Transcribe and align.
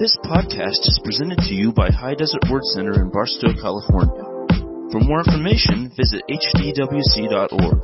This 0.00 0.16
podcast 0.24 0.80
is 0.88 0.98
presented 1.04 1.40
to 1.40 1.54
you 1.54 1.72
by 1.72 1.90
High 1.90 2.14
Desert 2.14 2.40
Word 2.50 2.64
Center 2.64 3.02
in 3.02 3.10
Barstow, 3.10 3.52
California. 3.60 4.24
For 4.90 4.98
more 4.98 5.18
information, 5.18 5.92
visit 5.94 6.22
hdwc.org. 6.26 7.82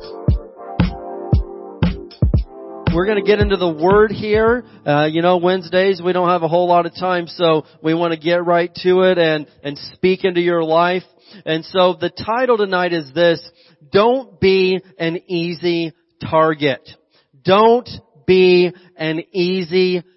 We're 2.91 3.05
going 3.05 3.23
to 3.23 3.23
get 3.23 3.39
into 3.39 3.57
the 3.57 3.69
Word 3.69 4.09
here. 4.09 4.65
Uh, 4.83 5.05
you 5.05 5.21
know, 5.21 5.37
Wednesdays 5.37 6.01
we 6.03 6.11
don't 6.11 6.29
have 6.29 6.41
a 6.41 6.47
whole 6.47 6.67
lot 6.67 6.87
of 6.87 6.95
time, 6.95 7.27
so 7.27 7.67
we 7.83 7.93
want 7.93 8.13
to 8.13 8.19
get 8.19 8.43
right 8.43 8.73
to 8.81 9.01
it 9.01 9.19
and, 9.19 9.45
and 9.61 9.77
speak 9.93 10.25
into 10.25 10.41
your 10.41 10.63
life. 10.63 11.03
And 11.45 11.63
so 11.65 11.93
the 12.01 12.09
title 12.09 12.57
tonight 12.57 12.93
is 12.93 13.13
this, 13.13 13.47
Don't 13.91 14.39
be 14.39 14.79
an 14.97 15.17
easy 15.27 15.93
target. 16.19 16.81
Don't 17.43 17.87
be 18.25 18.73
an 18.97 19.21
easy 19.33 19.97
target. 19.97 20.16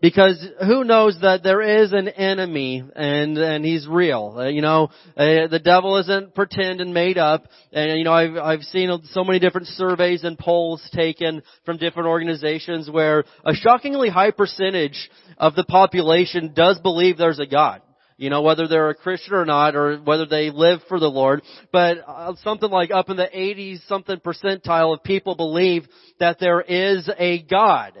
Because 0.00 0.46
who 0.60 0.84
knows 0.84 1.16
that 1.22 1.42
there 1.42 1.62
is 1.62 1.92
an 1.92 2.08
enemy 2.08 2.84
and, 2.94 3.38
and 3.38 3.64
he's 3.64 3.86
real. 3.86 4.34
Uh, 4.36 4.48
you 4.48 4.60
know, 4.60 4.90
uh, 5.16 5.46
the 5.48 5.60
devil 5.64 5.96
isn't 5.96 6.34
pretend 6.34 6.82
and 6.82 6.92
made 6.92 7.16
up. 7.16 7.48
And 7.72 7.98
you 7.98 8.04
know, 8.04 8.12
I've, 8.12 8.36
I've 8.36 8.62
seen 8.62 8.90
so 9.04 9.24
many 9.24 9.38
different 9.38 9.68
surveys 9.68 10.22
and 10.24 10.38
polls 10.38 10.86
taken 10.92 11.42
from 11.64 11.78
different 11.78 12.08
organizations 12.08 12.90
where 12.90 13.24
a 13.46 13.54
shockingly 13.54 14.10
high 14.10 14.30
percentage 14.30 15.10
of 15.38 15.54
the 15.54 15.64
population 15.64 16.52
does 16.54 16.78
believe 16.80 17.16
there's 17.16 17.40
a 17.40 17.46
God 17.46 17.80
you 18.16 18.30
know, 18.30 18.42
whether 18.42 18.68
they're 18.68 18.90
a 18.90 18.94
Christian 18.94 19.34
or 19.34 19.44
not, 19.44 19.74
or 19.74 19.98
whether 19.98 20.26
they 20.26 20.50
live 20.50 20.80
for 20.88 21.00
the 21.00 21.10
Lord. 21.10 21.42
But 21.72 21.98
uh, 22.06 22.34
something 22.42 22.70
like 22.70 22.90
up 22.90 23.10
in 23.10 23.16
the 23.16 23.28
80 23.32 23.80
something 23.88 24.18
percentile 24.18 24.94
of 24.94 25.02
people 25.02 25.34
believe 25.34 25.86
that 26.20 26.38
there 26.38 26.60
is 26.60 27.10
a 27.18 27.42
God. 27.42 27.94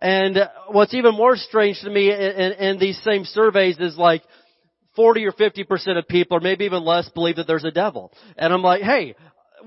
And 0.00 0.38
what's 0.68 0.94
even 0.94 1.14
more 1.14 1.36
strange 1.36 1.80
to 1.80 1.90
me 1.90 2.10
in, 2.10 2.20
in, 2.20 2.52
in 2.52 2.78
these 2.78 3.00
same 3.02 3.24
surveys 3.24 3.78
is 3.78 3.96
like 3.96 4.22
40 4.96 5.26
or 5.26 5.32
50% 5.32 5.98
of 5.98 6.08
people, 6.08 6.38
or 6.38 6.40
maybe 6.40 6.64
even 6.64 6.84
less, 6.84 7.08
believe 7.10 7.36
that 7.36 7.46
there's 7.46 7.64
a 7.64 7.70
devil. 7.70 8.12
And 8.36 8.52
I'm 8.52 8.62
like, 8.62 8.82
hey, 8.82 9.14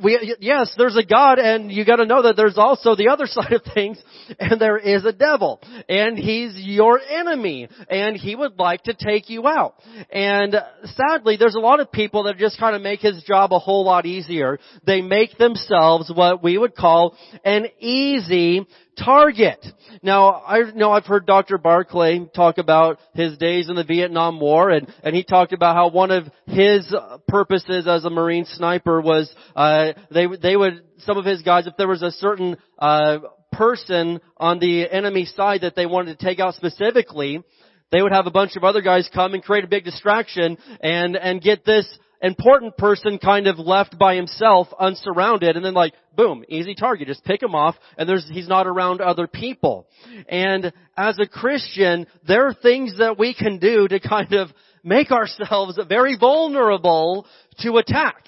we, 0.02 0.36
yes, 0.40 0.74
there's 0.78 0.96
a 0.96 1.06
God 1.06 1.40
and 1.40 1.72
you 1.72 1.86
gotta 1.86 2.06
know 2.06 2.24
that 2.24 2.36
there's 2.36 2.58
also 2.58 2.96
the 2.96 3.10
other 3.10 3.26
side 3.28 3.54
of 3.54 3.62
things 3.74 4.02
and 4.40 4.60
there 4.60 4.78
is 4.78 5.06
a 5.06 5.12
devil 5.12 5.62
and 5.90 6.18
he's 6.18 6.56
your 6.58 7.00
enemy 7.00 7.68
and 7.90 8.16
he 8.16 8.36
would 8.36 8.58
like 8.58 8.84
to 8.84 8.94
take 8.94 9.30
you 9.30 9.48
out. 9.48 9.76
And 10.12 10.56
sadly, 10.84 11.38
there's 11.38 11.56
a 11.56 11.60
lot 11.60 11.80
of 11.80 11.92
people 11.92 12.24
that 12.24 12.38
just 12.38 12.60
kind 12.60 12.76
of 12.76 12.82
make 12.82 13.02
his 13.02 13.24
job 13.24 13.54
a 13.54 13.60
whole 13.60 13.86
lot 13.86 14.06
easier. 14.06 14.60
They 14.86 15.02
make 15.02 15.38
themselves 15.38 16.12
what 16.14 16.44
we 16.44 16.58
would 16.58 16.76
call 16.76 17.18
an 17.44 17.68
easy 17.80 18.68
target. 18.98 19.66
Now, 20.04 20.42
I 20.46 20.72
know 20.72 20.92
I've 20.92 21.06
heard 21.06 21.26
Dr. 21.26 21.58
Barclay 21.58 22.26
talk 22.36 22.58
about 22.58 23.00
his 23.14 23.38
days 23.38 23.70
in 23.70 23.76
the 23.76 23.84
Vietnam 23.84 24.40
War, 24.40 24.70
and, 24.70 24.92
and 25.04 25.16
he 25.16 25.24
talked 25.24 25.54
about 25.54 25.76
how 25.76 25.90
one 25.90 26.12
of 26.12 26.26
his 26.48 26.94
purposes 27.28 27.88
as 27.88 28.06
a 28.06 28.10
Marine 28.10 28.46
sniper 28.46 29.02
was, 29.02 29.34
uh, 29.56 29.94
they, 30.12 30.28
they 30.42 30.56
would, 30.56 30.84
some 31.00 31.18
of 31.18 31.26
his 31.26 31.42
guys, 31.42 31.68
if 31.68 31.76
there 31.78 31.88
was 31.88 32.02
a 32.02 32.12
certain, 32.12 32.58
uh, 32.80 33.20
person 33.52 34.20
on 34.38 34.60
the 34.60 34.90
enemy 34.90 35.26
side 35.26 35.62
that 35.62 35.76
they 35.76 35.86
wanted 35.86 36.18
to 36.18 36.26
take 36.26 36.40
out 36.40 36.56
specifically, 36.56 37.44
they 37.92 38.02
would 38.02 38.14
have 38.14 38.26
a 38.26 38.32
bunch 38.32 38.56
of 38.56 38.64
other 38.64 38.82
guys 38.82 39.10
come 39.14 39.34
and 39.34 39.44
create 39.44 39.66
a 39.66 39.68
big 39.68 39.84
distraction 39.84 40.58
and, 40.82 41.16
and 41.18 41.42
get 41.42 41.66
this 41.66 41.86
important 42.22 42.78
person 42.78 43.18
kind 43.18 43.48
of 43.48 43.58
left 43.58 43.98
by 43.98 44.16
himself, 44.16 44.68
unsurrounded, 44.80 45.56
and 45.56 45.66
then 45.66 45.74
like, 45.74 45.94
boom, 46.16 46.44
easy 46.48 46.76
target. 46.76 47.08
Just 47.08 47.24
pick 47.24 47.42
him 47.42 47.56
off, 47.56 47.76
and 47.98 48.08
there's, 48.08 48.28
he's 48.32 48.48
not 48.48 48.68
around 48.68 49.02
other 49.02 49.28
people. 49.28 49.88
And 50.30 50.72
as 50.96 51.18
a 51.20 51.28
Christian, 51.28 52.08
there 52.28 52.48
are 52.48 52.54
things 52.54 52.98
that 53.00 53.18
we 53.18 53.34
can 53.34 53.60
do 53.60 53.88
to 53.88 54.00
kind 54.00 54.34
of 54.34 54.50
make 54.84 55.12
ourselves 55.12 55.80
very 55.88 56.18
vulnerable 56.18 57.26
to 57.60 57.78
attack. 57.78 58.26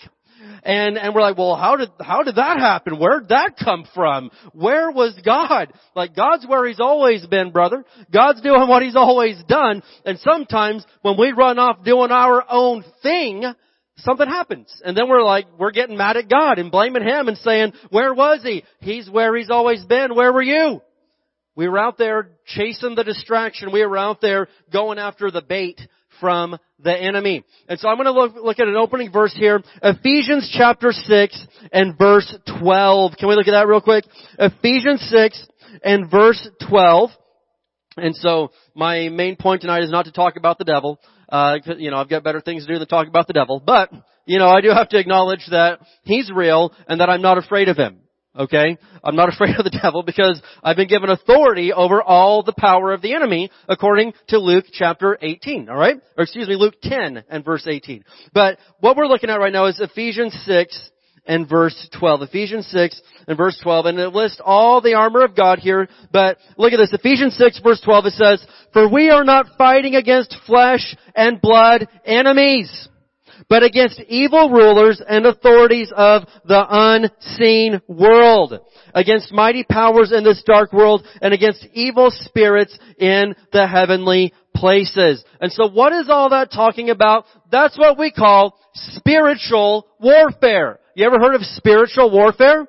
And, 0.63 0.97
and 0.97 1.13
we're 1.13 1.21
like, 1.21 1.37
well, 1.37 1.55
how 1.55 1.75
did, 1.75 1.89
how 1.99 2.23
did 2.23 2.35
that 2.35 2.57
happen? 2.57 2.97
Where'd 2.97 3.29
that 3.29 3.55
come 3.61 3.85
from? 3.93 4.31
Where 4.53 4.91
was 4.91 5.17
God? 5.25 5.73
Like, 5.95 6.15
God's 6.15 6.45
where 6.47 6.65
He's 6.65 6.79
always 6.79 7.25
been, 7.25 7.51
brother. 7.51 7.83
God's 8.11 8.41
doing 8.41 8.67
what 8.67 8.81
He's 8.81 8.95
always 8.95 9.41
done. 9.47 9.83
And 10.05 10.19
sometimes 10.19 10.85
when 11.01 11.17
we 11.17 11.31
run 11.31 11.59
off 11.59 11.83
doing 11.83 12.11
our 12.11 12.45
own 12.49 12.83
thing, 13.01 13.43
something 13.97 14.27
happens. 14.27 14.73
And 14.83 14.97
then 14.97 15.09
we're 15.09 15.23
like, 15.23 15.45
we're 15.57 15.71
getting 15.71 15.97
mad 15.97 16.17
at 16.17 16.29
God 16.29 16.59
and 16.59 16.71
blaming 16.71 17.03
Him 17.03 17.27
and 17.27 17.37
saying, 17.37 17.73
where 17.89 18.13
was 18.13 18.41
He? 18.43 18.63
He's 18.79 19.09
where 19.09 19.35
He's 19.35 19.49
always 19.49 19.83
been. 19.85 20.15
Where 20.15 20.33
were 20.33 20.41
you? 20.41 20.81
We 21.55 21.67
were 21.67 21.77
out 21.77 21.97
there 21.97 22.29
chasing 22.47 22.95
the 22.95 23.03
distraction. 23.03 23.71
We 23.71 23.85
were 23.85 23.97
out 23.97 24.21
there 24.21 24.47
going 24.71 24.97
after 24.97 25.29
the 25.29 25.41
bait 25.41 25.79
from 26.19 26.57
the 26.79 26.95
enemy. 26.95 27.43
And 27.67 27.79
so 27.79 27.89
I'm 27.89 27.97
going 27.97 28.05
to 28.05 28.11
look, 28.11 28.35
look 28.35 28.59
at 28.59 28.67
an 28.67 28.75
opening 28.75 29.11
verse 29.11 29.33
here. 29.37 29.61
Ephesians 29.81 30.51
chapter 30.55 30.91
6 30.91 31.47
and 31.71 31.97
verse 31.97 32.35
12. 32.59 33.13
Can 33.19 33.29
we 33.29 33.35
look 33.35 33.47
at 33.47 33.51
that 33.51 33.67
real 33.67 33.81
quick? 33.81 34.05
Ephesians 34.39 35.01
6 35.09 35.47
and 35.83 36.09
verse 36.09 36.47
12. 36.69 37.11
And 37.97 38.15
so 38.15 38.51
my 38.73 39.09
main 39.09 39.35
point 39.35 39.61
tonight 39.61 39.83
is 39.83 39.91
not 39.91 40.05
to 40.05 40.11
talk 40.11 40.35
about 40.35 40.57
the 40.57 40.65
devil. 40.65 40.99
Uh, 41.33 41.57
you 41.79 41.89
know, 41.89 41.97
I've 41.97 42.09
got 42.09 42.23
better 42.23 42.41
things 42.41 42.63
to 42.63 42.71
do 42.71 42.77
than 42.77 42.87
talk 42.87 43.07
about 43.07 43.25
the 43.25 43.33
devil. 43.33 43.59
But, 43.59 43.89
you 44.27 44.37
know, 44.37 44.49
I 44.49 44.61
do 44.61 44.69
have 44.69 44.89
to 44.89 44.99
acknowledge 44.99 45.47
that 45.49 45.79
he's 46.03 46.31
real 46.31 46.71
and 46.87 47.01
that 47.01 47.09
I'm 47.09 47.23
not 47.23 47.39
afraid 47.39 47.69
of 47.69 47.75
him. 47.75 48.01
Okay? 48.37 48.77
I'm 49.03 49.15
not 49.15 49.29
afraid 49.33 49.55
of 49.57 49.63
the 49.63 49.79
devil 49.81 50.03
because 50.03 50.39
I've 50.63 50.75
been 50.75 50.87
given 50.87 51.09
authority 51.09 51.73
over 51.73 52.03
all 52.03 52.43
the 52.43 52.53
power 52.55 52.93
of 52.93 53.01
the 53.01 53.15
enemy 53.15 53.49
according 53.67 54.13
to 54.27 54.37
Luke 54.37 54.65
chapter 54.73 55.17
18. 55.19 55.71
Alright? 55.71 55.95
Or 56.15 56.23
excuse 56.23 56.47
me, 56.47 56.55
Luke 56.55 56.75
10 56.83 57.23
and 57.27 57.43
verse 57.43 57.65
18. 57.65 58.03
But 58.31 58.59
what 58.79 58.95
we're 58.95 59.07
looking 59.07 59.31
at 59.31 59.39
right 59.39 59.51
now 59.51 59.65
is 59.65 59.79
Ephesians 59.79 60.39
6 60.45 60.91
and 61.25 61.47
verse 61.47 61.87
12. 61.97 62.23
Ephesians 62.23 62.67
6 62.67 63.01
and 63.27 63.37
verse 63.37 63.57
12. 63.61 63.85
And 63.85 63.99
it 63.99 64.09
lists 64.09 64.41
all 64.43 64.81
the 64.81 64.95
armor 64.95 65.23
of 65.23 65.35
God 65.35 65.59
here. 65.59 65.87
But 66.11 66.37
look 66.57 66.73
at 66.73 66.77
this. 66.77 66.93
Ephesians 66.93 67.35
6 67.37 67.61
verse 67.61 67.81
12 67.83 68.05
it 68.07 68.13
says, 68.13 68.45
For 68.73 68.89
we 68.89 69.09
are 69.09 69.23
not 69.23 69.57
fighting 69.57 69.95
against 69.95 70.35
flesh 70.45 70.95
and 71.15 71.39
blood 71.39 71.87
enemies, 72.05 72.89
but 73.49 73.63
against 73.63 73.99
evil 74.07 74.49
rulers 74.49 75.01
and 75.07 75.25
authorities 75.25 75.91
of 75.95 76.23
the 76.45 76.65
unseen 76.69 77.81
world, 77.87 78.59
against 78.93 79.31
mighty 79.31 79.63
powers 79.63 80.11
in 80.11 80.23
this 80.23 80.43
dark 80.45 80.73
world, 80.73 81.05
and 81.21 81.33
against 81.33 81.65
evil 81.73 82.09
spirits 82.11 82.77
in 82.97 83.35
the 83.51 83.67
heavenly 83.67 84.33
places. 84.55 85.23
And 85.39 85.51
so 85.51 85.69
what 85.69 85.93
is 85.93 86.09
all 86.09 86.29
that 86.29 86.51
talking 86.51 86.89
about? 86.89 87.25
That's 87.51 87.77
what 87.77 87.97
we 87.97 88.11
call 88.11 88.57
spiritual 88.73 89.87
warfare. 89.99 90.79
You 90.95 91.05
ever 91.05 91.19
heard 91.19 91.35
of 91.35 91.41
spiritual 91.41 92.11
warfare? 92.11 92.67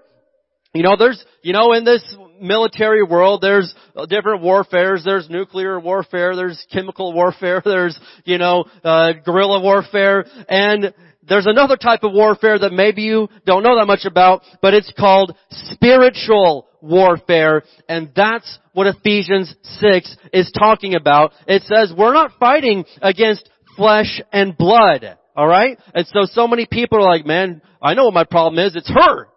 You 0.72 0.82
know, 0.82 0.96
there's, 0.98 1.22
you 1.42 1.52
know, 1.52 1.72
in 1.72 1.84
this 1.84 2.02
military 2.40 3.02
world, 3.02 3.42
there's 3.42 3.72
different 4.08 4.42
warfares. 4.42 5.04
There's 5.04 5.28
nuclear 5.28 5.78
warfare. 5.78 6.34
There's 6.34 6.66
chemical 6.72 7.12
warfare. 7.12 7.62
There's, 7.64 7.98
you 8.24 8.38
know, 8.38 8.64
uh, 8.82 9.12
guerrilla 9.24 9.60
warfare. 9.60 10.24
And 10.48 10.92
there's 11.26 11.46
another 11.46 11.76
type 11.76 12.02
of 12.02 12.12
warfare 12.12 12.58
that 12.58 12.72
maybe 12.72 13.02
you 13.02 13.28
don't 13.46 13.62
know 13.62 13.78
that 13.78 13.86
much 13.86 14.04
about, 14.04 14.42
but 14.60 14.74
it's 14.74 14.92
called 14.98 15.36
spiritual 15.50 16.66
warfare. 16.80 17.62
And 17.88 18.10
that's 18.16 18.58
what 18.72 18.86
Ephesians 18.86 19.54
6 19.62 20.16
is 20.32 20.50
talking 20.58 20.94
about. 20.94 21.32
It 21.46 21.62
says 21.62 21.92
we're 21.96 22.14
not 22.14 22.32
fighting 22.40 22.84
against 23.00 23.48
flesh 23.76 24.20
and 24.32 24.56
blood. 24.56 25.18
Alright? 25.36 25.78
And 25.94 26.06
so, 26.06 26.26
so 26.26 26.46
many 26.46 26.66
people 26.70 26.98
are 26.98 27.10
like, 27.10 27.26
man, 27.26 27.62
I 27.82 27.94
know 27.94 28.04
what 28.04 28.14
my 28.14 28.24
problem 28.24 28.64
is. 28.64 28.76
It's 28.76 28.90
her. 28.90 29.28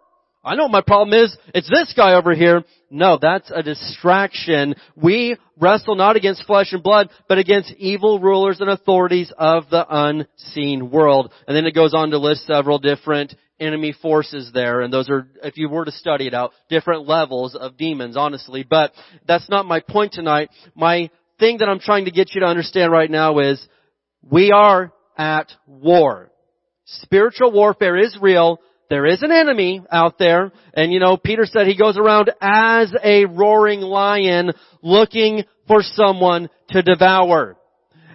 I 0.44 0.54
know 0.54 0.62
what 0.64 0.72
my 0.72 0.80
problem 0.80 1.20
is. 1.20 1.36
It's 1.52 1.68
this 1.68 1.92
guy 1.96 2.14
over 2.14 2.34
here. 2.34 2.64
No, 2.90 3.18
that's 3.20 3.50
a 3.54 3.62
distraction. 3.62 4.76
We 4.96 5.36
wrestle 5.58 5.96
not 5.96 6.16
against 6.16 6.46
flesh 6.46 6.72
and 6.72 6.82
blood, 6.82 7.10
but 7.28 7.38
against 7.38 7.72
evil 7.72 8.20
rulers 8.20 8.60
and 8.60 8.70
authorities 8.70 9.32
of 9.36 9.64
the 9.70 9.84
unseen 9.88 10.90
world. 10.90 11.32
And 11.46 11.56
then 11.56 11.66
it 11.66 11.74
goes 11.74 11.92
on 11.92 12.10
to 12.10 12.18
list 12.18 12.46
several 12.46 12.78
different 12.78 13.34
enemy 13.60 13.92
forces 14.00 14.52
there, 14.54 14.82
and 14.82 14.92
those 14.92 15.10
are, 15.10 15.26
if 15.42 15.56
you 15.56 15.68
were 15.68 15.84
to 15.84 15.90
study 15.90 16.28
it 16.28 16.34
out, 16.34 16.52
different 16.70 17.08
levels 17.08 17.56
of 17.56 17.76
demons, 17.76 18.16
honestly. 18.16 18.62
But 18.62 18.92
that's 19.26 19.48
not 19.50 19.66
my 19.66 19.80
point 19.80 20.12
tonight. 20.12 20.50
My 20.76 21.10
thing 21.40 21.58
that 21.58 21.68
I'm 21.68 21.80
trying 21.80 22.04
to 22.04 22.12
get 22.12 22.34
you 22.34 22.42
to 22.42 22.46
understand 22.46 22.92
right 22.92 23.10
now 23.10 23.40
is, 23.40 23.60
we 24.22 24.52
are 24.52 24.92
at 25.18 25.52
war. 25.66 26.30
Spiritual 26.84 27.52
warfare 27.52 27.98
is 27.98 28.16
real. 28.20 28.60
There 28.88 29.04
is 29.04 29.22
an 29.22 29.32
enemy 29.32 29.82
out 29.92 30.18
there. 30.18 30.52
And 30.72 30.92
you 30.92 31.00
know, 31.00 31.18
Peter 31.18 31.44
said 31.44 31.66
he 31.66 31.76
goes 31.76 31.98
around 31.98 32.30
as 32.40 32.92
a 33.04 33.26
roaring 33.26 33.80
lion 33.80 34.52
looking 34.80 35.44
for 35.66 35.82
someone 35.82 36.48
to 36.70 36.82
devour. 36.82 37.56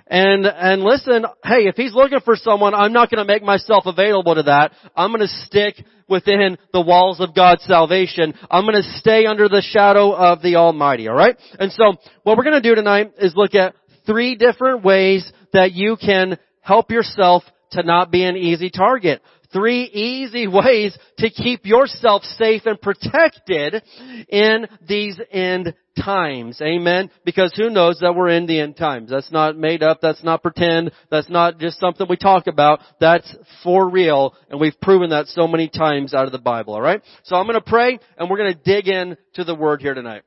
And, 0.08 0.46
and 0.46 0.84
listen, 0.84 1.26
hey, 1.44 1.68
if 1.68 1.76
he's 1.76 1.94
looking 1.94 2.20
for 2.26 2.36
someone, 2.36 2.74
I'm 2.74 2.94
not 2.94 3.10
gonna 3.10 3.26
make 3.26 3.44
myself 3.44 3.86
available 3.86 4.36
to 4.36 4.44
that. 4.44 4.74
I'm 4.96 5.12
gonna 5.12 5.28
stick 5.28 5.76
within 6.10 6.58
the 6.74 6.82
walls 6.82 7.20
of 7.20 7.34
God's 7.34 7.64
salvation. 7.64 8.34
I'm 8.52 8.66
gonna 8.66 8.84
stay 8.98 9.26
under 9.26 9.48
the 9.48 9.62
shadow 9.62 10.14
of 10.14 10.42
the 10.42 10.56
Almighty, 10.56 11.08
alright? 11.08 11.38
And 11.58 11.72
so, 11.72 11.96
what 12.24 12.38
we're 12.38 12.44
gonna 12.44 12.62
do 12.62 12.76
tonight 12.76 13.14
is 13.18 13.34
look 13.36 13.56
at 13.56 13.76
three 14.06 14.36
different 14.36 14.84
ways 14.84 15.32
that 15.54 15.72
you 15.72 15.96
can 15.96 16.38
help 16.64 16.92
yourself 16.92 17.44
to 17.72 17.84
not 17.84 18.12
be 18.12 18.24
an 18.24 18.36
easy 18.38 18.70
target. 18.70 19.22
Three 19.52 19.84
easy 19.84 20.48
ways 20.52 20.98
to 21.20 21.30
keep 21.30 21.66
yourself 21.66 22.24
safe 22.24 22.64
and 22.66 22.82
protected 22.82 23.84
in 24.30 24.68
these 24.88 25.20
end 25.32 25.76
times. 26.04 26.60
Amen. 26.62 27.12
Because 27.24 27.54
who 27.56 27.70
knows 27.70 28.00
that 28.00 28.16
we're 28.16 28.30
in 28.30 28.48
the 28.48 28.60
end 28.60 28.78
times. 28.78 29.12
That's 29.12 29.32
not 29.32 29.56
made 29.56 29.84
up. 29.84 30.00
That's 30.02 30.24
not 30.24 30.42
pretend. 30.42 30.92
That's 31.12 31.30
not 31.30 31.60
just 31.60 31.80
something 31.80 32.08
we 32.10 32.18
talk 32.18 32.48
about. 32.48 32.80
That's 33.00 33.36
for 33.64 33.88
real. 33.88 34.34
And 34.50 34.60
we've 34.60 34.80
proven 34.82 35.12
that 35.12 35.28
so 35.28 35.48
many 35.48 35.70
times 35.70 36.14
out 36.14 36.26
of 36.26 36.32
the 36.32 36.40
Bible. 36.40 36.74
Alright? 36.74 37.04
So 37.24 37.36
I'm 37.36 37.46
gonna 37.46 37.62
pray 37.62 38.00
and 38.18 38.30
we're 38.30 38.38
gonna 38.38 38.56
dig 38.56 38.88
in 38.88 39.18
to 39.36 39.44
the 39.44 39.56
Word 39.56 39.82
here 39.82 39.94
tonight. 39.94 40.24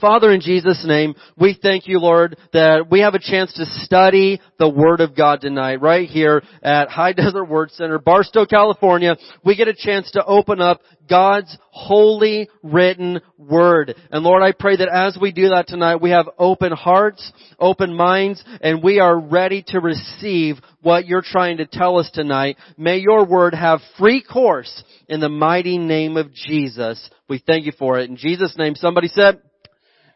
Father, 0.00 0.32
in 0.32 0.40
Jesus' 0.40 0.84
name, 0.86 1.14
we 1.36 1.58
thank 1.60 1.86
you, 1.86 1.98
Lord, 1.98 2.36
that 2.52 2.86
we 2.90 3.00
have 3.00 3.14
a 3.14 3.18
chance 3.18 3.52
to 3.54 3.66
study 3.84 4.40
the 4.58 4.68
Word 4.68 5.00
of 5.00 5.16
God 5.16 5.40
tonight, 5.40 5.80
right 5.80 6.08
here 6.08 6.42
at 6.62 6.88
High 6.88 7.12
Desert 7.14 7.44
Word 7.44 7.70
Center, 7.72 7.98
Barstow, 7.98 8.46
California. 8.46 9.16
We 9.44 9.56
get 9.56 9.68
a 9.68 9.74
chance 9.74 10.10
to 10.12 10.24
open 10.24 10.60
up 10.60 10.80
God's 11.08 11.56
holy 11.70 12.48
written 12.62 13.20
Word. 13.38 13.94
And 14.10 14.24
Lord, 14.24 14.42
I 14.42 14.52
pray 14.52 14.76
that 14.76 14.88
as 14.88 15.18
we 15.20 15.32
do 15.32 15.50
that 15.50 15.68
tonight, 15.68 16.00
we 16.00 16.10
have 16.10 16.28
open 16.38 16.72
hearts, 16.72 17.32
open 17.58 17.94
minds, 17.94 18.42
and 18.60 18.82
we 18.82 19.00
are 19.00 19.18
ready 19.18 19.64
to 19.68 19.80
receive 19.80 20.56
what 20.82 21.06
you're 21.06 21.22
trying 21.22 21.58
to 21.58 21.66
tell 21.66 21.98
us 21.98 22.10
tonight. 22.12 22.56
May 22.76 22.98
your 22.98 23.26
Word 23.26 23.54
have 23.54 23.80
free 23.98 24.22
course 24.22 24.82
in 25.08 25.20
the 25.20 25.28
mighty 25.28 25.78
name 25.78 26.16
of 26.16 26.32
Jesus. 26.32 27.10
We 27.28 27.42
thank 27.44 27.66
you 27.66 27.72
for 27.78 27.98
it. 27.98 28.08
In 28.08 28.16
Jesus' 28.16 28.56
name, 28.56 28.74
somebody 28.74 29.08
said, 29.08 29.40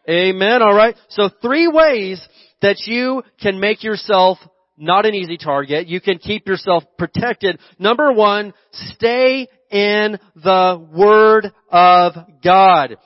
Amen. 0.08 0.62
All 0.62 0.75
right. 0.75 0.96
So 1.10 1.28
three 1.43 1.69
ways 1.69 2.26
that 2.62 2.87
you 2.87 3.22
can 3.40 3.60
make 3.60 3.84
yourself 3.84 4.38
not 4.78 5.06
an 5.06 5.14
easy 5.14 5.37
target. 5.37 5.88
You 5.88 6.00
can 6.00 6.19
keep 6.19 6.46
yourself 6.46 6.84
protected. 6.96 7.58
Number 7.78 8.12
one, 8.12 8.55
stay 8.72 9.49
in 9.70 10.19
the 10.37 10.88
Word 10.96 11.52
of 11.70 12.12
God. 12.43 12.96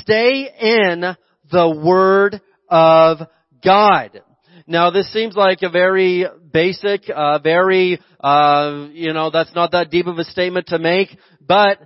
Stay 0.00 0.48
in 0.60 1.16
the 1.50 1.80
Word 1.82 2.40
of 2.68 3.18
God. 3.64 4.20
Now 4.66 4.90
this 4.90 5.10
seems 5.12 5.34
like 5.36 5.62
a 5.62 5.70
very 5.70 6.26
basic, 6.52 7.02
uh, 7.14 7.38
very, 7.38 8.00
uh, 8.20 8.88
you 8.92 9.12
know, 9.12 9.30
that's 9.30 9.54
not 9.54 9.72
that 9.72 9.90
deep 9.90 10.06
of 10.06 10.18
a 10.18 10.24
statement 10.24 10.66
to 10.68 10.78
make, 10.78 11.08
but 11.40 11.78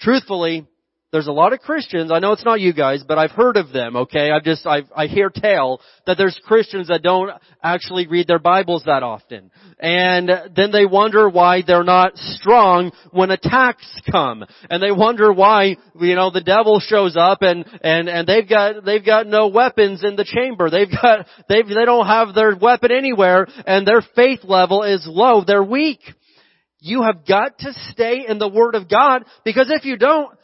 truthfully, 0.00 0.66
there's 1.10 1.26
a 1.26 1.32
lot 1.32 1.54
of 1.54 1.60
Christians, 1.60 2.12
I 2.12 2.18
know 2.18 2.32
it's 2.32 2.44
not 2.44 2.60
you 2.60 2.74
guys, 2.74 3.02
but 3.06 3.16
I've 3.16 3.30
heard 3.30 3.56
of 3.56 3.72
them, 3.72 3.96
okay? 3.96 4.30
I've 4.30 4.44
just, 4.44 4.66
I've, 4.66 4.90
I 4.94 5.06
hear 5.06 5.30
tell 5.34 5.80
that 6.06 6.18
there's 6.18 6.38
Christians 6.44 6.88
that 6.88 7.02
don't 7.02 7.30
actually 7.62 8.06
read 8.06 8.26
their 8.26 8.38
Bibles 8.38 8.84
that 8.84 9.02
often. 9.02 9.50
And 9.80 10.30
then 10.54 10.70
they 10.70 10.84
wonder 10.84 11.30
why 11.30 11.62
they're 11.66 11.82
not 11.82 12.16
strong 12.16 12.92
when 13.10 13.30
attacks 13.30 13.86
come. 14.10 14.44
And 14.68 14.82
they 14.82 14.90
wonder 14.90 15.32
why, 15.32 15.76
you 15.98 16.14
know, 16.14 16.30
the 16.30 16.42
devil 16.42 16.78
shows 16.78 17.16
up 17.16 17.40
and, 17.40 17.64
and, 17.82 18.10
and 18.10 18.28
they've 18.28 18.48
got, 18.48 18.84
they've 18.84 19.04
got 19.04 19.26
no 19.26 19.48
weapons 19.48 20.04
in 20.04 20.14
the 20.14 20.24
chamber. 20.24 20.68
They've 20.68 20.90
got, 20.90 21.26
they've, 21.48 21.66
they 21.66 21.86
don't 21.86 22.06
have 22.06 22.34
their 22.34 22.54
weapon 22.54 22.92
anywhere 22.92 23.46
and 23.66 23.86
their 23.86 24.02
faith 24.14 24.40
level 24.44 24.82
is 24.82 25.06
low. 25.06 25.42
They're 25.46 25.64
weak. 25.64 26.00
You 26.80 27.02
have 27.02 27.26
got 27.26 27.58
to 27.60 27.72
stay 27.90 28.26
in 28.28 28.38
the 28.38 28.48
Word 28.48 28.74
of 28.74 28.88
God 28.90 29.24
because 29.44 29.70
if 29.70 29.84
you 29.84 29.96
don't, 29.96 30.37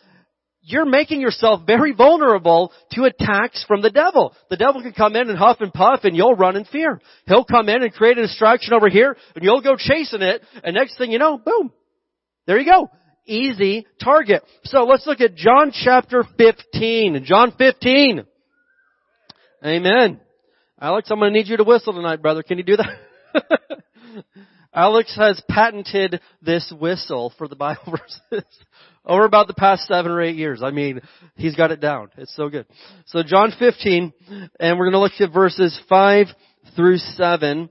you're 0.67 0.87
making 0.87 1.21
yourself 1.21 1.63
very 1.67 1.93
vulnerable 1.93 2.73
to 2.93 3.05
attacks 3.05 3.65
from 3.69 3.83
the 3.83 3.91
devil. 3.91 4.35
The 4.49 4.57
devil 4.57 4.81
can 4.83 4.93
come 4.93 5.15
in 5.15 5.29
and 5.29 5.39
huff 5.39 5.59
and 5.61 5.73
puff 5.73 6.01
and 6.05 6.17
you'll 6.17 6.35
run 6.35 6.57
in 6.57 6.65
fear. 6.65 7.01
He'll 7.27 7.45
come 7.45 7.69
in 7.69 7.83
and 7.83 7.93
create 7.93 8.17
a 8.17 8.23
distraction 8.23 8.73
over 8.73 8.89
here 8.89 9.17
and 9.35 9.45
you'll 9.45 9.61
go 9.61 9.77
chasing 9.77 10.23
it 10.23 10.43
and 10.63 10.75
next 10.75 10.97
thing 10.97 11.13
you 11.13 11.19
know, 11.19 11.39
boom. 11.39 11.71
There 12.47 12.59
you 12.59 12.71
go. 12.71 12.91
Easy 13.27 13.87
target. 14.03 14.43
So 14.65 14.85
let's 14.85 15.07
look 15.07 15.21
at 15.21 15.35
John 15.35 15.73
chapter 15.73 16.25
15. 16.37 17.25
John 17.25 17.53
15. 17.57 18.25
Amen. 19.65 20.21
Alex, 20.81 21.11
I'm 21.11 21.19
going 21.19 21.33
to 21.33 21.39
need 21.39 21.49
you 21.49 21.57
to 21.59 21.65
whistle 21.65 21.93
tonight, 21.93 22.21
brother. 22.21 22.43
Can 22.43 22.59
you 22.59 22.65
do 22.65 22.77
that? 22.77 23.61
Alex 24.75 25.15
has 25.17 25.41
patented 25.49 26.21
this 26.43 26.73
whistle 26.79 27.33
for 27.39 27.49
the 27.49 27.55
Bible 27.57 27.83
verses 28.33 28.45
over 29.05 29.25
about 29.25 29.47
the 29.47 29.55
past 29.55 29.87
seven 29.87 30.11
or 30.11 30.23
eight 30.23 30.37
years. 30.37 30.63
I 30.63 30.71
mean, 30.71 31.01
he's 31.37 31.57
got 31.57 31.71
it 31.71 31.81
down. 31.81 32.11
It's 32.17 32.35
so 32.35 32.49
good. 32.49 32.67
So 33.07 33.23
John 33.23 33.53
15, 33.59 34.13
and 34.61 34.79
we're 34.79 34.91
going 34.91 34.93
to 34.93 35.01
look 35.01 35.13
at 35.21 35.33
verses 35.33 35.79
5 35.89 36.27
through 36.77 36.99
7. 36.99 37.71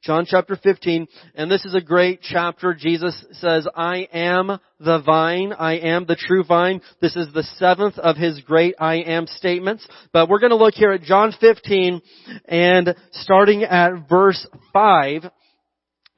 John 0.00 0.26
chapter 0.28 0.54
15, 0.54 1.08
and 1.34 1.50
this 1.50 1.64
is 1.64 1.74
a 1.74 1.80
great 1.80 2.20
chapter. 2.22 2.72
Jesus 2.72 3.26
says, 3.32 3.66
I 3.74 4.06
am 4.12 4.60
the 4.78 5.02
vine. 5.04 5.52
I 5.52 5.78
am 5.78 6.06
the 6.06 6.14
true 6.14 6.44
vine. 6.44 6.82
This 7.00 7.16
is 7.16 7.26
the 7.34 7.42
seventh 7.56 7.98
of 7.98 8.16
his 8.16 8.40
great 8.42 8.76
I 8.78 8.98
am 8.98 9.26
statements. 9.26 9.86
But 10.12 10.28
we're 10.28 10.38
going 10.38 10.50
to 10.50 10.56
look 10.56 10.74
here 10.74 10.92
at 10.92 11.02
John 11.02 11.34
15 11.40 12.00
and 12.44 12.94
starting 13.10 13.64
at 13.64 14.08
verse 14.08 14.46
5. 14.72 15.30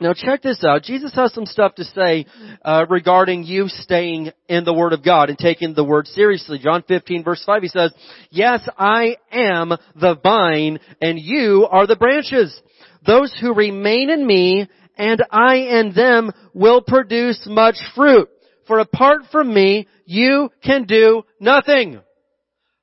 Now 0.01 0.15
check 0.15 0.41
this 0.41 0.65
out. 0.65 0.83
Jesus 0.83 1.15
has 1.15 1.35
some 1.35 1.45
stuff 1.45 1.75
to 1.75 1.85
say 1.85 2.25
uh, 2.65 2.87
regarding 2.89 3.45
you 3.45 3.69
staying 3.69 4.31
in 4.49 4.65
the 4.65 4.73
Word 4.73 4.95
of 4.95 5.05
God 5.05 5.29
and 5.29 5.37
taking 5.39 5.75
the 5.75 5.85
Word 5.85 6.07
seriously. 6.07 6.59
John 6.59 6.83
15 6.89 7.23
verse 7.23 7.43
5 7.45 7.63
he 7.63 7.69
says, 7.69 7.93
Yes, 8.31 8.67
I 8.79 9.17
am 9.31 9.73
the 9.95 10.17
vine 10.23 10.79
and 11.03 11.19
you 11.21 11.69
are 11.71 11.87
the 11.87 11.97
branches. 11.97 12.59
Those 13.07 13.37
who 13.41 13.53
remain 13.53 14.09
in 14.09 14.27
me 14.27 14.69
and 14.97 15.23
I 15.31 15.57
in 15.57 15.93
them 15.95 16.31
will 16.55 16.81
produce 16.81 17.47
much 17.47 17.77
fruit. 17.95 18.29
For 18.67 18.79
apart 18.79 19.23
from 19.31 19.53
me, 19.53 19.87
you 20.07 20.51
can 20.65 20.85
do 20.85 21.25
nothing. 21.41 22.01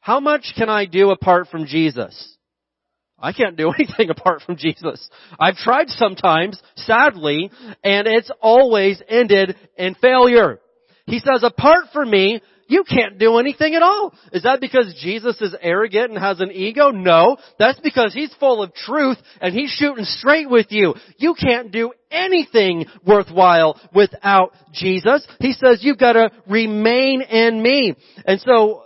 How 0.02 0.20
much 0.20 0.54
can 0.56 0.70
I 0.70 0.86
do 0.86 1.10
apart 1.10 1.48
from 1.50 1.66
Jesus? 1.66 2.37
I 3.20 3.34
can't 3.34 3.58
do 3.58 3.72
anything 3.78 4.10
apart 4.10 4.42
from 4.46 4.58
Jesus. 4.58 5.10
I've 5.40 5.56
tried 5.56 5.90
sometimes, 5.90 6.62
sadly, 6.76 7.52
and 7.84 8.08
it's 8.08 8.32
always 8.42 9.02
ended 9.08 9.56
in 9.78 9.96
failure. 9.96 10.60
He 11.06 11.20
says, 11.20 11.44
apart 11.44 11.86
from 11.94 12.12
me, 12.12 12.42
you 12.68 12.84
can't 12.84 13.18
do 13.18 13.38
anything 13.38 13.76
at 13.76 13.82
all. 13.82 14.14
Is 14.34 14.44
that 14.44 14.60
because 14.60 14.94
Jesus 15.02 15.42
is 15.42 15.56
arrogant 15.62 16.12
and 16.12 16.20
has 16.20 16.42
an 16.42 16.52
ego? 16.52 16.90
No. 16.92 17.38
That's 17.58 17.80
because 17.80 18.14
he's 18.14 18.34
full 18.40 18.62
of 18.62 18.74
truth 18.74 19.18
and 19.40 19.54
he's 19.54 19.72
shooting 19.72 20.04
straight 20.04 20.50
with 20.50 20.68
you. 20.70 20.94
You 21.18 21.34
can't 21.34 21.72
do 21.72 21.94
anything 22.12 22.86
worthwhile 23.06 23.80
without 23.96 24.52
Jesus. 24.74 25.26
He 25.40 25.54
says 25.54 25.80
you've 25.82 25.98
got 25.98 26.14
to 26.14 26.30
remain 26.48 27.22
in 27.22 27.62
me. 27.62 27.96
And 28.26 28.42
so, 28.42 28.84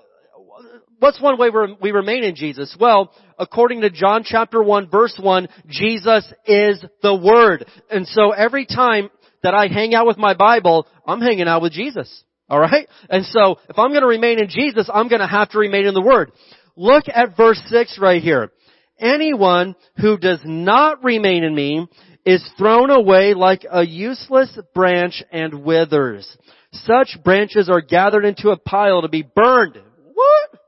what's 0.99 1.19
one 1.19 1.39
way 1.39 1.49
we 1.81 1.91
remain 1.91 2.23
in 2.23 2.35
Jesus? 2.35 2.77
Well, 2.79 3.11
according 3.41 3.81
to 3.81 3.89
John 3.89 4.23
chapter 4.23 4.61
1 4.61 4.89
verse 4.89 5.17
1, 5.19 5.49
Jesus 5.67 6.31
is 6.45 6.85
the 7.01 7.15
Word. 7.15 7.65
And 7.89 8.07
so 8.07 8.31
every 8.31 8.65
time 8.65 9.09
that 9.43 9.55
I 9.55 9.67
hang 9.67 9.95
out 9.95 10.05
with 10.05 10.17
my 10.17 10.35
Bible, 10.35 10.87
I'm 11.05 11.19
hanging 11.19 11.47
out 11.47 11.63
with 11.63 11.73
Jesus. 11.73 12.23
Alright? 12.49 12.87
And 13.09 13.25
so, 13.25 13.57
if 13.69 13.79
I'm 13.79 13.93
gonna 13.93 14.07
remain 14.07 14.39
in 14.39 14.49
Jesus, 14.49 14.89
I'm 14.93 15.07
gonna 15.07 15.27
have 15.27 15.49
to 15.49 15.59
remain 15.59 15.87
in 15.87 15.93
the 15.93 16.01
Word. 16.01 16.31
Look 16.77 17.05
at 17.07 17.35
verse 17.35 17.61
6 17.67 17.97
right 17.99 18.21
here. 18.21 18.51
Anyone 18.99 19.75
who 19.97 20.17
does 20.17 20.41
not 20.45 21.03
remain 21.03 21.43
in 21.43 21.55
me 21.55 21.87
is 22.23 22.47
thrown 22.57 22.91
away 22.91 23.33
like 23.33 23.65
a 23.69 23.83
useless 23.83 24.55
branch 24.75 25.23
and 25.31 25.63
withers. 25.63 26.37
Such 26.73 27.17
branches 27.23 27.69
are 27.69 27.81
gathered 27.81 28.25
into 28.25 28.49
a 28.49 28.57
pile 28.57 29.01
to 29.01 29.09
be 29.09 29.23
burned. 29.23 29.77
What? 30.13 30.60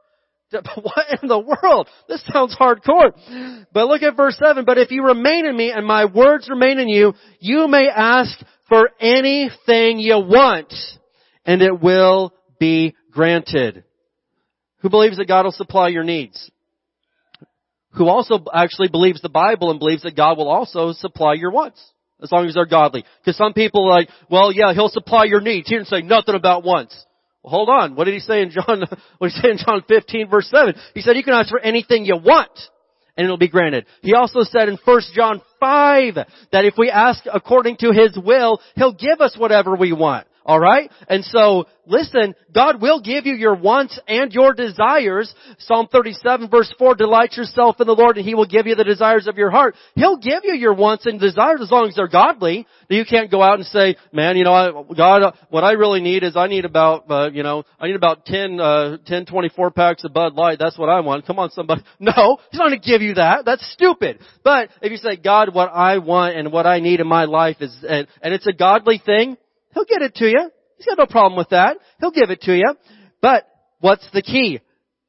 What 0.81 1.21
in 1.21 1.27
the 1.27 1.39
world? 1.39 1.87
This 2.07 2.23
sounds 2.31 2.55
hardcore. 2.55 3.11
But 3.73 3.87
look 3.87 4.01
at 4.01 4.15
verse 4.15 4.37
7. 4.43 4.65
But 4.65 4.77
if 4.77 4.91
you 4.91 5.03
remain 5.03 5.45
in 5.45 5.55
me 5.55 5.71
and 5.71 5.85
my 5.85 6.05
words 6.05 6.49
remain 6.49 6.79
in 6.79 6.87
you, 6.87 7.13
you 7.39 7.67
may 7.67 7.89
ask 7.89 8.37
for 8.69 8.89
anything 8.99 9.99
you 9.99 10.17
want 10.17 10.73
and 11.45 11.61
it 11.61 11.81
will 11.81 12.33
be 12.59 12.95
granted. 13.11 13.83
Who 14.79 14.89
believes 14.89 15.17
that 15.17 15.27
God 15.27 15.45
will 15.45 15.51
supply 15.51 15.89
your 15.89 16.03
needs? 16.03 16.51
Who 17.93 18.07
also 18.07 18.43
actually 18.53 18.89
believes 18.89 19.21
the 19.21 19.29
Bible 19.29 19.69
and 19.69 19.79
believes 19.79 20.03
that 20.03 20.15
God 20.15 20.37
will 20.37 20.49
also 20.49 20.93
supply 20.93 21.33
your 21.35 21.51
wants. 21.51 21.81
As 22.21 22.31
long 22.31 22.47
as 22.47 22.53
they're 22.53 22.65
godly. 22.65 23.03
Because 23.19 23.37
some 23.37 23.53
people 23.53 23.85
are 23.85 23.99
like, 23.99 24.09
well 24.29 24.51
yeah, 24.51 24.73
He'll 24.73 24.89
supply 24.89 25.25
your 25.25 25.41
needs. 25.41 25.67
He 25.67 25.75
didn't 25.75 25.87
say 25.87 26.01
nothing 26.01 26.35
about 26.35 26.63
wants. 26.63 26.95
Well, 27.43 27.51
hold 27.51 27.69
on. 27.69 27.95
What 27.95 28.05
did 28.05 28.13
he 28.13 28.19
say 28.19 28.41
in 28.41 28.51
John, 28.51 28.83
what 29.17 29.27
did 29.27 29.35
he 29.35 29.41
say 29.41 29.51
in 29.51 29.57
John 29.57 29.83
15 29.87 30.29
verse 30.29 30.49
7? 30.49 30.75
He 30.93 31.01
said 31.01 31.17
you 31.17 31.23
can 31.23 31.33
ask 31.33 31.49
for 31.49 31.59
anything 31.59 32.05
you 32.05 32.17
want 32.17 32.51
and 33.15 33.25
it'll 33.25 33.37
be 33.37 33.49
granted. 33.49 33.85
He 34.01 34.13
also 34.13 34.41
said 34.41 34.69
in 34.69 34.77
1 34.83 35.01
John 35.13 35.41
5 35.59 36.15
that 36.51 36.65
if 36.65 36.75
we 36.77 36.89
ask 36.89 37.23
according 37.31 37.77
to 37.77 37.91
His 37.91 38.17
will, 38.17 38.59
He'll 38.75 38.93
give 38.93 39.21
us 39.21 39.35
whatever 39.37 39.75
we 39.75 39.93
want. 39.93 40.27
Alright? 40.45 40.91
And 41.07 41.23
so, 41.23 41.67
listen, 41.85 42.35
God 42.53 42.81
will 42.81 42.99
give 42.99 43.25
you 43.25 43.33
your 43.33 43.55
wants 43.55 43.97
and 44.07 44.31
your 44.33 44.53
desires. 44.53 45.33
Psalm 45.59 45.87
37 45.89 46.49
verse 46.49 46.73
4, 46.77 46.95
delight 46.95 47.33
yourself 47.37 47.79
in 47.79 47.87
the 47.87 47.93
Lord 47.93 48.17
and 48.17 48.25
He 48.25 48.35
will 48.35 48.45
give 48.45 48.67
you 48.67 48.75
the 48.75 48.83
desires 48.83 49.27
of 49.27 49.37
your 49.37 49.51
heart. 49.51 49.75
He'll 49.95 50.17
give 50.17 50.41
you 50.43 50.53
your 50.53 50.73
wants 50.73 51.05
and 51.05 51.19
desires 51.19 51.61
as 51.61 51.71
long 51.71 51.87
as 51.87 51.95
they're 51.95 52.09
godly. 52.09 52.67
You 52.89 53.05
can't 53.05 53.31
go 53.31 53.41
out 53.41 53.55
and 53.55 53.65
say, 53.65 53.95
man, 54.11 54.35
you 54.35 54.43
know, 54.43 54.53
I, 54.53 54.93
God, 54.93 55.33
what 55.49 55.63
I 55.63 55.71
really 55.71 56.01
need 56.01 56.23
is 56.23 56.35
I 56.35 56.47
need 56.47 56.65
about, 56.65 57.09
uh, 57.09 57.29
you 57.31 57.43
know, 57.43 57.63
I 57.79 57.87
need 57.87 57.95
about 57.95 58.25
10, 58.25 58.59
uh, 58.59 58.97
10, 59.05 59.25
24 59.25 59.71
packs 59.71 60.03
of 60.03 60.13
Bud 60.13 60.33
Light. 60.33 60.59
That's 60.59 60.77
what 60.77 60.89
I 60.89 60.99
want. 60.99 61.25
Come 61.25 61.39
on 61.39 61.51
somebody. 61.51 61.83
No, 61.99 62.37
He's 62.51 62.59
not 62.59 62.67
going 62.67 62.81
to 62.81 62.85
give 62.85 63.01
you 63.01 63.13
that. 63.13 63.45
That's 63.45 63.65
stupid. 63.71 64.19
But 64.43 64.69
if 64.81 64.91
you 64.91 64.97
say, 64.97 65.15
God, 65.15 65.53
what 65.53 65.69
I 65.69 65.99
want 65.99 66.35
and 66.35 66.51
what 66.51 66.65
I 66.65 66.79
need 66.81 66.99
in 66.99 67.07
my 67.07 67.25
life 67.25 67.57
is, 67.61 67.73
and, 67.87 68.07
and 68.21 68.33
it's 68.33 68.45
a 68.45 68.51
godly 68.51 69.01
thing, 69.03 69.37
He'll 69.73 69.85
get 69.85 70.01
it 70.01 70.15
to 70.15 70.25
you. 70.25 70.49
He's 70.77 70.85
got 70.85 70.97
no 70.97 71.05
problem 71.05 71.37
with 71.37 71.49
that. 71.49 71.77
He'll 71.99 72.11
give 72.11 72.29
it 72.29 72.41
to 72.41 72.53
you. 72.55 72.75
But 73.21 73.47
what's 73.79 74.07
the 74.13 74.21
key? 74.21 74.59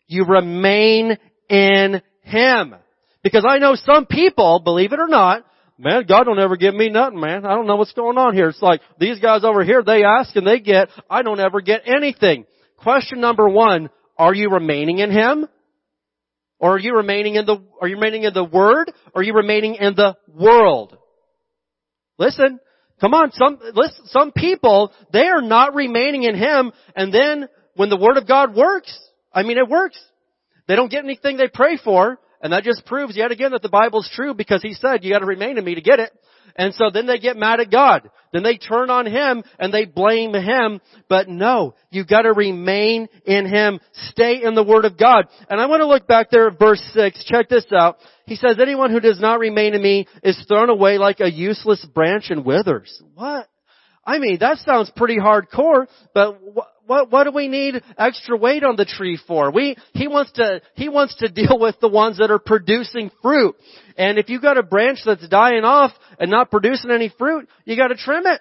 You 0.07 0.25
remain 0.25 1.19
in 1.49 2.03
Him. 2.23 2.75
Because 3.23 3.45
I 3.49 3.59
know 3.59 3.75
some 3.75 4.07
people, 4.07 4.61
believe 4.63 4.93
it 4.93 5.01
or 5.01 5.09
not, 5.09 5.45
man, 5.79 6.05
God 6.07 6.25
don't 6.25 6.39
ever 6.39 6.57
give 6.57 6.75
me 6.75 6.91
nothing, 6.91 7.21
man. 7.21 7.45
I 7.47 7.55
don't 7.55 7.67
know 7.67 7.77
what's 7.77 7.93
going 7.93 8.19
on 8.19 8.35
here. 8.35 8.49
It's 8.49 8.63
like, 8.63 8.81
these 8.99 9.19
guys 9.19 9.45
over 9.45 9.65
here, 9.65 9.83
they 9.83 10.05
ask 10.05 10.35
and 10.37 10.47
they 10.47 10.61
get, 10.61 10.89
I 11.09 11.23
don't 11.23 11.41
ever 11.41 11.61
get 11.61 11.83
anything. 11.87 12.45
Question 12.77 13.21
number 13.21 13.49
one, 13.49 13.91
are 14.19 14.35
you 14.35 14.51
remaining 14.51 14.99
in 14.99 15.11
Him? 15.11 15.47
Or 16.59 16.77
are 16.77 16.79
you 16.79 16.97
remaining 16.97 17.35
in 17.35 17.47
the, 17.47 17.63
are 17.81 17.89
you 17.89 17.97
remaining 17.97 18.25
in 18.25 18.35
the 18.35 18.45
Word? 18.45 18.93
Or 19.15 19.21
are 19.21 19.25
you 19.25 19.35
remaining 19.35 19.75
in 19.77 19.95
the 19.95 20.17
world? 20.29 20.97
Listen, 22.19 22.61
Come 23.05 23.13
on, 23.13 23.33
some, 23.33 23.59
listen, 23.75 24.07
some 24.07 24.33
people, 24.33 24.91
they 25.13 25.27
are 25.27 25.43
not 25.43 25.75
remaining 25.75 26.23
in 26.23 26.35
Him, 26.35 26.73
and 26.97 27.13
then 27.13 27.51
when 27.77 27.91
the 27.91 27.99
Word 27.99 28.17
of 28.17 28.27
God 28.27 28.55
works, 28.57 28.99
I 29.31 29.43
mean 29.43 29.59
it 29.59 29.69
works. 29.69 30.03
They 30.69 30.75
don't 30.75 30.91
get 30.91 31.05
anything 31.05 31.37
they 31.37 31.49
pray 31.53 31.77
for, 31.77 32.19
and 32.41 32.55
that 32.55 32.65
just 32.65 32.87
proves 32.87 33.15
yet 33.15 33.31
again 33.31 33.51
that 33.51 33.61
the 33.61 33.69
Bible's 33.69 34.11
true 34.15 34.33
because 34.33 34.63
He 34.63 34.73
said 34.73 35.05
you 35.05 35.13
gotta 35.13 35.27
remain 35.27 35.59
in 35.59 35.65
me 35.67 35.75
to 35.75 35.83
get 35.83 36.01
it. 36.01 36.13
And 36.57 36.73
so 36.73 36.89
then 36.91 37.07
they 37.07 37.19
get 37.19 37.37
mad 37.37 37.61
at 37.61 37.71
God. 37.71 38.09
Then 38.33 38.43
they 38.43 38.57
turn 38.57 38.89
on 38.89 39.05
Him 39.05 39.43
and 39.59 39.75
they 39.75 39.85
blame 39.85 40.33
Him. 40.33 40.81
But 41.09 41.29
no, 41.29 41.75
you 41.91 42.07
gotta 42.07 42.33
remain 42.33 43.09
in 43.27 43.47
Him. 43.47 43.81
Stay 44.09 44.43
in 44.43 44.55
the 44.55 44.65
Word 44.65 44.87
of 44.87 44.97
God. 44.97 45.27
And 45.51 45.61
I 45.61 45.67
want 45.67 45.81
to 45.81 45.87
look 45.87 46.07
back 46.07 46.31
there 46.31 46.49
at 46.49 46.59
verse 46.59 46.83
6. 46.95 47.25
Check 47.27 47.51
this 47.51 47.67
out. 47.71 47.99
He 48.27 48.37
says, 48.37 48.57
anyone 48.61 48.91
who 48.91 49.01
does 49.01 49.21
not 49.21 49.39
remain 49.39 49.75
in 49.75 49.83
me 49.83 50.07
is 50.23 50.43
thrown 50.49 50.71
away 50.71 50.99
like 50.99 51.21
a 51.21 51.31
useless 51.31 51.85
branch 51.85 52.31
and 52.31 52.45
withers. 52.45 53.03
What? 53.15 53.49
I 54.07 54.19
mean, 54.19 54.39
that 54.41 54.59
sounds 54.59 54.91
pretty 54.95 55.17
hardcore, 55.17 55.87
but 56.13 56.41
what, 56.43 56.69
what, 56.87 57.11
what 57.11 57.25
do 57.25 57.33
we 57.33 57.49
need 57.49 57.83
extra 57.97 58.37
weight 58.37 58.63
on 58.63 58.77
the 58.77 58.85
tree 58.85 59.19
for? 59.27 59.51
We, 59.51 59.77
he 59.93 60.09
wants 60.09 60.33
to, 60.33 60.61
he 60.75 60.89
wants 60.89 61.17
to 61.17 61.29
deal 61.33 61.59
with 61.59 61.77
the 61.81 61.89
ones 61.89 62.19
that 62.19 62.31
are 62.31 62.39
producing 62.39 63.11
fruit. 63.23 63.57
And 63.97 64.19
if 64.19 64.29
you've 64.29 64.43
got 64.43 64.59
a 64.59 64.63
branch 64.63 65.01
that's 65.05 65.27
dying 65.29 65.65
off 65.65 65.93
and 66.19 66.31
not 66.31 66.51
producing 66.51 66.91
any 66.91 67.13
fruit, 67.17 67.49
you 67.65 67.77
gotta 67.77 67.97
trim 67.97 68.27
it. 68.27 68.41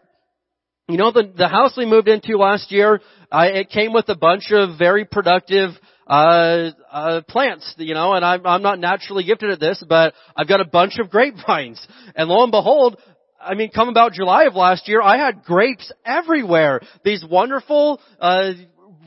You 0.90 0.98
know, 0.98 1.12
the, 1.12 1.32
the 1.36 1.48
house 1.48 1.76
we 1.78 1.86
moved 1.86 2.10
into 2.10 2.38
last 2.38 2.70
year, 2.72 3.00
uh, 3.32 3.46
it 3.46 3.70
came 3.70 3.94
with 3.94 4.10
a 4.10 4.16
bunch 4.16 4.52
of 4.52 4.78
very 4.78 5.06
productive 5.06 5.72
uh, 6.08 6.72
uh, 6.92 7.22
plants, 7.28 7.74
you 7.78 7.94
know, 7.94 8.14
and 8.14 8.26
I'm, 8.26 8.46
I'm 8.46 8.62
not 8.62 8.80
naturally 8.80 9.24
gifted 9.24 9.50
at 9.52 9.60
this, 9.60 9.84
but 9.88 10.14
I've 10.36 10.48
got 10.48 10.62
a 10.62 10.66
bunch 10.66 11.00
of 11.00 11.10
grapevines. 11.12 11.86
And 12.16 12.30
lo 12.30 12.44
and 12.44 12.52
behold, 12.52 12.98
I 13.40 13.56
mean, 13.56 13.72
come 13.72 13.90
about 13.90 14.14
July 14.14 14.46
of 14.46 14.56
last 14.56 14.88
year, 14.88 15.02
I 15.02 15.18
had 15.18 15.44
grapes 15.44 15.92
everywhere. 16.06 16.82
These 17.04 17.26
wonderful, 17.30 18.00
uh, 18.20 18.52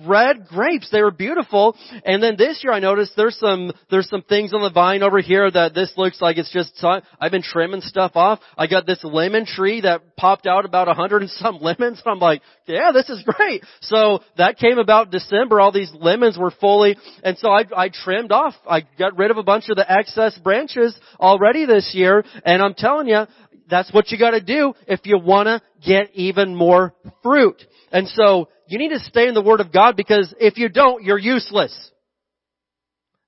red 0.04 0.46
grapes. 0.48 0.90
They 0.90 1.02
were 1.02 1.10
beautiful. 1.10 1.76
And 2.04 2.22
then 2.22 2.36
this 2.36 2.62
year 2.62 2.72
I 2.72 2.80
noticed 2.80 3.12
there's 3.16 3.38
some, 3.38 3.72
there's 3.90 4.08
some 4.08 4.22
things 4.22 4.52
on 4.52 4.62
the 4.62 4.70
vine 4.70 5.02
over 5.02 5.20
here 5.20 5.50
that 5.50 5.74
this 5.74 5.92
looks 5.96 6.20
like 6.20 6.38
it's 6.38 6.52
just, 6.52 6.72
I've 6.84 7.30
been 7.30 7.42
trimming 7.42 7.80
stuff 7.80 8.12
off. 8.14 8.40
I 8.56 8.66
got 8.66 8.86
this 8.86 9.02
lemon 9.02 9.46
tree 9.46 9.80
that 9.82 10.16
popped 10.16 10.46
out 10.46 10.64
about 10.64 10.88
a 10.88 10.94
hundred 10.94 11.22
and 11.22 11.30
some 11.30 11.58
lemons. 11.60 12.02
And 12.04 12.12
I'm 12.12 12.18
like, 12.18 12.42
yeah, 12.66 12.92
this 12.92 13.08
is 13.08 13.22
great. 13.24 13.62
So 13.80 14.20
that 14.36 14.58
came 14.58 14.78
about 14.78 15.10
December. 15.10 15.60
All 15.60 15.72
these 15.72 15.92
lemons 15.94 16.36
were 16.38 16.50
fully, 16.50 16.96
and 17.22 17.38
so 17.38 17.50
I, 17.50 17.64
I 17.76 17.90
trimmed 17.90 18.32
off. 18.32 18.54
I 18.68 18.82
got 18.98 19.16
rid 19.16 19.30
of 19.30 19.36
a 19.36 19.42
bunch 19.42 19.68
of 19.68 19.76
the 19.76 19.90
excess 19.90 20.38
branches 20.38 20.98
already 21.20 21.66
this 21.66 21.92
year. 21.94 22.24
And 22.44 22.62
I'm 22.62 22.74
telling 22.74 23.08
you, 23.08 23.26
that's 23.68 23.92
what 23.92 24.10
you 24.10 24.18
gotta 24.18 24.40
do 24.40 24.74
if 24.86 25.00
you 25.04 25.18
wanna 25.18 25.60
get 25.84 26.10
even 26.14 26.54
more 26.54 26.94
fruit. 27.22 27.62
And 27.92 28.08
so, 28.08 28.48
you 28.68 28.78
need 28.78 28.90
to 28.90 28.98
stay 29.00 29.28
in 29.28 29.34
the 29.34 29.42
Word 29.42 29.60
of 29.60 29.72
God 29.72 29.96
because 29.96 30.34
if 30.40 30.58
you 30.58 30.68
don't, 30.68 31.04
you're 31.04 31.18
useless. 31.18 31.74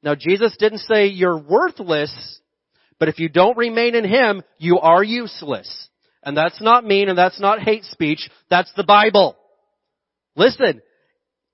Now 0.03 0.15
Jesus 0.15 0.57
didn't 0.59 0.79
say 0.79 1.07
you're 1.07 1.39
worthless, 1.39 2.41
but 2.99 3.09
if 3.09 3.19
you 3.19 3.29
don't 3.29 3.57
remain 3.57 3.95
in 3.95 4.05
Him, 4.05 4.43
you 4.59 4.79
are 4.79 5.03
useless. 5.03 5.89
And 6.23 6.37
that's 6.37 6.61
not 6.61 6.85
mean 6.85 7.09
and 7.09 7.17
that's 7.17 7.41
not 7.41 7.61
hate 7.61 7.85
speech. 7.85 8.29
That's 8.51 8.73
the 8.77 8.85
Bible. 8.85 9.37
Listen, 10.37 10.83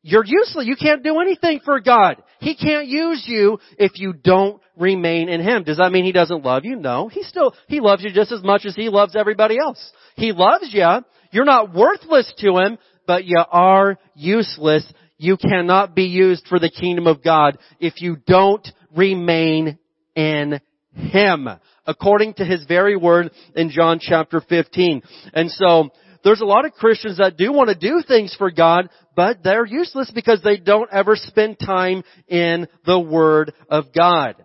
you're 0.03 0.25
useless. 0.25 0.67
You 0.67 0.77
can't 0.77 1.03
do 1.03 1.21
anything 1.21 1.61
for 1.65 1.81
God. 1.81 2.23
He 2.41 2.55
can't 2.55 2.87
use 2.87 3.25
you 3.27 3.59
if 3.79 3.93
you 3.95 4.13
don't 4.13 4.61
remain 4.77 5.29
in 5.29 5.41
Him. 5.41 5.63
Does 5.63 5.79
that 5.79 5.93
mean 5.93 6.05
He 6.05 6.13
doesn't 6.13 6.45
love 6.45 6.65
you? 6.65 6.77
No. 6.77 7.09
He 7.09 7.23
still, 7.23 7.55
He 7.69 7.81
loves 7.81 8.03
you 8.03 8.13
just 8.13 8.33
as 8.33 8.43
much 8.43 8.67
as 8.67 8.75
He 8.75 8.89
loves 8.89 9.17
everybody 9.17 9.59
else. 9.59 9.93
He 10.17 10.33
loves 10.33 10.69
you. 10.73 10.87
You're 11.31 11.45
not 11.45 11.75
worthless 11.75 12.33
to 12.39 12.59
Him, 12.59 12.79
but 13.07 13.25
you 13.25 13.43
are 13.51 13.99
useless. 14.15 14.91
You 15.17 15.37
cannot 15.37 15.95
be 15.95 16.05
used 16.05 16.47
for 16.49 16.59
the 16.59 16.71
kingdom 16.71 17.07
of 17.07 17.23
God 17.23 17.59
if 17.81 18.01
you 18.01 18.17
don't 18.27 18.67
remain 18.97 19.79
in 20.15 20.61
Him. 20.93 21.49
According 21.87 22.35
to 22.35 22.45
His 22.45 22.65
very 22.65 22.97
word 22.97 23.31
in 23.55 23.71
John 23.71 23.99
chapter 24.01 24.41
15. 24.41 25.03
And 25.33 25.51
so, 25.51 25.91
there's 26.25 26.41
a 26.41 26.47
lot 26.47 26.65
of 26.65 26.73
Christians 26.73 27.19
that 27.19 27.37
do 27.37 27.53
want 27.53 27.69
to 27.69 27.75
do 27.75 28.03
things 28.07 28.35
for 28.39 28.51
God, 28.51 28.89
but 29.15 29.43
they're 29.45 29.67
useless 29.67 30.11
because 30.13 30.41
they 30.43 30.57
don't 30.57 30.91
ever 30.91 31.17
spend 31.17 31.59
time 31.59 32.03
in 32.27 32.67
the 32.87 32.99
Word 32.99 33.53
of 33.69 33.93
God. 33.95 34.37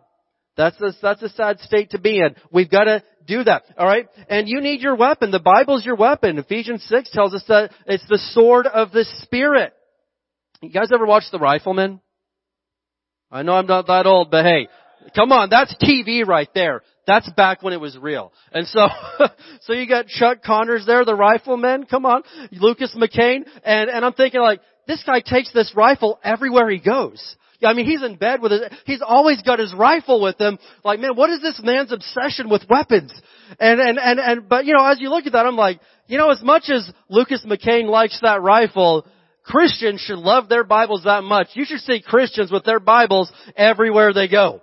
That's 0.58 0.80
a, 0.82 0.92
that's 1.02 1.22
a 1.22 1.30
sad 1.30 1.60
state 1.62 1.92
to 1.92 2.00
be 2.00 2.18
in. 2.18 2.36
We've 2.52 2.70
got 2.70 2.84
to 2.84 3.02
do 3.30 3.44
that. 3.46 3.64
Alright? 3.78 4.08
And 4.28 4.50
you 4.50 4.60
need 4.60 4.82
your 4.82 4.96
weapon. 4.96 5.32
The 5.32 5.40
Bible's 5.40 5.86
your 5.86 5.96
weapon. 5.96 6.38
Ephesians 6.38 6.84
6 6.90 7.12
tells 7.12 7.34
us 7.34 7.44
that 7.48 7.72
it's 7.86 8.08
the 8.10 8.20
sword 8.34 8.68
of 8.68 8.92
the 8.92 9.06
Spirit. 9.22 9.74
You 10.62 10.70
guys 10.70 10.90
ever 10.94 11.06
watch 11.06 11.24
The 11.32 11.40
Rifleman? 11.40 12.02
I 13.32 13.44
know 13.44 13.54
I'm 13.54 13.68
not 13.68 13.88
that 13.88 14.08
old, 14.08 14.32
but 14.32 14.44
hey, 14.44 14.68
come 15.16 15.32
on, 15.32 15.50
that's 15.50 15.74
TV 15.82 16.26
right 16.26 16.50
there. 16.54 16.82
That's 17.06 17.30
back 17.32 17.64
when 17.64 17.74
it 17.74 17.80
was 17.80 17.98
real. 17.98 18.34
And 18.52 18.68
so, 18.68 18.88
so 19.62 19.74
you 19.74 19.88
got 19.88 20.08
Chuck 20.08 20.44
Connors 20.44 20.86
there, 20.86 21.06
the 21.06 21.16
rifleman, 21.16 21.86
come 21.86 22.06
on, 22.06 22.24
Lucas 22.52 22.96
McCain, 22.96 23.46
and, 23.64 23.90
and 23.90 24.04
I'm 24.04 24.14
thinking 24.14 24.42
like, 24.42 24.62
this 24.88 25.04
guy 25.06 25.22
takes 25.22 25.54
this 25.54 25.74
rifle 25.76 26.20
everywhere 26.24 26.70
he 26.70 26.80
goes. 26.80 27.36
I 27.64 27.74
mean, 27.74 27.86
he's 27.86 28.04
in 28.04 28.16
bed 28.16 28.42
with 28.42 28.54
it. 28.54 28.74
He's 28.86 29.02
always 29.06 29.42
got 29.42 29.60
his 29.60 29.74
rifle 29.74 30.22
with 30.22 30.40
him. 30.40 30.58
Like, 30.84 31.00
man, 31.00 31.16
what 31.16 31.30
is 31.30 31.42
this 31.42 31.60
man's 31.64 31.92
obsession 31.92 32.50
with 32.50 32.64
weapons? 32.70 33.12
And, 33.60 33.82
and, 33.82 34.00
and, 34.00 34.20
and, 34.20 34.50
but 34.50 34.66
you 34.66 34.74
know, 34.74 34.86
as 34.86 35.02
you 35.02 35.10
look 35.10 35.26
at 35.26 35.34
that, 35.34 35.46
I'm 35.46 35.58
like, 35.58 35.80
you 36.08 36.18
know, 36.18 36.30
as 36.32 36.42
much 36.42 36.70
as 36.70 36.90
Lucas 37.10 37.46
McCain 37.46 37.90
likes 37.90 38.20
that 38.22 38.42
rifle, 38.42 39.06
Christians 39.44 40.00
should 40.02 40.20
love 40.20 40.48
their 40.48 40.64
Bibles 40.64 41.04
that 41.04 41.24
much. 41.24 41.48
You 41.54 41.66
should 41.66 41.80
see 41.80 42.02
Christians 42.02 42.52
with 42.52 42.64
their 42.64 42.80
Bibles 42.80 43.32
everywhere 43.58 44.14
they 44.14 44.28
go. 44.28 44.62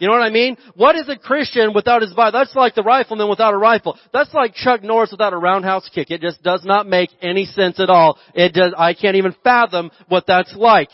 You 0.00 0.08
know 0.08 0.14
what 0.14 0.22
I 0.22 0.30
mean? 0.30 0.56
What 0.74 0.96
is 0.96 1.08
a 1.10 1.16
Christian 1.16 1.74
without 1.74 2.00
his 2.00 2.14
Bible? 2.14 2.38
That's 2.38 2.54
like 2.54 2.74
the 2.74 2.82
rifleman 2.82 3.28
without 3.28 3.52
a 3.52 3.58
rifle. 3.58 3.98
That's 4.12 4.32
like 4.32 4.54
Chuck 4.54 4.82
Norris 4.82 5.10
without 5.10 5.34
a 5.34 5.36
roundhouse 5.36 5.90
kick. 5.94 6.10
It 6.10 6.22
just 6.22 6.42
does 6.42 6.64
not 6.64 6.86
make 6.86 7.10
any 7.20 7.44
sense 7.44 7.78
at 7.78 7.90
all. 7.90 8.18
It 8.34 8.54
does, 8.54 8.72
I 8.76 8.94
can't 8.94 9.16
even 9.16 9.34
fathom 9.44 9.90
what 10.08 10.26
that's 10.26 10.54
like. 10.56 10.88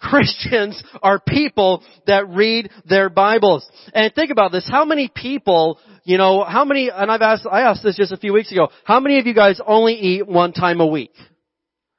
Christians 0.00 0.82
are 1.02 1.18
people 1.18 1.82
that 2.06 2.28
read 2.28 2.70
their 2.84 3.10
Bibles. 3.10 3.68
And 3.92 4.14
think 4.14 4.30
about 4.30 4.52
this. 4.52 4.68
How 4.70 4.84
many 4.84 5.10
people, 5.12 5.78
you 6.04 6.18
know, 6.18 6.44
how 6.44 6.64
many, 6.64 6.90
and 6.92 7.10
I've 7.10 7.22
asked, 7.22 7.46
I 7.50 7.62
asked 7.62 7.82
this 7.82 7.96
just 7.96 8.12
a 8.12 8.16
few 8.16 8.32
weeks 8.32 8.52
ago, 8.52 8.68
how 8.84 9.00
many 9.00 9.18
of 9.18 9.26
you 9.26 9.34
guys 9.34 9.60
only 9.66 9.94
eat 9.94 10.26
one 10.26 10.52
time 10.52 10.80
a 10.80 10.86
week? 10.86 11.12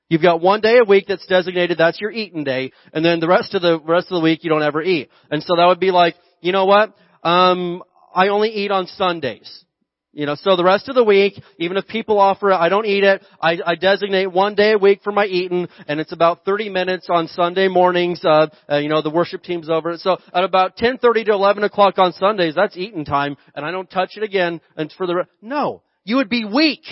You've 0.10 0.24
got 0.24 0.42
one 0.42 0.62
day 0.62 0.80
a 0.82 0.84
week 0.84 1.06
that's 1.08 1.26
designated, 1.28 1.78
that's 1.78 2.02
your 2.02 2.10
eating 2.10 2.44
day, 2.44 2.72
and 2.94 3.06
then 3.06 3.20
the 3.20 3.28
rest 3.28 3.54
of 3.54 3.62
the 3.62 3.80
rest 3.80 4.08
of 4.10 4.16
the 4.16 4.24
week 4.24 4.44
you 4.44 4.50
don't 4.50 4.64
ever 4.64 4.82
eat. 4.82 5.10
And 5.30 5.44
so 5.44 5.56
that 5.56 5.66
would 5.68 5.80
be 5.80 5.92
like, 5.92 6.16
you 6.42 6.52
know 6.52 6.66
what? 6.66 6.96
Um, 7.24 7.84
I 8.16 8.30
only 8.30 8.50
eat 8.50 8.72
on 8.72 8.88
Sundays. 8.88 9.66
You 10.12 10.26
know, 10.26 10.36
so 10.36 10.56
the 10.56 10.64
rest 10.64 10.90
of 10.90 10.96
the 10.96 11.04
week, 11.04 11.40
even 11.60 11.78
if 11.78 11.88
people 11.88 12.20
offer 12.20 12.50
it, 12.50 12.56
I 12.56 12.70
don't 12.70 12.86
eat 12.86 13.04
it. 13.04 13.22
I, 13.40 13.60
I 13.64 13.76
designate 13.76 14.32
one 14.32 14.56
day 14.56 14.72
a 14.72 14.78
week 14.78 15.02
for 15.04 15.12
my 15.12 15.26
eating, 15.26 15.68
and 15.88 16.00
it's 16.00 16.12
about 16.12 16.46
30 16.46 16.70
minutes 16.70 17.08
on 17.12 17.28
Sunday 17.28 17.68
mornings. 17.68 18.26
Uh, 18.26 18.48
uh, 18.68 18.78
you 18.78 18.90
know, 18.90 19.04
the 19.04 19.12
worship 19.12 19.44
team's 19.44 19.70
over. 19.70 19.98
So 19.98 20.18
at 20.34 20.44
about 20.44 20.78
10:30 20.78 21.26
to 21.26 21.34
11 21.34 21.64
o'clock 21.64 22.00
on 22.00 22.14
Sundays, 22.14 22.56
that's 22.56 22.76
eating 22.76 23.06
time, 23.06 23.38
and 23.54 23.64
I 23.64 23.72
don't 23.72 23.90
touch 23.90 24.18
it 24.18 24.24
again. 24.24 24.62
And 24.76 24.92
for 24.92 25.06
the 25.06 25.16
re- 25.16 25.26
no, 25.42 25.84
you 26.04 26.16
would 26.16 26.30
be 26.30 26.44
weak 26.44 26.86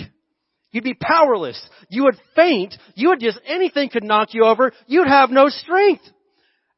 You'd 0.72 0.84
be 0.84 0.94
powerless. 0.94 1.60
You 1.90 2.04
would 2.04 2.18
faint. 2.36 2.76
You 2.96 3.10
would 3.10 3.20
just, 3.20 3.40
anything 3.46 3.90
could 3.90 4.04
knock 4.04 4.34
you 4.34 4.44
over. 4.44 4.74
You'd 4.86 5.08
have 5.08 5.30
no 5.30 5.50
strength. 5.50 6.04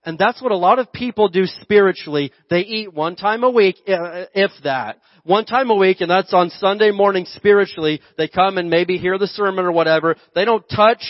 And 0.10 0.18
that's 0.18 0.42
what 0.42 0.52
a 0.52 0.58
lot 0.58 0.80
of 0.80 0.92
people 0.92 1.30
do 1.30 1.46
spiritually. 1.46 2.32
They 2.50 2.62
eat 2.62 2.92
one 2.92 3.16
time 3.16 3.44
a 3.44 3.50
week, 3.52 3.76
uh, 3.88 3.92
uh, 3.92 4.26
if 4.34 4.50
that. 4.64 4.98
One 5.24 5.46
time 5.46 5.70
a 5.70 5.76
week, 5.76 6.02
and 6.02 6.10
that's 6.10 6.34
on 6.34 6.50
Sunday 6.50 6.90
morning 6.90 7.26
spiritually. 7.26 8.02
They 8.18 8.28
come 8.28 8.58
and 8.58 8.72
maybe 8.72 8.98
hear 8.98 9.20
the 9.20 9.28
sermon 9.28 9.66
or 9.66 9.72
whatever. 9.72 10.16
They 10.34 10.46
don't 10.46 10.68
touch 10.68 11.04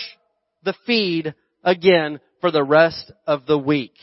the 0.65 0.73
feed 0.85 1.33
again 1.63 2.19
for 2.41 2.51
the 2.51 2.61
rest 2.61 3.09
of 3.25 3.45
the 3.45 3.57
week. 3.57 3.93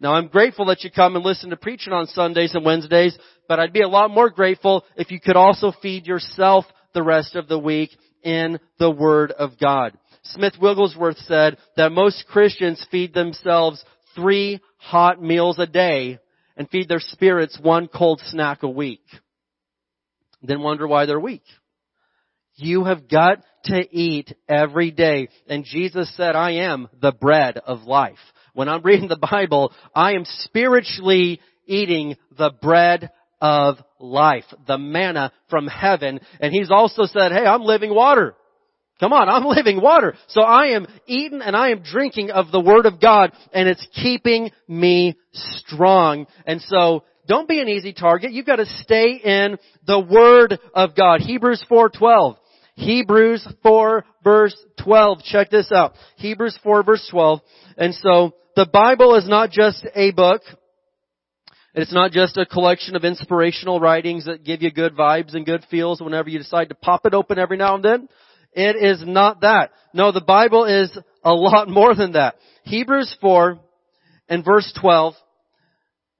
Now 0.00 0.12
I'm 0.16 0.28
grateful 0.28 0.66
that 0.66 0.84
you 0.84 0.90
come 0.90 1.16
and 1.16 1.24
listen 1.24 1.48
to 1.48 1.56
preaching 1.56 1.94
on 1.94 2.06
Sundays 2.08 2.54
and 2.54 2.62
Wednesdays, 2.62 3.16
but 3.48 3.58
I'd 3.58 3.72
be 3.72 3.80
a 3.80 3.88
lot 3.88 4.10
more 4.10 4.28
grateful 4.28 4.84
if 4.98 5.10
you 5.10 5.18
could 5.18 5.36
also 5.36 5.72
feed 5.80 6.06
yourself 6.06 6.66
the 6.92 7.02
rest 7.02 7.36
of 7.36 7.48
the 7.48 7.58
week 7.58 7.88
in 8.22 8.60
the 8.78 8.90
Word 8.90 9.30
of 9.30 9.52
God. 9.58 9.96
Smith 10.24 10.54
Wigglesworth 10.60 11.18
said 11.20 11.56
that 11.78 11.90
most 11.90 12.26
Christians 12.28 12.86
feed 12.90 13.14
themselves 13.14 13.82
three 14.14 14.60
hot 14.78 15.22
meals 15.22 15.58
a 15.58 15.66
day 15.66 16.18
and 16.56 16.68
feed 16.68 16.88
their 16.88 17.00
spirits 17.00 17.58
one 17.60 17.88
cold 17.88 18.20
snack 18.26 18.62
a 18.62 18.68
week. 18.68 19.04
Then 20.42 20.62
wonder 20.62 20.86
why 20.86 21.06
they're 21.06 21.20
weak. 21.20 21.44
You 22.56 22.84
have 22.84 23.08
got 23.08 23.38
to 23.64 23.96
eat 23.96 24.34
every 24.48 24.90
day. 24.90 25.28
And 25.48 25.64
Jesus 25.64 26.14
said, 26.16 26.36
I 26.36 26.52
am 26.52 26.88
the 27.00 27.12
bread 27.12 27.58
of 27.58 27.82
life. 27.82 28.18
When 28.54 28.68
I'm 28.68 28.82
reading 28.82 29.08
the 29.08 29.16
Bible, 29.16 29.72
I 29.94 30.12
am 30.12 30.24
spiritually 30.24 31.40
eating 31.66 32.16
the 32.36 32.50
bread 32.60 33.10
of 33.40 33.76
life, 33.98 34.44
the 34.66 34.78
manna 34.78 35.32
from 35.48 35.66
heaven. 35.66 36.20
And 36.40 36.52
he's 36.52 36.70
also 36.70 37.04
said, 37.04 37.32
hey, 37.32 37.46
I'm 37.46 37.62
living 37.62 37.94
water. 37.94 38.34
Come 39.00 39.12
on, 39.12 39.28
I'm 39.28 39.44
living 39.44 39.80
water. 39.80 40.14
So 40.28 40.42
I 40.42 40.68
am 40.68 40.86
eating 41.06 41.40
and 41.42 41.56
I 41.56 41.70
am 41.70 41.82
drinking 41.82 42.30
of 42.30 42.52
the 42.52 42.60
Word 42.60 42.86
of 42.86 43.00
God 43.00 43.32
and 43.52 43.68
it's 43.68 43.86
keeping 44.00 44.50
me 44.68 45.18
strong. 45.32 46.26
And 46.46 46.60
so 46.62 47.04
don't 47.26 47.48
be 47.48 47.60
an 47.60 47.68
easy 47.68 47.92
target. 47.92 48.32
You've 48.32 48.46
got 48.46 48.56
to 48.56 48.66
stay 48.66 49.20
in 49.22 49.58
the 49.86 50.00
Word 50.00 50.58
of 50.74 50.94
God. 50.94 51.20
Hebrews 51.20 51.64
4.12. 51.70 52.36
Hebrews 52.74 53.46
4 53.62 54.04
verse 54.24 54.56
12. 54.82 55.22
Check 55.24 55.50
this 55.50 55.70
out. 55.72 55.94
Hebrews 56.16 56.58
4 56.62 56.82
verse 56.82 57.06
12. 57.10 57.40
And 57.76 57.94
so 57.94 58.34
the 58.56 58.66
Bible 58.72 59.16
is 59.16 59.28
not 59.28 59.50
just 59.50 59.86
a 59.94 60.10
book. 60.12 60.42
It's 61.74 61.92
not 61.92 62.12
just 62.12 62.36
a 62.36 62.44
collection 62.44 62.96
of 62.96 63.04
inspirational 63.04 63.80
writings 63.80 64.26
that 64.26 64.44
give 64.44 64.60
you 64.62 64.70
good 64.70 64.94
vibes 64.94 65.34
and 65.34 65.46
good 65.46 65.64
feels 65.70 66.02
whenever 66.02 66.28
you 66.28 66.38
decide 66.38 66.68
to 66.68 66.74
pop 66.74 67.06
it 67.06 67.14
open 67.14 67.38
every 67.38 67.56
now 67.56 67.74
and 67.74 67.84
then. 67.84 68.08
It 68.52 68.76
is 68.76 69.02
not 69.06 69.40
that. 69.40 69.70
No, 69.94 70.12
the 70.12 70.20
Bible 70.20 70.64
is 70.64 70.96
a 71.24 71.32
lot 71.32 71.68
more 71.68 71.94
than 71.94 72.12
that. 72.12 72.36
Hebrews 72.64 73.16
4 73.20 73.58
and 74.28 74.44
verse 74.44 74.72
12, 74.80 75.14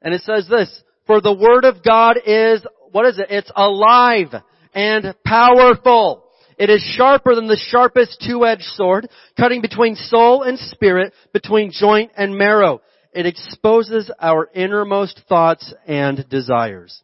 and 0.00 0.14
it 0.14 0.22
says 0.22 0.46
this, 0.48 0.82
For 1.06 1.20
the 1.20 1.32
Word 1.32 1.64
of 1.64 1.82
God 1.84 2.18
is, 2.24 2.64
what 2.90 3.06
is 3.06 3.18
it? 3.18 3.26
It's 3.30 3.52
alive 3.54 4.34
and 4.74 5.14
powerful. 5.24 6.24
It 6.58 6.70
is 6.70 6.82
sharper 6.96 7.34
than 7.34 7.46
the 7.46 7.60
sharpest 7.70 8.24
two-edged 8.26 8.62
sword, 8.62 9.08
cutting 9.38 9.62
between 9.62 9.96
soul 9.96 10.42
and 10.42 10.58
spirit, 10.58 11.12
between 11.32 11.72
joint 11.72 12.12
and 12.16 12.36
marrow. 12.36 12.82
It 13.12 13.26
exposes 13.26 14.10
our 14.20 14.48
innermost 14.54 15.22
thoughts 15.28 15.72
and 15.86 16.26
desires. 16.28 17.02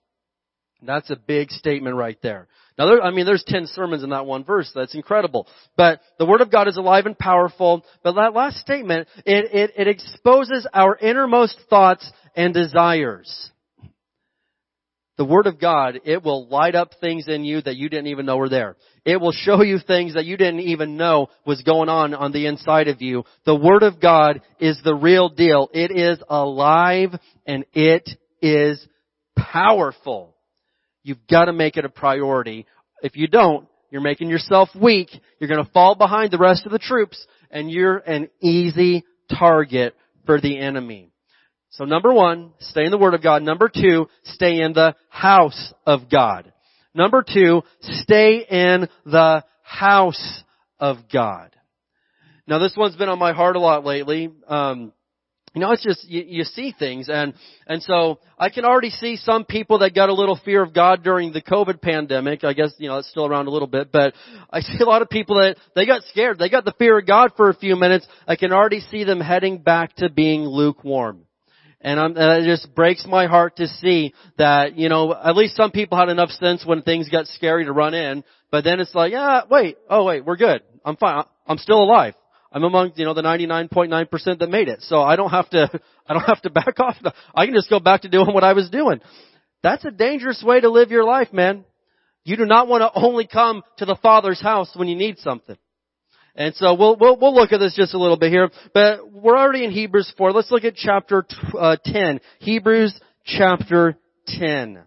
That's 0.83 1.11
a 1.11 1.17
big 1.17 1.51
statement 1.51 1.97
right 1.97 2.19
there. 2.23 2.49
Now, 2.79 2.87
there, 2.87 3.03
I 3.03 3.11
mean, 3.11 3.27
there's 3.27 3.45
10 3.45 3.67
sermons 3.67 4.05
in 4.05 4.11
that 4.11 4.25
one 4.25 4.45
verse. 4.45 4.71
That's 4.73 4.95
incredible. 4.95 5.49
But 5.77 6.01
the 6.19 6.27
Word 6.27 6.41
of 6.41 6.51
God 6.53 6.69
is 6.69 6.77
alive 6.77 7.07
and 7.07 7.19
powerful. 7.19 7.85
But 8.05 8.13
that 8.13 8.35
last 8.35 8.59
statement, 8.59 9.09
it, 9.27 9.53
it, 9.53 9.73
it 9.77 9.89
exposes 9.89 10.67
our 10.73 10.97
innermost 10.97 11.59
thoughts 11.69 12.09
and 12.37 12.55
desires. 12.55 13.51
The 15.17 15.25
Word 15.25 15.49
of 15.49 15.61
God, 15.61 15.99
it 16.05 16.23
will 16.23 16.47
light 16.47 16.77
up 16.77 16.93
things 17.01 17.27
in 17.27 17.45
you 17.45 17.61
that 17.63 17.75
you 17.75 17.89
didn't 17.89 18.07
even 18.07 18.27
know 18.27 18.37
were 18.37 18.49
there. 18.49 18.77
It 19.05 19.21
will 19.21 19.33
show 19.33 19.63
you 19.63 19.81
things 19.85 20.15
that 20.15 20.27
you 20.27 20.37
didn't 20.37 20.61
even 20.61 20.97
know 20.97 21.27
was 21.45 21.61
going 21.63 21.89
on 21.89 22.15
on 22.15 22.31
the 22.31 22.47
inside 22.47 22.87
of 22.87 23.03
you. 23.03 23.25
The 23.45 23.57
Word 23.57 23.83
of 23.83 24.01
God 24.01 24.41
is 24.61 24.79
the 24.85 24.95
real 24.95 25.29
deal. 25.29 25.69
It 25.75 25.91
is 25.91 26.23
alive 26.29 27.11
and 27.45 27.65
it 27.73 28.09
is 28.41 28.87
powerful. 29.37 30.37
You've 31.09 31.27
got 31.27 31.47
to 31.47 31.55
make 31.55 31.79
it 31.79 31.87
a 31.87 31.89
priority. 31.89 32.67
If 33.03 33.17
you 33.17 33.29
don't, 33.29 33.67
you're 33.91 34.03
making 34.03 34.29
yourself 34.29 34.69
weak. 34.79 35.09
You're 35.41 35.49
going 35.49 35.65
to 35.65 35.73
fall 35.73 35.95
behind 35.95 36.31
the 36.31 36.39
rest 36.39 36.67
of 36.67 36.73
the 36.73 36.79
troops 36.79 37.27
and 37.51 37.71
you're 37.71 37.97
an 37.97 38.29
easy 38.43 39.05
target 39.39 39.97
for 40.27 40.39
the 40.39 40.59
enemy. 40.59 41.11
So 41.71 41.85
number 41.85 42.13
one, 42.13 42.53
stay 42.61 42.85
in 42.85 42.91
the 42.91 42.99
Word 42.99 43.15
of 43.15 43.23
God. 43.23 43.43
Number 43.43 43.71
two, 43.75 44.09
stay 44.25 44.61
in 44.61 44.75
the 44.75 44.95
house 45.09 45.73
of 45.87 46.11
God. 46.11 46.53
Number 46.95 47.25
two, 47.27 47.63
stay 47.81 48.45
in 48.51 48.87
the 49.07 49.45
house 49.63 50.43
of 50.79 50.99
God. 51.11 51.57
Now 52.47 52.59
this 52.59 52.75
one's 52.77 52.97
been 52.97 53.09
on 53.09 53.19
my 53.19 53.33
heart 53.33 53.57
a 53.57 53.61
lot 53.61 53.83
lately. 53.83 54.31
Um, 54.47 54.93
you 55.55 55.61
know, 55.61 55.73
it's 55.73 55.83
just 55.83 56.09
you, 56.09 56.25
you 56.27 56.45
see 56.45 56.75
things, 56.79 57.09
and 57.09 57.35
and 57.67 57.83
so 57.83 58.21
I 58.39 58.51
can 58.51 58.65
already 58.65 58.91
see 58.91 59.17
some 59.17 59.45
people 59.45 59.79
that 59.81 59.95
got 59.95 60.09
a 60.09 60.15
little 60.15 60.39
fear 60.45 60.63
of 60.63 60.75
God 60.75 61.03
during 61.03 61.33
the 61.33 61.43
COVID 61.43 61.81
pandemic. 61.81 62.45
I 62.45 62.53
guess 62.53 62.73
you 62.79 62.89
know 62.89 62.99
it's 62.99 63.11
still 63.11 63.27
around 63.27 63.47
a 63.47 63.51
little 63.51 63.69
bit, 63.69 63.91
but 63.91 64.15
I 64.51 64.61
see 64.61 64.79
a 64.81 64.87
lot 64.87 65.03
of 65.03 65.09
people 65.09 65.37
that 65.37 65.57
they 65.75 65.87
got 65.87 66.03
scared. 66.05 66.39
They 66.39 66.49
got 66.49 66.65
the 66.65 66.75
fear 66.79 66.99
of 66.99 67.07
God 67.07 67.33
for 67.37 67.49
a 67.49 67.55
few 67.55 67.77
minutes. 67.77 68.07
I 68.27 68.37
can 68.37 68.53
already 68.53 68.81
see 68.81 69.05
them 69.05 69.21
heading 69.21 69.59
back 69.59 69.95
to 69.97 70.11
being 70.11 70.43
lukewarm. 70.43 71.25
And, 71.81 72.01
I'm, 72.01 72.17
and 72.17 72.45
it 72.45 72.47
just 72.47 72.75
breaks 72.75 73.07
my 73.07 73.27
heart 73.27 73.57
to 73.57 73.69
see 73.69 74.13
that, 74.37 74.77
you 74.77 74.89
know, 74.89 75.15
at 75.15 75.37
least 75.37 75.55
some 75.55 75.71
people 75.71 75.97
had 75.97 76.09
enough 76.09 76.31
sense 76.31 76.67
when 76.67 76.83
things 76.83 77.09
got 77.09 77.27
scary 77.29 77.67
to 77.67 77.73
run 77.73 77.95
in, 77.95 78.25
but 78.51 78.65
then 78.65 78.81
it's 78.81 78.95
like, 78.97 79.13
yeah, 79.13 79.43
wait, 79.49 79.79
oh 79.89 80.05
wait, 80.05 80.25
we're 80.25 80.37
good. 80.37 80.63
I'm 80.85 80.97
fine. 80.97 81.23
I'm 81.47 81.59
still 81.59 81.81
alive. 81.81 82.15
I'm 82.59 82.65
among, 82.65 82.93
you 82.97 83.05
know, 83.05 83.15
the 83.15 83.23
99.9% 83.23 84.39
that 84.41 84.51
made 84.51 84.67
it. 84.67 84.83
So 84.83 85.01
I 85.01 85.15
don't 85.15 85.31
have 85.31 85.49
to, 85.51 85.71
I 86.09 86.13
don't 86.13 86.25
have 86.25 86.43
to 86.43 86.51
back 86.51 86.81
off. 86.81 86.97
I 87.33 87.47
can 87.47 87.55
just 87.55 87.71
go 87.71 87.79
back 87.79 88.03
to 88.03 88.09
doing 88.09 88.35
what 88.35 88.43
I 88.43 88.53
was 88.53 88.69
doing. 88.69 89.01
That's 89.63 89.85
a 89.85 89.93
dangerous 89.93 90.43
way 90.45 90.61
to 90.61 90.69
live 90.69 90.91
your 90.91 91.05
life, 91.05 91.33
man. 91.33 91.65
You 92.25 92.37
do 92.37 92.47
not 92.47 92.67
want 92.67 92.83
to 92.83 92.91
only 93.01 93.29
come 93.29 93.63
to 93.77 93.85
the 93.85 93.97
Father's 94.03 94.41
house 94.43 94.73
when 94.75 94.89
you 94.89 94.97
need 94.97 95.19
something. 95.19 95.57
And 96.35 96.55
so 96.57 96.75
we'll, 96.75 96.97
we'll, 96.97 97.17
we'll 97.17 97.35
look 97.35 97.53
at 97.53 97.59
this 97.59 97.77
just 97.77 97.95
a 97.95 97.99
little 97.99 98.19
bit 98.19 98.31
here, 98.31 98.51
but 98.75 99.11
we're 99.13 99.39
already 99.39 99.65
in 99.65 99.71
Hebrews 99.71 100.13
4. 100.19 100.33
Let's 100.33 100.51
look 100.51 100.65
at 100.65 100.75
chapter 100.75 101.25
uh, 101.57 101.77
10. 101.85 102.21
Hebrews 102.41 102.99
chapter 103.25 103.97
10. 104.27 104.83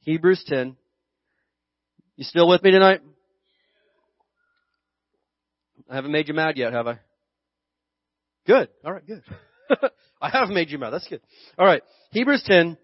Hebrews 0.00 0.44
10. 0.46 0.76
You 2.16 2.24
still 2.24 2.48
with 2.48 2.62
me 2.62 2.72
tonight? 2.72 3.00
I 5.88 5.96
haven't 5.96 6.12
made 6.12 6.28
you 6.28 6.34
mad 6.34 6.56
yet, 6.56 6.72
have 6.72 6.86
I? 6.86 6.98
Good. 8.46 8.68
All 8.84 8.92
right, 8.92 9.06
good. 9.06 9.22
I 10.20 10.30
have 10.30 10.48
made 10.48 10.70
you 10.70 10.78
mad. 10.78 10.90
That's 10.90 11.08
good. 11.08 11.20
All 11.58 11.66
right. 11.66 11.82
Hebrews 12.10 12.42
10 12.46 12.76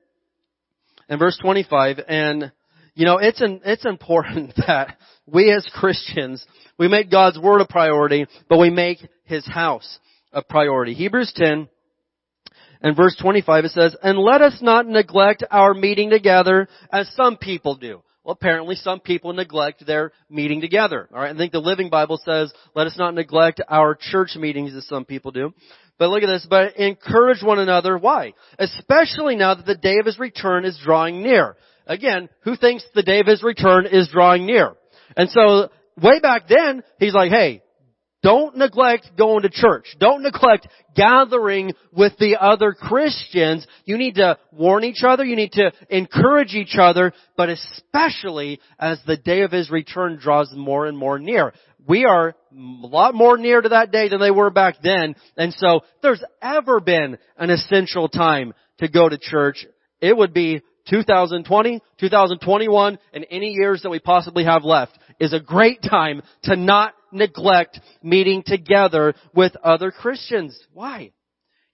and 1.09 1.19
verse 1.19 1.39
25 1.43 2.01
and 2.09 2.53
you 2.95 3.07
know, 3.07 3.19
it's 3.19 3.41
an, 3.41 3.61
it's 3.65 3.87
important 3.87 4.55
that 4.67 4.97
we 5.27 5.53
as 5.53 5.69
Christians, 5.73 6.45
we 6.79 6.89
make 6.89 7.11
God's 7.11 7.39
Word 7.39 7.61
a 7.61 7.67
priority, 7.67 8.27
but 8.49 8.59
we 8.59 8.71
make 8.71 8.99
His 9.25 9.47
house 9.47 9.99
a 10.33 10.43
priority. 10.43 10.95
Hebrews 10.95 11.33
10 11.35 11.69
and 12.83 12.97
verse 12.97 13.17
25 13.21 13.65
it 13.65 13.71
says, 13.71 13.97
And 14.03 14.19
let 14.19 14.43
us 14.43 14.59
not 14.61 14.87
neglect 14.87 15.45
our 15.51 15.73
meeting 15.73 16.11
together 16.11 16.69
as 16.93 17.11
some 17.15 17.37
people 17.37 17.77
do. 17.77 18.03
Well, 18.25 18.33
apparently 18.33 18.75
some 18.77 19.01
people 19.01 19.33
neglect 19.33 19.87
their 19.87 20.13
meeting 20.29 20.61
together. 20.61 21.09
Alright, 21.11 21.35
I 21.35 21.39
think 21.39 21.53
the 21.53 21.61
Living 21.61 21.89
Bible 21.89 22.21
says, 22.25 22.53
let 22.75 22.87
us 22.87 22.99
not 22.99 23.15
neglect 23.15 23.63
our 23.69 23.97
church 23.99 24.37
meetings 24.37 24.75
as 24.75 24.87
some 24.87 25.05
people 25.05 25.31
do. 25.31 25.55
But 25.99 26.11
look 26.11 26.23
at 26.23 26.27
this, 26.27 26.47
but 26.49 26.77
encourage 26.77 27.43
one 27.43 27.59
another. 27.59 27.99
Why? 27.99 28.35
Especially 28.59 29.37
now 29.37 29.55
that 29.55 29.67
the 29.67 29.75
day 29.75 29.99
of 30.01 30.07
His 30.07 30.19
return 30.19 30.65
is 30.65 30.79
drawing 30.83 31.23
near. 31.23 31.57
Again, 31.87 32.29
who 32.43 32.57
thinks 32.57 32.85
the 32.95 33.03
day 33.03 33.21
of 33.21 33.27
His 33.27 33.43
return 33.43 33.87
is 33.87 34.09
drawing 34.09 34.47
near? 34.47 34.77
And 35.17 35.29
so, 35.29 35.69
way 36.03 36.21
back 36.21 36.49
then, 36.49 36.83
He's 36.99 37.13
like, 37.13 37.31
hey, 37.31 37.63
don't 38.23 38.57
neglect 38.57 39.13
going 39.17 39.43
to 39.43 39.49
church. 39.49 39.87
Don't 39.99 40.23
neglect 40.23 40.69
gathering 40.95 41.73
with 41.93 42.13
the 42.19 42.37
other 42.39 42.73
Christians. 42.73 43.67
You 43.87 43.97
need 43.97 44.17
to 44.17 44.39
warn 44.53 44.85
each 44.85 45.03
other. 45.07 45.25
You 45.25 45.37
need 45.37 45.53
to 45.53 45.73
encourage 45.89 46.55
each 46.55 46.77
other, 46.79 47.13
but 47.37 47.49
especially 47.49 48.61
as 48.79 49.01
the 49.07 49.17
day 49.17 49.43
of 49.43 49.53
His 49.53 49.71
return 49.71 50.19
draws 50.21 50.53
more 50.55 50.87
and 50.87 50.99
more 50.99 51.19
near. 51.19 51.55
We 51.89 52.05
are 52.05 52.29
a 52.29 52.35
lot 52.53 53.15
more 53.15 53.39
near 53.39 53.63
to 53.63 53.71
that 53.71 53.91
day 53.91 54.09
than 54.09 54.21
they 54.21 54.31
were 54.31 54.51
back 54.51 54.77
then. 54.83 55.17
And 55.37 55.55
so, 55.55 55.81
there's 56.03 56.23
ever 56.43 56.81
been 56.81 57.17
an 57.39 57.49
essential 57.49 58.09
time 58.09 58.53
to 58.79 58.89
go 58.89 59.09
to 59.09 59.19
church, 59.19 59.67
it 60.01 60.17
would 60.17 60.35
be 60.35 60.63
2020, 60.91 61.81
2021, 61.99 62.99
and 63.13 63.27
any 63.31 63.53
years 63.53 63.83
that 63.83 63.91
we 63.91 64.01
possibly 64.01 64.45
have 64.45 64.65
left 64.65 64.99
is 65.19 65.33
a 65.33 65.41
great 65.41 65.83
time 65.83 66.23
to 66.43 66.57
not 66.57 66.95
neglect 67.13 67.81
meeting 68.03 68.43
together 68.45 69.15
with 69.35 69.57
other 69.63 69.91
Christians. 69.91 70.59
Why? 70.73 71.13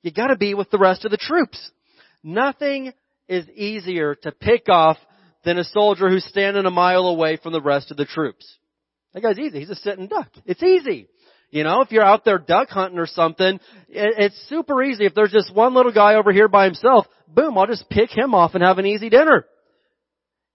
You 0.02 0.10
gotta 0.12 0.36
be 0.36 0.54
with 0.54 0.70
the 0.70 0.78
rest 0.78 1.04
of 1.04 1.10
the 1.10 1.16
troops. 1.16 1.70
Nothing 2.22 2.92
is 3.28 3.48
easier 3.50 4.14
to 4.14 4.32
pick 4.32 4.68
off 4.68 4.98
than 5.44 5.58
a 5.58 5.64
soldier 5.64 6.08
who's 6.08 6.24
standing 6.26 6.66
a 6.66 6.70
mile 6.70 7.06
away 7.06 7.36
from 7.36 7.52
the 7.52 7.62
rest 7.62 7.90
of 7.90 7.96
the 7.96 8.04
troops. 8.04 8.58
That 9.14 9.22
guy's 9.22 9.38
easy. 9.38 9.60
He's 9.60 9.70
a 9.70 9.76
sitting 9.76 10.08
duck. 10.08 10.28
It's 10.44 10.62
easy. 10.62 11.08
You 11.56 11.64
know, 11.64 11.80
if 11.80 11.90
you're 11.90 12.04
out 12.04 12.22
there 12.26 12.36
duck 12.36 12.68
hunting 12.68 12.98
or 12.98 13.06
something, 13.06 13.58
it's 13.88 14.38
super 14.50 14.82
easy. 14.82 15.06
If 15.06 15.14
there's 15.14 15.32
just 15.32 15.54
one 15.54 15.72
little 15.72 15.90
guy 15.90 16.16
over 16.16 16.30
here 16.30 16.48
by 16.48 16.66
himself, 16.66 17.06
boom, 17.26 17.56
I'll 17.56 17.66
just 17.66 17.88
pick 17.88 18.10
him 18.10 18.34
off 18.34 18.54
and 18.54 18.62
have 18.62 18.76
an 18.76 18.84
easy 18.84 19.08
dinner. 19.08 19.46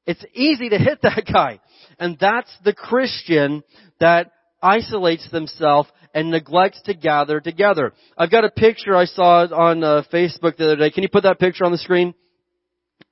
It's 0.05 0.23
easy 0.35 0.69
to 0.69 0.77
hit 0.77 0.99
that 1.01 1.23
guy. 1.25 1.59
And 1.97 2.19
that's 2.21 2.55
the 2.63 2.73
Christian 2.73 3.63
that 3.99 4.29
isolates 4.61 5.27
themselves 5.31 5.89
and 6.13 6.29
neglects 6.29 6.83
to 6.83 6.93
gather 6.93 7.39
together. 7.39 7.93
I've 8.15 8.29
got 8.29 8.45
a 8.45 8.51
picture 8.51 8.95
I 8.95 9.05
saw 9.05 9.47
on 9.51 9.83
uh, 9.83 10.03
Facebook 10.13 10.57
the 10.57 10.65
other 10.65 10.75
day. 10.75 10.91
Can 10.91 11.01
you 11.01 11.09
put 11.09 11.23
that 11.23 11.39
picture 11.39 11.65
on 11.65 11.71
the 11.71 11.79
screen? 11.79 12.13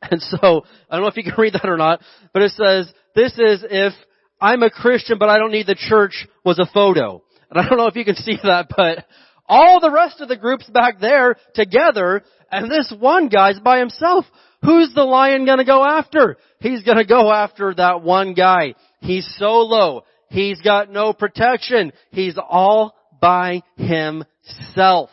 And 0.02 0.22
so, 0.22 0.64
I 0.90 0.96
don't 0.96 1.02
know 1.02 1.10
if 1.10 1.18
you 1.18 1.24
can 1.24 1.34
read 1.38 1.54
that 1.54 1.68
or 1.68 1.76
not, 1.76 2.02
but 2.34 2.44
it 2.44 2.52
says, 2.52 2.94
this 3.16 3.34
is 3.34 3.66
if 3.68 3.94
I'm 4.40 4.64
a 4.64 4.70
Christian 4.70 5.18
but 5.18 5.28
I 5.28 5.40
don't 5.40 5.52
need 5.52 5.66
the 5.66 5.76
church 5.76 6.28
was 6.46 6.60
a 6.60 6.70
photo. 6.72 7.24
And 7.50 7.60
I 7.60 7.68
don't 7.68 7.78
know 7.78 7.88
if 7.88 7.96
you 7.96 8.06
can 8.06 8.16
see 8.16 8.38
that, 8.44 8.68
but 8.76 9.06
all 9.48 9.80
the 9.80 9.92
rest 9.92 10.22
of 10.22 10.28
the 10.28 10.38
groups 10.38 10.70
back 10.70 11.00
there 11.00 11.36
together 11.56 12.24
and 12.52 12.70
this 12.70 12.94
one 12.98 13.30
guy's 13.30 13.60
by 13.60 13.80
himself. 13.80 14.26
Who's 14.64 14.94
the 14.94 15.04
lion 15.04 15.46
gonna 15.46 15.66
go 15.66 15.84
after? 15.84 16.38
He's 16.60 16.84
gonna 16.84 17.06
go 17.06 17.32
after 17.32 17.74
that 17.76 18.02
one 18.02 18.34
guy. 18.34 18.76
He's 19.02 19.28
solo. 19.38 20.04
He's 20.30 20.62
got 20.62 20.92
no 20.92 21.14
protection. 21.14 21.92
He's 22.12 22.38
all 22.38 22.94
by 23.20 23.64
himself. 23.78 25.10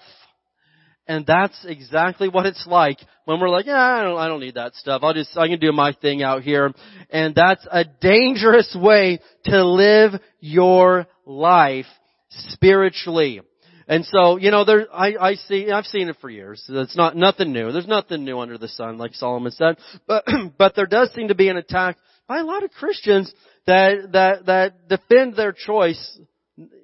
And 1.09 1.25
that's 1.25 1.64
exactly 1.64 2.29
what 2.29 2.46
it's 2.46 2.66
like 2.66 2.99
when 3.27 3.38
we're 3.38 3.49
like, 3.49 3.66
yeah, 3.66 3.81
I 3.81 4.03
don't, 4.03 4.18
I 4.18 4.27
don't 4.27 4.40
need 4.40 4.55
that 4.57 4.75
stuff. 4.75 5.03
I'll 5.05 5.14
just, 5.14 5.37
I 5.38 5.46
can 5.46 5.61
do 5.61 5.70
my 5.70 5.92
thing 5.92 6.22
out 6.22 6.42
here. 6.42 6.72
And 7.11 7.35
that's 7.35 7.64
a 7.70 7.85
dangerous 7.85 8.77
way 8.79 9.20
to 9.44 9.64
live 9.64 10.20
your 10.40 11.07
life 11.25 11.87
spiritually. 12.29 13.41
And 13.89 14.05
so, 14.07 14.37
you 14.37 14.51
know, 14.51 14.65
there, 14.65 14.87
I, 14.93 15.15
I 15.21 15.35
see, 15.35 15.71
I've 15.71 15.85
seen 15.87 16.09
it 16.09 16.17
for 16.21 16.29
years. 16.29 16.65
It's 16.69 16.97
not, 16.97 17.17
nothing 17.17 17.53
new. 17.53 17.71
There's 17.71 17.87
nothing 17.87 18.25
new 18.25 18.41
under 18.41 18.59
the 18.59 18.69
sun, 18.69 18.99
like 18.99 19.15
Solomon 19.15 19.53
said. 19.53 19.77
But, 20.09 20.25
but 20.59 20.75
there 20.75 20.87
does 20.87 21.12
seem 21.15 21.29
to 21.29 21.37
be 21.37 21.49
an 21.49 21.57
attack 21.57 21.97
by 22.27 22.39
a 22.39 22.45
lot 22.45 22.65
of 22.65 22.73
Christians 22.73 23.33
that, 23.67 24.09
that, 24.12 24.47
that 24.47 24.89
defend 24.89 25.37
their 25.37 25.53
choice 25.53 26.19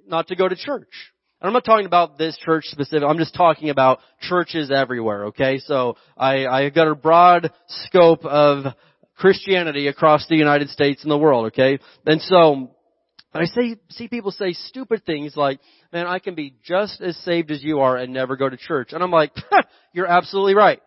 not 0.06 0.28
to 0.28 0.36
go 0.36 0.48
to 0.48 0.54
church. 0.54 0.88
And 1.40 1.48
I'm 1.48 1.54
not 1.54 1.64
talking 1.64 1.86
about 1.86 2.18
this 2.18 2.38
church 2.38 2.66
specific. 2.66 3.02
I'm 3.02 3.18
just 3.18 3.34
talking 3.34 3.70
about 3.70 3.98
churches 4.20 4.70
everywhere, 4.70 5.26
okay? 5.26 5.58
So 5.58 5.96
I, 6.16 6.46
I 6.46 6.70
got 6.70 6.86
a 6.86 6.94
broad 6.94 7.50
scope 7.86 8.24
of 8.24 8.72
Christianity 9.16 9.88
across 9.88 10.26
the 10.28 10.36
United 10.36 10.68
States 10.68 11.02
and 11.02 11.10
the 11.10 11.18
world, 11.18 11.46
okay? 11.46 11.80
And 12.06 12.20
so, 12.22 12.70
I 13.34 13.46
say, 13.46 13.76
see 13.90 14.08
people 14.08 14.30
say 14.30 14.52
stupid 14.52 15.06
things 15.06 15.36
like, 15.36 15.58
man, 15.92 16.06
I 16.06 16.18
can 16.18 16.34
be 16.34 16.54
just 16.64 17.00
as 17.00 17.16
saved 17.18 17.50
as 17.50 17.62
you 17.62 17.80
are 17.80 17.96
and 17.96 18.12
never 18.12 18.36
go 18.36 18.48
to 18.48 18.56
church. 18.56 18.92
And 18.92 19.02
I'm 19.02 19.10
like, 19.10 19.32
you're 19.92 20.06
absolutely 20.06 20.54
right. 20.54 20.80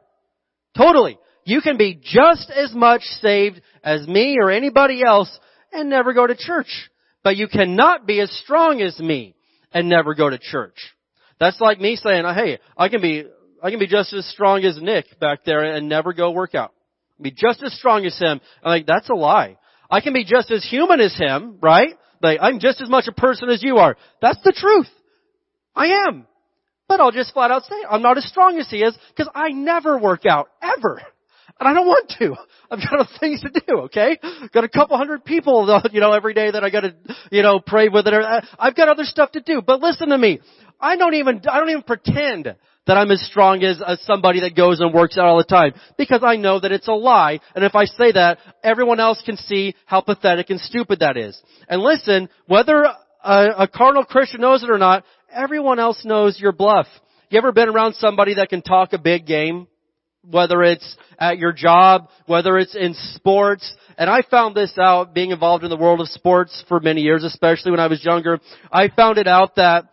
Totally. 0.78 1.18
You 1.44 1.62
can 1.62 1.78
be 1.78 2.00
just 2.02 2.52
as 2.52 2.74
much 2.74 3.02
saved 3.22 3.62
as 3.84 4.08
me 4.08 4.38
or 4.40 4.52
anybody 4.52 5.02
else 5.04 5.40
and 5.72 5.90
never 5.90 6.14
go 6.14 6.28
to 6.28 6.36
church. 6.36 6.90
But 7.24 7.38
you 7.38 7.48
cannot 7.48 8.06
be 8.06 8.20
as 8.20 8.32
strong 8.44 8.82
as 8.82 9.00
me 9.00 9.36
and 9.72 9.90
never 9.90 10.14
go 10.14 10.30
to 10.30 10.38
church. 10.38 10.78
That's 11.40 11.60
like 11.60 11.80
me 11.80 11.96
saying, 11.96 12.26
hey, 12.26 12.60
I 12.78 12.90
can 12.90 13.02
be, 13.02 13.26
I 13.62 13.72
can 13.72 13.80
be 13.80 13.88
just 13.88 14.14
as 14.14 14.26
strong 14.30 14.64
as 14.64 14.80
Nick 14.80 15.20
back 15.20 15.46
there 15.46 15.64
and 15.64 15.90
never 15.90 16.14
go 16.14 16.32
work 16.32 16.54
out. 16.54 16.72
Be 17.20 17.32
just 17.32 17.64
as 17.64 17.74
strong 17.78 18.06
as 18.06 18.18
him. 18.20 18.40
I'm 18.64 18.70
like, 18.70 18.86
that's 18.86 19.10
a 19.10 19.16
lie. 19.16 19.58
I 19.90 20.02
can 20.02 20.14
be 20.14 20.26
just 20.26 20.52
as 20.52 20.64
human 20.64 21.00
as 21.00 21.16
him, 21.16 21.58
right? 21.62 21.96
Like, 22.22 22.40
I'm 22.42 22.60
just 22.60 22.82
as 22.82 22.90
much 22.90 23.08
a 23.08 23.12
person 23.12 23.50
as 23.50 23.64
you 23.64 23.78
are. 23.78 23.98
That's 24.22 24.42
the 24.44 24.54
truth. 24.56 24.88
I 25.76 26.08
am. 26.08 26.26
But 26.88 27.00
I'll 27.00 27.12
just 27.12 27.34
flat 27.34 27.52
out 27.52 27.64
say, 27.64 27.76
I'm 27.90 28.02
not 28.02 28.18
as 28.18 28.28
strong 28.28 28.60
as 28.60 28.70
he 28.70 28.78
is, 28.78 28.96
because 29.10 29.30
I 29.34 29.50
never 29.50 29.98
work 29.98 30.26
out, 30.26 30.50
ever. 30.62 31.02
And 31.60 31.70
I 31.70 31.74
don't 31.74 31.88
want 31.88 32.14
to. 32.20 32.36
I've 32.70 32.80
got 32.80 33.00
other 33.00 33.10
things 33.20 33.42
to 33.42 33.50
do, 33.50 33.80
okay? 33.82 34.18
Got 34.54 34.66
a 34.66 34.70
couple 34.70 34.98
hundred 34.98 35.24
people, 35.24 35.82
you 35.92 36.02
know, 36.02 36.12
every 36.12 36.34
day 36.34 36.52
that 36.52 36.64
I 36.64 36.70
gotta, 36.70 36.96
you 37.32 37.42
know, 37.42 37.60
pray 37.60 37.90
with 37.90 38.08
it. 38.08 38.44
I've 38.60 38.76
got 38.76 38.90
other 38.90 39.06
stuff 39.06 39.32
to 39.34 39.42
do. 39.42 39.62
But 39.62 39.80
listen 39.82 40.10
to 40.10 40.18
me. 40.18 40.42
I 40.80 40.98
don't 40.98 41.14
even, 41.16 41.42
I 41.50 41.60
don't 41.60 41.70
even 41.70 41.84
pretend 41.84 42.56
that 42.88 42.98
I'm 42.98 43.12
as 43.12 43.26
strong 43.26 43.64
as, 43.64 43.82
as 43.86 44.02
somebody 44.02 44.42
that 44.42 44.56
goes 44.56 44.80
and 44.80 44.94
works 44.94 45.18
out 45.18 45.26
all 45.26 45.38
the 45.38 45.44
time. 45.44 45.74
Because 45.98 46.22
I 46.24 46.36
know 46.36 46.60
that 46.60 46.72
it's 46.72 46.88
a 46.88 46.94
lie. 46.94 47.40
And 47.56 47.64
if 47.64 47.76
I 47.76 47.86
say 47.86 48.12
that, 48.12 48.40
everyone 48.64 49.00
else 49.00 49.22
can 49.26 49.38
see 49.38 49.76
how 49.86 50.02
pathetic 50.02 50.50
and 50.50 50.60
stupid 50.60 51.00
that 51.00 51.18
is. 51.18 51.40
And 51.68 51.82
listen, 51.82 52.30
whether 52.48 52.84
a, 52.84 53.48
a 53.58 53.68
carnal 53.68 54.06
Christian 54.06 54.42
knows 54.42 54.64
it 54.64 54.70
or 54.70 54.78
not, 54.78 55.04
everyone 55.32 55.80
else 55.80 56.04
knows 56.06 56.40
your 56.40 56.52
bluff. 56.52 56.88
You 57.30 57.40
ever 57.40 57.52
been 57.52 57.70
around 57.70 57.96
somebody 57.96 58.36
that 58.36 58.50
can 58.50 58.62
talk 58.62 58.94
a 58.94 59.00
big 59.00 59.26
game? 59.26 59.68
whether 60.30 60.64
it's 60.64 60.98
at 61.20 61.38
your 61.38 61.52
job, 61.52 62.10
whether 62.26 62.58
it's 62.58 62.76
in 62.76 62.94
sports. 63.14 63.76
And 63.98 64.10
I 64.10 64.22
found 64.30 64.56
this 64.56 64.74
out 64.78 65.14
being 65.14 65.32
involved 65.32 65.64
in 65.64 65.70
the 65.70 65.78
world 65.78 66.02
of 66.02 66.08
sports 66.10 66.64
for 66.68 66.80
many 66.80 67.02
years, 67.02 67.24
especially 67.24 67.72
when 67.72 67.80
I 67.80 67.88
was 67.88 68.04
younger. 68.04 68.40
I 68.72 68.90
found 68.90 69.18
it 69.18 69.28
out 69.28 69.56
that 69.56 69.86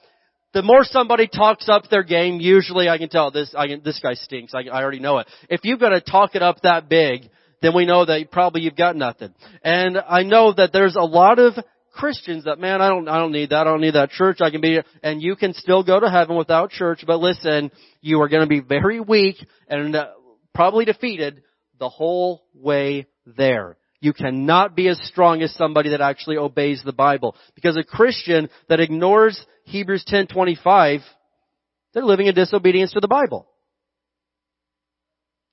the 0.52 0.62
more 0.62 0.84
somebody 0.84 1.28
talks 1.28 1.68
up 1.68 1.88
their 1.90 2.02
game, 2.02 2.40
usually 2.40 2.88
I 2.88 2.98
can 2.98 3.08
tell 3.08 3.30
this, 3.30 3.54
I 3.56 3.68
can, 3.68 3.82
this 3.82 4.00
guy 4.00 4.14
stinks. 4.14 4.52
I, 4.54 4.68
I 4.70 4.82
already 4.82 5.00
know 5.00 5.18
it. 5.18 5.26
If 5.48 5.60
you've 5.64 5.80
got 5.80 5.90
to 5.90 6.00
talk 6.00 6.34
it 6.34 6.42
up 6.42 6.60
that 6.62 6.88
big, 6.88 7.30
then 7.62 7.74
we 7.74 7.86
know 7.86 8.04
that 8.04 8.30
probably 8.30 8.62
you've 8.62 8.76
got 8.76 8.96
nothing. 8.96 9.34
And 9.62 9.98
I 9.98 10.22
know 10.24 10.52
that 10.52 10.72
there's 10.72 10.96
a 10.96 11.02
lot 11.02 11.38
of 11.38 11.54
Christians 11.92 12.44
that, 12.44 12.58
man, 12.58 12.80
I 12.82 12.88
don't, 12.88 13.08
I 13.08 13.18
don't 13.18 13.32
need 13.32 13.50
that. 13.50 13.62
I 13.62 13.64
don't 13.64 13.80
need 13.80 13.94
that 13.94 14.10
church. 14.10 14.40
I 14.40 14.50
can 14.50 14.60
be, 14.60 14.80
and 15.02 15.22
you 15.22 15.36
can 15.36 15.54
still 15.54 15.84
go 15.84 16.00
to 16.00 16.10
heaven 16.10 16.36
without 16.36 16.70
church. 16.70 17.04
But 17.06 17.18
listen, 17.18 17.70
you 18.00 18.20
are 18.20 18.28
going 18.28 18.42
to 18.42 18.48
be 18.48 18.60
very 18.60 19.00
weak 19.00 19.36
and 19.68 19.94
uh, 19.94 20.08
probably 20.54 20.84
defeated 20.84 21.42
the 21.78 21.88
whole 21.88 22.44
way 22.54 23.06
there. 23.26 23.76
You 24.00 24.12
cannot 24.12 24.74
be 24.74 24.88
as 24.88 24.98
strong 25.04 25.42
as 25.42 25.54
somebody 25.54 25.90
that 25.90 26.00
actually 26.00 26.36
obeys 26.36 26.82
the 26.84 26.92
Bible. 26.92 27.36
Because 27.54 27.76
a 27.76 27.84
Christian 27.84 28.48
that 28.68 28.80
ignores 28.80 29.44
Hebrews 29.64 30.04
10:25, 30.08 31.00
they're 31.94 32.04
living 32.04 32.26
in 32.26 32.34
disobedience 32.34 32.92
to 32.92 33.00
the 33.00 33.08
Bible. 33.08 33.46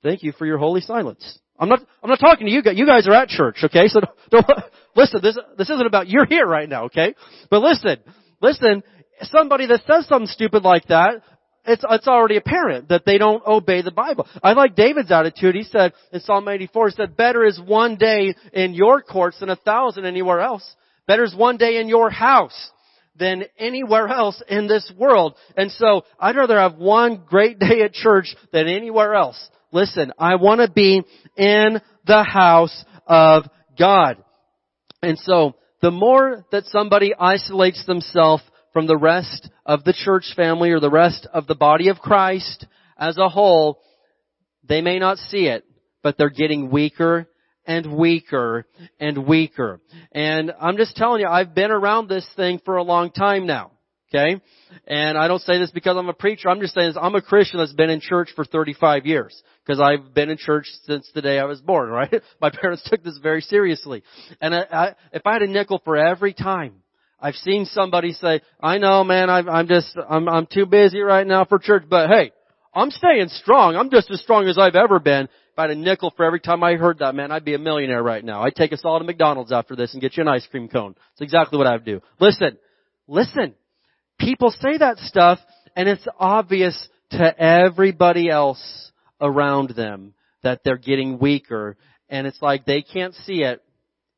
Thank 0.04 0.24
you 0.24 0.32
for 0.32 0.46
your 0.46 0.58
holy 0.58 0.82
silence. 0.82 1.40
I'm 1.60 1.68
not, 1.68 1.82
I'm 2.02 2.10
not 2.10 2.20
talking 2.20 2.48
to 2.48 2.54
you 2.54 2.64
guys. 2.64 2.78
You 2.78 2.86
guys 2.86 3.06
are 3.08 3.14
at 3.14 3.28
church, 3.28 3.58
okay? 3.66 3.88
So 3.88 4.00
don't, 4.00 4.48
don't 4.48 4.60
listen, 4.96 5.20
this, 5.22 5.38
this 5.58 5.70
isn't 5.70 5.86
about, 5.86 6.08
you're 6.08 6.26
here 6.26 6.46
right 6.46 6.70
now, 6.70 6.86
okay? 6.86 7.16
But 7.50 7.62
listen, 7.62 7.98
listen, 8.42 8.82
somebody 9.24 9.68
that 9.68 9.82
says 9.86 10.08
something 10.08 10.28
stupid 10.28 10.64
like 10.64 10.88
that, 10.88 11.22
it's, 11.66 11.84
it's 11.88 12.08
already 12.08 12.38
apparent 12.38 12.88
that 12.90 13.04
they 13.06 13.18
don't 13.18 13.46
obey 13.46 13.82
the 13.82 13.92
Bible. 13.92 14.26
I 14.42 14.54
like 14.54 14.76
David's 14.76 15.12
attitude. 15.12 15.56
He 15.56 15.64
said 15.64 15.92
in 16.14 16.22
Psalm 16.22 16.48
84, 16.48 16.90
he 16.90 16.96
said, 16.96 17.18
better 17.18 17.46
is 17.46 17.60
one 17.60 17.98
day 17.98 18.36
in 18.54 18.74
your 18.74 19.02
courts 19.02 19.42
than 19.42 19.50
a 19.50 19.58
thousand 19.58 20.06
anywhere 20.06 20.40
else. 20.40 20.76
Better 21.08 21.26
is 21.26 21.36
one 21.36 21.58
day 21.58 21.78
in 21.78 21.90
your 21.90 22.10
house 22.10 22.72
than 23.20 23.44
anywhere 23.58 24.08
else 24.08 24.42
in 24.48 24.68
this 24.68 24.92
world. 24.98 25.36
And 25.56 25.72
so 25.72 26.04
I'd 26.20 26.38
rather 26.38 26.58
have 26.58 26.78
one 26.78 27.24
great 27.28 27.60
day 27.60 27.82
at 27.84 27.94
church 27.94 28.36
than 28.52 28.68
anywhere 28.68 29.14
else. 29.14 29.38
Listen, 29.72 30.14
I 30.18 30.36
want 30.36 30.62
to 30.62 30.72
be 30.72 31.04
in 31.38 31.82
the 32.08 32.24
house 32.24 32.86
of 33.06 33.44
God. 33.78 34.18
And 35.04 35.20
so 35.20 35.56
the 35.82 35.92
more 35.92 36.46
that 36.52 36.66
somebody 36.66 37.14
isolates 37.14 37.86
themselves 37.86 38.44
from 38.74 38.88
the 38.88 38.98
rest 38.98 39.50
of 39.66 39.84
the 39.84 39.94
church 39.94 40.34
family 40.36 40.72
or 40.72 40.80
the 40.80 40.90
rest 40.90 41.28
of 41.34 41.48
the 41.48 41.56
body 41.56 41.90
of 41.90 42.00
Christ 42.00 42.66
as 42.98 43.18
a 43.18 43.30
whole, 43.30 43.80
they 44.68 44.82
may 44.82 45.00
not 45.00 45.18
see 45.18 45.48
it, 45.48 45.66
but 46.04 46.18
they're 46.18 46.30
getting 46.30 46.70
weaker 46.70 47.28
and 47.70 47.96
weaker 47.96 48.66
and 49.00 49.28
weaker. 49.28 49.80
And 50.12 50.52
I'm 50.60 50.76
just 50.76 50.96
telling 50.96 51.22
you, 51.22 51.28
I've 51.28 51.54
been 51.54 51.70
around 51.70 52.10
this 52.10 52.28
thing 52.36 52.60
for 52.66 52.78
a 52.78 52.84
long 52.84 53.12
time 53.12 53.46
now. 53.46 53.72
Okay? 54.10 54.42
And 54.88 55.16
I 55.16 55.28
don't 55.28 55.42
say 55.42 55.60
this 55.60 55.70
because 55.70 55.96
I'm 55.96 56.10
a 56.10 56.14
preacher. 56.14 56.50
I'm 56.50 56.62
just 56.62 56.74
saying 56.74 56.90
this. 56.90 56.98
I'm 57.00 57.14
a 57.14 57.22
Christian 57.22 57.60
that's 57.60 57.74
been 57.74 57.92
in 57.92 58.02
church 58.02 58.30
for 58.36 58.44
35 58.44 59.06
years. 59.06 59.40
Because 59.64 59.80
I've 59.80 60.16
been 60.16 60.32
in 60.32 60.38
church 60.38 60.66
since 60.88 61.08
the 61.14 61.22
day 61.22 61.38
I 61.38 61.46
was 61.46 61.62
born, 61.62 61.90
right? 61.92 62.12
My 62.42 62.50
parents 62.50 62.82
took 62.90 63.04
this 63.04 63.20
very 63.22 63.42
seriously. 63.42 64.02
And 64.42 64.56
I, 64.56 64.62
I, 64.72 64.96
if 65.14 65.22
I 65.28 65.34
had 65.34 65.44
a 65.44 65.48
nickel 65.48 65.80
for 65.86 65.96
every 65.96 66.34
time 66.34 66.74
I've 67.22 67.36
seen 67.36 67.66
somebody 67.66 68.14
say, 68.14 68.42
I 68.60 68.80
know 68.80 69.04
man, 69.04 69.30
I'm, 69.30 69.48
I'm 69.48 69.68
just, 69.68 69.96
I'm, 70.10 70.28
I'm 70.28 70.48
too 70.48 70.66
busy 70.66 71.02
right 71.02 71.28
now 71.28 71.46
for 71.46 71.60
church, 71.60 71.84
but 71.88 72.10
hey, 72.10 72.32
I'm 72.74 72.90
staying 72.92 73.28
strong. 73.30 73.76
I'm 73.76 73.92
just 73.92 74.10
as 74.10 74.22
strong 74.22 74.48
as 74.48 74.58
I've 74.58 74.76
ever 74.76 75.00
been. 75.00 75.28
I 75.60 75.64
had 75.64 75.72
a 75.72 75.76
nickel 75.76 76.14
for 76.16 76.24
every 76.24 76.40
time 76.40 76.64
I 76.64 76.76
heard 76.76 77.00
that, 77.00 77.16
man, 77.16 77.34
I'd 77.34 77.44
be 77.44 77.54
a 77.54 77.60
millionaire 77.60 78.02
right 78.02 78.24
now. 78.24 78.44
I'd 78.44 78.56
take 78.56 78.72
us 78.72 78.80
all 78.86 78.98
to 78.98 79.04
McDonald's 79.04 79.52
after 79.52 79.76
this 79.76 79.92
and 79.92 80.02
get 80.02 80.16
you 80.16 80.22
an 80.22 80.30
ice 80.30 80.48
cream 80.50 80.70
cone. 80.70 80.96
It's 81.12 81.22
exactly 81.22 81.58
what 81.58 81.68
I 81.68 81.74
would 81.74 81.84
do. 81.84 82.02
Listen, 82.18 82.58
listen. 83.10 83.56
People 84.18 84.52
say 84.52 84.78
that 84.78 84.98
stuff 85.00 85.38
and 85.76 85.90
it's 85.90 86.08
obvious 86.18 86.88
to 87.12 87.38
everybody 87.38 88.30
else 88.30 88.92
around 89.20 89.72
them 89.72 90.14
that 90.44 90.62
they're 90.64 90.78
getting 90.78 91.20
weaker 91.20 91.76
and 92.10 92.26
it's 92.26 92.42
like 92.42 92.64
they 92.64 92.82
can't 92.82 93.14
see 93.14 93.44
it, 93.44 93.62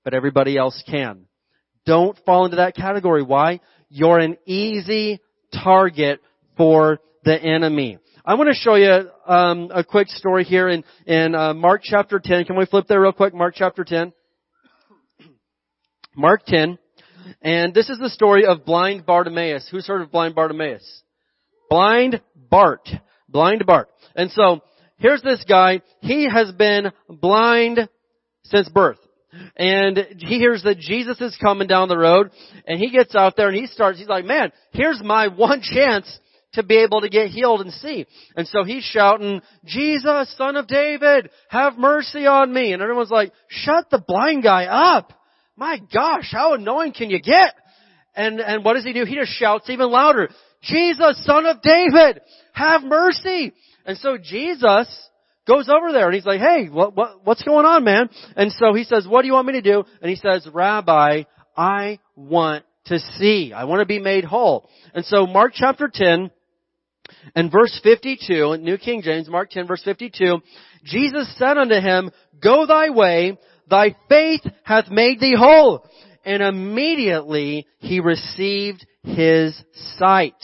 but 0.03 0.13
everybody 0.13 0.57
else 0.57 0.81
can. 0.87 1.25
Don't 1.87 2.17
fall 2.23 2.45
into 2.45 2.57
that 2.57 2.75
category. 2.75 3.23
Why? 3.23 3.61
You're 3.89 4.19
an 4.19 4.37
easy 4.45 5.19
target 5.51 6.21
for 6.55 6.99
the 7.23 7.41
enemy. 7.41 7.97
I 8.23 8.35
want 8.35 8.49
to 8.49 8.53
show 8.53 8.75
you 8.75 9.09
um, 9.25 9.71
a 9.73 9.83
quick 9.83 10.07
story 10.07 10.43
here 10.43 10.69
in 10.69 10.83
in 11.07 11.33
uh, 11.33 11.55
Mark 11.55 11.81
chapter 11.83 12.21
10. 12.23 12.45
Can 12.45 12.55
we 12.55 12.67
flip 12.67 12.85
there 12.87 13.01
real 13.01 13.13
quick? 13.13 13.33
Mark 13.33 13.55
chapter 13.57 13.83
10. 13.83 14.13
Mark 16.15 16.45
10. 16.45 16.77
And 17.41 17.73
this 17.73 17.89
is 17.89 17.97
the 17.97 18.11
story 18.11 18.45
of 18.45 18.63
blind 18.63 19.07
Bartimaeus. 19.07 19.67
Who's 19.71 19.87
heard 19.87 20.03
of 20.03 20.11
blind 20.11 20.35
Bartimaeus? 20.35 21.01
Blind 21.67 22.21
Bart. 22.35 22.87
Blind 23.27 23.65
Bart. 23.65 23.89
And 24.15 24.29
so, 24.29 24.59
here's 24.97 25.23
this 25.23 25.43
guy. 25.49 25.81
He 26.01 26.29
has 26.29 26.51
been 26.51 26.91
blind 27.09 27.89
since 28.43 28.69
birth. 28.69 28.99
And 29.55 29.97
he 30.17 30.37
hears 30.37 30.61
that 30.63 30.77
Jesus 30.77 31.19
is 31.21 31.35
coming 31.41 31.67
down 31.67 31.87
the 31.87 31.97
road, 31.97 32.29
and 32.67 32.77
he 32.77 32.91
gets 32.91 33.15
out 33.15 33.35
there 33.35 33.47
and 33.47 33.55
he 33.55 33.65
starts, 33.65 33.97
he's 33.97 34.09
like, 34.09 34.25
man, 34.25 34.51
here's 34.73 35.01
my 35.01 35.27
one 35.35 35.61
chance 35.63 36.19
to 36.53 36.63
be 36.63 36.77
able 36.77 37.01
to 37.01 37.09
get 37.09 37.29
healed 37.29 37.61
and 37.61 37.71
see. 37.73 38.05
And 38.35 38.47
so 38.47 38.63
he's 38.63 38.83
shouting, 38.83 39.41
Jesus, 39.65 40.35
son 40.37 40.55
of 40.55 40.67
David, 40.67 41.29
have 41.49 41.77
mercy 41.77 42.25
on 42.25 42.53
me. 42.53 42.73
And 42.73 42.81
everyone's 42.81 43.11
like, 43.11 43.31
shut 43.47 43.89
the 43.89 44.03
blind 44.05 44.43
guy 44.43 44.65
up. 44.65 45.13
My 45.55 45.79
gosh, 45.93 46.29
how 46.31 46.53
annoying 46.53 46.93
can 46.93 47.09
you 47.09 47.21
get? 47.21 47.55
And, 48.15 48.39
and 48.39 48.65
what 48.65 48.73
does 48.73 48.83
he 48.83 48.93
do? 48.93 49.05
He 49.05 49.15
just 49.15 49.31
shouts 49.31 49.69
even 49.69 49.89
louder, 49.89 50.29
Jesus, 50.63 51.23
son 51.25 51.45
of 51.45 51.61
David, 51.61 52.21
have 52.53 52.83
mercy. 52.83 53.53
And 53.85 53.97
so 53.97 54.17
Jesus 54.17 55.09
goes 55.47 55.69
over 55.69 55.91
there 55.91 56.07
and 56.07 56.15
he's 56.15 56.25
like, 56.25 56.39
hey, 56.39 56.67
what, 56.67 56.95
what, 56.95 57.25
what's 57.25 57.43
going 57.43 57.65
on, 57.65 57.83
man? 57.83 58.09
And 58.35 58.51
so 58.51 58.73
he 58.73 58.83
says, 58.83 59.07
what 59.07 59.21
do 59.21 59.27
you 59.27 59.33
want 59.33 59.47
me 59.47 59.53
to 59.53 59.61
do? 59.61 59.83
And 60.01 60.09
he 60.09 60.15
says, 60.15 60.47
Rabbi, 60.51 61.23
I 61.55 61.99
want 62.15 62.63
to 62.85 62.99
see. 62.99 63.53
I 63.53 63.63
want 63.63 63.79
to 63.79 63.85
be 63.85 63.99
made 63.99 64.23
whole. 64.23 64.69
And 64.93 65.05
so 65.05 65.25
Mark 65.25 65.53
chapter 65.55 65.89
10, 65.91 66.31
and 67.35 67.51
verse 67.51 67.79
52, 67.83 68.57
New 68.57 68.77
King 68.77 69.01
James, 69.01 69.29
Mark 69.29 69.49
10 69.49 69.67
verse 69.67 69.81
52, 69.83 70.39
Jesus 70.83 71.33
said 71.37 71.57
unto 71.57 71.75
him, 71.75 72.11
Go 72.41 72.65
thy 72.65 72.89
way, 72.89 73.37
thy 73.69 73.95
faith 74.09 74.41
hath 74.63 74.89
made 74.89 75.19
thee 75.19 75.35
whole. 75.37 75.85
And 76.23 76.43
immediately 76.43 77.67
he 77.79 77.99
received 77.99 78.85
his 79.03 79.59
sight. 79.97 80.35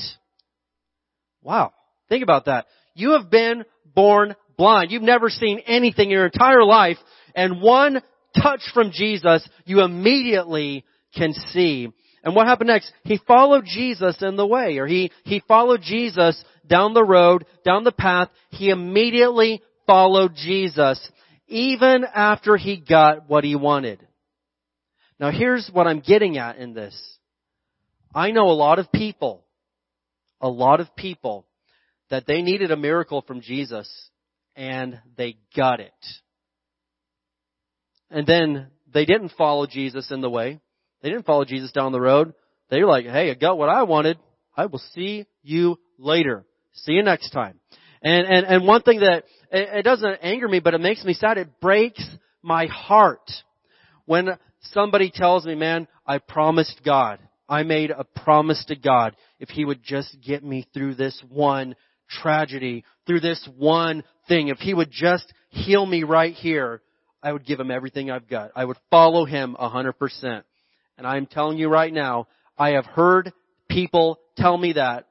Wow. 1.41 1.71
Think 2.09 2.23
about 2.23 2.45
that. 2.45 2.65
You 2.95 3.11
have 3.11 3.29
been 3.29 3.63
born 3.93 4.35
blind. 4.57 4.91
You've 4.91 5.03
never 5.03 5.29
seen 5.29 5.59
anything 5.67 6.05
in 6.05 6.11
your 6.11 6.25
entire 6.25 6.63
life. 6.63 6.97
And 7.35 7.61
one 7.61 8.01
touch 8.41 8.61
from 8.73 8.91
Jesus, 8.91 9.47
you 9.65 9.81
immediately 9.81 10.83
can 11.15 11.33
see. 11.33 11.89
And 12.23 12.35
what 12.35 12.47
happened 12.47 12.67
next? 12.67 12.91
He 13.03 13.19
followed 13.27 13.65
Jesus 13.65 14.17
in 14.21 14.35
the 14.35 14.45
way, 14.45 14.77
or 14.79 14.87
he, 14.87 15.11
he 15.23 15.41
followed 15.47 15.81
Jesus 15.81 16.43
down 16.67 16.93
the 16.93 17.03
road, 17.03 17.45
down 17.63 17.83
the 17.83 17.91
path, 17.91 18.29
he 18.49 18.69
immediately 18.69 19.61
followed 19.85 20.35
Jesus, 20.35 20.99
even 21.47 22.03
after 22.03 22.57
he 22.57 22.77
got 22.77 23.29
what 23.29 23.43
he 23.43 23.55
wanted. 23.55 24.05
Now 25.19 25.31
here's 25.31 25.69
what 25.71 25.87
I'm 25.87 26.01
getting 26.01 26.37
at 26.37 26.57
in 26.57 26.73
this. 26.73 26.95
I 28.13 28.31
know 28.31 28.49
a 28.49 28.53
lot 28.53 28.79
of 28.79 28.91
people, 28.91 29.45
a 30.41 30.49
lot 30.49 30.79
of 30.79 30.95
people, 30.95 31.45
that 32.09 32.25
they 32.25 32.41
needed 32.41 32.71
a 32.71 32.77
miracle 32.77 33.21
from 33.21 33.41
Jesus, 33.41 33.89
and 34.55 34.99
they 35.17 35.37
got 35.55 35.79
it. 35.79 35.91
And 38.09 38.25
then 38.25 38.67
they 38.93 39.05
didn't 39.05 39.33
follow 39.37 39.67
Jesus 39.67 40.11
in 40.11 40.21
the 40.21 40.29
way. 40.29 40.59
They 41.01 41.09
didn't 41.09 41.25
follow 41.25 41.45
Jesus 41.45 41.71
down 41.71 41.91
the 41.91 42.01
road. 42.01 42.33
They 42.69 42.81
were 42.81 42.89
like, 42.89 43.05
hey, 43.05 43.29
I 43.29 43.33
got 43.33 43.57
what 43.57 43.69
I 43.69 43.83
wanted. 43.83 44.17
I 44.55 44.65
will 44.65 44.81
see 44.95 45.25
you 45.43 45.77
later. 45.97 46.45
See 46.77 46.93
you 46.93 47.03
next 47.03 47.31
time. 47.31 47.59
And, 48.01 48.27
and, 48.27 48.45
and 48.45 48.67
one 48.67 48.81
thing 48.81 48.99
that, 48.99 49.23
it, 49.51 49.79
it 49.79 49.83
doesn't 49.83 50.19
anger 50.21 50.47
me, 50.47 50.59
but 50.59 50.73
it 50.73 50.81
makes 50.81 51.03
me 51.03 51.13
sad. 51.13 51.37
It 51.37 51.59
breaks 51.59 52.03
my 52.41 52.67
heart 52.67 53.29
when 54.05 54.29
somebody 54.71 55.11
tells 55.13 55.45
me, 55.45 55.55
man, 55.55 55.87
I 56.05 56.19
promised 56.19 56.81
God. 56.85 57.19
I 57.49 57.63
made 57.63 57.91
a 57.91 58.03
promise 58.03 58.63
to 58.67 58.75
God 58.75 59.15
if 59.39 59.49
He 59.49 59.65
would 59.65 59.83
just 59.83 60.17
get 60.21 60.43
me 60.43 60.67
through 60.73 60.95
this 60.95 61.21
one 61.29 61.75
tragedy, 62.09 62.83
through 63.05 63.21
this 63.21 63.47
one 63.57 64.03
thing, 64.27 64.49
if 64.49 64.57
He 64.59 64.73
would 64.73 64.91
just 64.91 65.31
heal 65.49 65.85
me 65.85 66.03
right 66.03 66.33
here, 66.33 66.81
I 67.23 67.31
would 67.31 67.45
give 67.45 67.59
Him 67.59 67.71
everything 67.71 68.11
I've 68.11 68.27
got. 68.27 68.51
I 68.55 68.65
would 68.65 68.77
follow 68.91 69.25
Him 69.25 69.55
a 69.59 69.69
hundred 69.69 69.93
percent. 69.93 70.45
And 70.97 71.07
I'm 71.07 71.25
telling 71.25 71.57
you 71.57 71.69
right 71.69 71.93
now, 71.93 72.27
I 72.57 72.71
have 72.71 72.85
heard 72.85 73.31
people 73.69 74.19
tell 74.35 74.57
me 74.57 74.73
that 74.73 75.07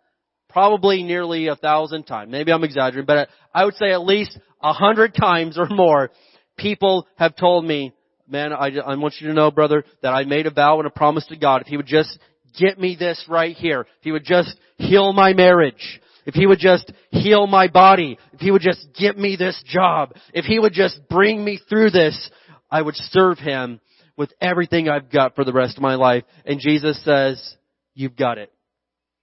probably 0.48 1.02
nearly 1.02 1.48
a 1.48 1.56
thousand 1.56 2.04
times. 2.04 2.30
Maybe 2.30 2.52
I'm 2.52 2.64
exaggerating, 2.64 3.06
but 3.06 3.28
I 3.54 3.64
would 3.64 3.74
say 3.74 3.92
at 3.92 4.04
least 4.04 4.38
a 4.62 4.72
hundred 4.72 5.14
times 5.14 5.59
or 5.59 5.66
more, 5.68 6.11
people 6.56 7.06
have 7.16 7.37
told 7.37 7.64
me, 7.64 7.92
man, 8.28 8.52
I, 8.52 8.70
I 8.85 8.96
want 8.96 9.14
you 9.20 9.28
to 9.28 9.35
know, 9.35 9.50
brother, 9.50 9.85
that 10.02 10.11
I 10.11 10.24
made 10.24 10.46
a 10.46 10.50
vow 10.50 10.78
and 10.78 10.87
a 10.87 10.90
promise 10.90 11.26
to 11.26 11.37
God. 11.37 11.62
If 11.62 11.68
He 11.68 11.76
would 11.76 11.87
just 11.87 12.18
get 12.59 12.78
me 12.78 12.96
this 12.98 13.24
right 13.28 13.54
here, 13.54 13.82
if 13.82 14.02
He 14.02 14.12
would 14.12 14.24
just 14.24 14.59
heal 14.78 15.12
my 15.12 15.32
marriage, 15.32 16.00
if 16.24 16.35
He 16.35 16.46
would 16.46 16.59
just 16.59 16.90
heal 17.11 17.46
my 17.46 17.68
body, 17.68 18.18
if 18.32 18.40
He 18.40 18.50
would 18.50 18.62
just 18.62 18.87
get 18.98 19.16
me 19.16 19.37
this 19.37 19.62
job, 19.66 20.14
if 20.32 20.44
He 20.44 20.59
would 20.59 20.72
just 20.72 20.98
bring 21.09 21.44
me 21.44 21.61
through 21.68 21.90
this, 21.90 22.30
I 22.70 22.82
would 22.82 22.96
serve 22.96 23.38
Him 23.38 23.80
with 24.16 24.32
everything 24.40 24.88
I've 24.88 25.11
got 25.11 25.37
for 25.37 25.44
the 25.44 25.52
rest 25.52 25.76
of 25.76 25.82
my 25.82 25.94
life. 25.94 26.24
And 26.44 26.59
Jesus 26.59 27.02
says, 27.04 27.56
you've 27.94 28.16
got 28.16 28.38
it. 28.38 28.52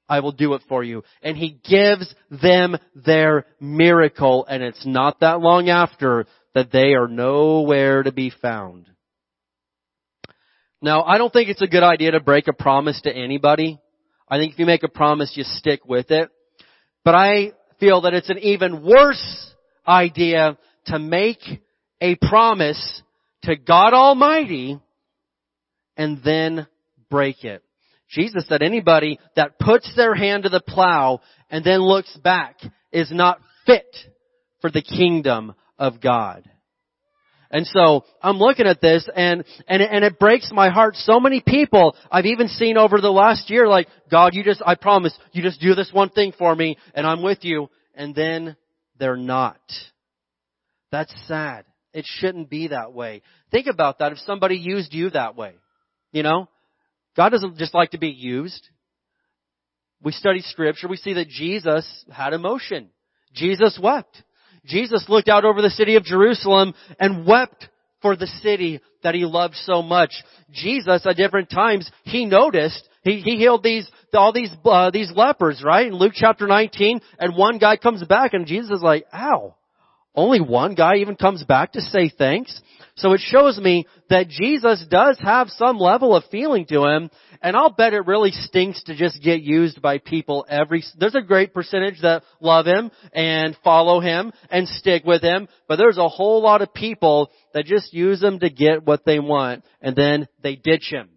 I 0.08 0.20
will 0.20 0.32
do 0.32 0.54
it 0.54 0.62
for 0.68 0.84
you. 0.84 1.04
And 1.22 1.38
he 1.38 1.60
gives 1.68 2.14
them 2.30 2.78
their 2.96 3.46
miracle 3.60 4.46
and 4.48 4.62
it's 4.62 4.86
not 4.86 5.22
that 5.22 5.40
long 5.40 5.70
after 5.70 6.26
that 6.54 6.72
they 6.72 6.94
are 6.94 7.08
nowhere 7.08 8.04
to 8.04 8.12
be 8.12 8.32
found. 8.42 8.90
Now, 10.82 11.04
I 11.04 11.18
don't 11.18 11.32
think 11.32 11.50
it's 11.50 11.62
a 11.62 11.68
good 11.68 11.84
idea 11.84 12.12
to 12.12 12.20
break 12.20 12.48
a 12.48 12.54
promise 12.54 13.00
to 13.04 13.16
anybody. 13.16 13.80
I 14.28 14.38
think 14.38 14.54
if 14.54 14.60
you 14.60 14.66
make 14.66 14.84
a 14.84 14.90
promise, 14.90 15.32
you 15.36 15.44
stick 15.46 15.86
with 15.86 16.12
it. 16.12 16.30
But 17.06 17.16
I 17.16 17.54
feel 17.80 18.02
that 18.02 18.14
it's 18.14 18.30
an 18.30 18.40
even 18.40 18.84
worse 18.84 19.54
idea 19.88 20.58
to 20.88 21.00
make 21.00 21.40
a 22.02 22.16
promise 22.16 23.02
to 23.44 23.56
God 23.56 23.94
Almighty 23.94 24.80
and 25.96 26.22
then 26.24 26.68
break 27.10 27.44
it. 27.44 27.64
Jesus 28.10 28.48
said 28.48 28.62
anybody 28.62 29.20
that 29.36 29.60
puts 29.60 29.94
their 29.96 30.14
hand 30.14 30.44
to 30.44 30.50
the 30.50 30.62
plow 30.62 31.22
and 31.50 31.64
then 31.64 31.82
looks 31.82 32.16
back 32.18 32.58
is 32.92 33.12
not 33.12 33.40
fit 33.66 33.96
for 34.62 34.70
the 34.70 34.82
kingdom 34.82 35.56
of 35.78 36.00
God. 36.00 36.50
And 37.54 37.68
so 37.68 38.04
I'm 38.22 38.38
looking 38.38 38.66
at 38.66 38.82
this 38.82 39.08
and, 39.16 39.44
and, 39.68 39.84
and 39.84 40.04
it 40.04 40.18
breaks 40.18 40.52
my 40.52 40.70
heart. 40.70 40.96
So 40.96 41.20
many 41.20 41.40
people 41.46 41.96
I've 42.12 42.26
even 42.26 42.48
seen 42.48 42.78
over 42.78 43.00
the 43.00 43.12
last 43.12 43.52
year 43.52 43.68
like, 43.68 43.88
God, 44.10 44.34
you 44.34 44.44
just, 44.44 44.64
I 44.66 44.74
promise, 44.74 45.16
you 45.34 45.44
just 45.44 45.62
do 45.62 45.76
this 45.76 45.92
one 45.94 46.10
thing 46.10 46.34
for 46.36 46.56
me 46.56 46.78
and 46.96 47.06
I'm 47.06 47.22
with 47.22 47.44
you. 47.44 47.70
And 47.94 48.16
then 48.16 48.56
they're 48.98 49.18
not. 49.18 49.62
That's 50.92 51.14
sad. 51.28 51.66
It 51.94 52.06
shouldn't 52.08 52.50
be 52.50 52.70
that 52.70 52.92
way. 52.92 53.22
Think 53.52 53.68
about 53.68 54.00
that 54.00 54.12
if 54.12 54.18
somebody 54.20 54.56
used 54.56 54.92
you 54.92 55.12
that 55.12 55.36
way. 55.36 55.54
You 56.12 56.24
know? 56.24 56.50
God 57.16 57.30
doesn't 57.30 57.58
just 57.58 57.74
like 57.74 57.92
to 57.92 57.98
be 57.98 58.10
used. 58.10 58.68
We 60.02 60.12
study 60.12 60.42
scripture, 60.42 60.88
we 60.88 60.98
see 60.98 61.14
that 61.14 61.30
Jesus 61.30 62.06
had 62.12 62.34
emotion. 62.34 62.90
Jesus 63.34 63.80
wept. 63.82 64.22
Jesus 64.66 65.06
looked 65.08 65.30
out 65.30 65.46
over 65.46 65.62
the 65.62 65.70
city 65.70 65.96
of 65.96 66.04
Jerusalem 66.04 66.74
and 67.00 67.26
wept 67.26 67.70
for 68.02 68.16
the 68.16 68.28
city 68.28 68.82
that 69.02 69.16
he 69.16 69.26
loved 69.26 69.56
so 69.56 69.82
much. 69.82 70.12
Jesus, 70.52 71.06
at 71.06 71.16
different 71.16 71.50
times, 71.50 71.90
he 72.04 72.26
noticed, 72.26 72.88
he, 73.02 73.20
he 73.20 73.38
healed 73.38 73.64
these, 73.64 73.90
all 74.14 74.34
these, 74.34 74.52
uh, 74.66 74.92
these 74.92 75.12
lepers, 75.16 75.62
right? 75.64 75.88
In 75.88 75.96
Luke 75.96 76.14
chapter 76.16 76.48
19, 76.48 77.02
and 77.20 77.36
one 77.36 77.58
guy 77.58 77.78
comes 77.78 78.04
back 78.04 78.34
and 78.34 78.46
Jesus 78.46 78.72
is 78.72 78.84
like, 78.84 79.06
ow, 79.14 79.56
only 80.16 80.42
one 80.42 80.76
guy 80.76 80.98
even 80.98 81.16
comes 81.16 81.44
back 81.44 81.74
to 81.74 81.82
say 81.82 82.10
thanks. 82.10 82.62
So 82.96 83.14
it 83.14 83.22
shows 83.22 83.58
me 83.58 83.88
that 84.10 84.30
Jesus 84.30 84.86
does 84.88 85.18
have 85.20 85.50
some 85.50 85.80
level 85.80 86.16
of 86.16 86.26
feeling 86.30 86.68
to 86.68 86.86
him, 86.86 87.10
and 87.42 87.56
I'll 87.56 87.72
bet 87.72 87.94
it 87.94 88.06
really 88.06 88.30
stinks 88.32 88.84
to 88.84 88.96
just 88.96 89.24
get 89.24 89.42
used 89.42 89.82
by 89.82 89.98
people 89.98 90.46
every, 90.48 90.84
there's 91.00 91.16
a 91.16 91.22
great 91.22 91.56
percentage 91.56 92.02
that 92.02 92.22
love 92.40 92.68
him 92.68 92.92
and 93.12 93.58
follow 93.64 94.00
him 94.00 94.32
and 94.52 94.68
stick 94.68 95.06
with 95.06 95.24
him, 95.24 95.48
but 95.68 95.78
there's 95.78 95.98
a 95.98 96.08
whole 96.08 96.44
lot 96.44 96.62
of 96.62 96.72
people 96.72 97.32
that 97.56 97.66
just 97.66 97.94
use 97.94 98.22
him 98.22 98.40
to 98.40 98.50
get 98.52 98.86
what 98.86 99.06
they 99.06 99.20
want, 99.20 99.64
and 99.82 99.96
then 99.96 100.28
they 100.44 100.56
ditch 100.56 100.90
him. 100.92 101.10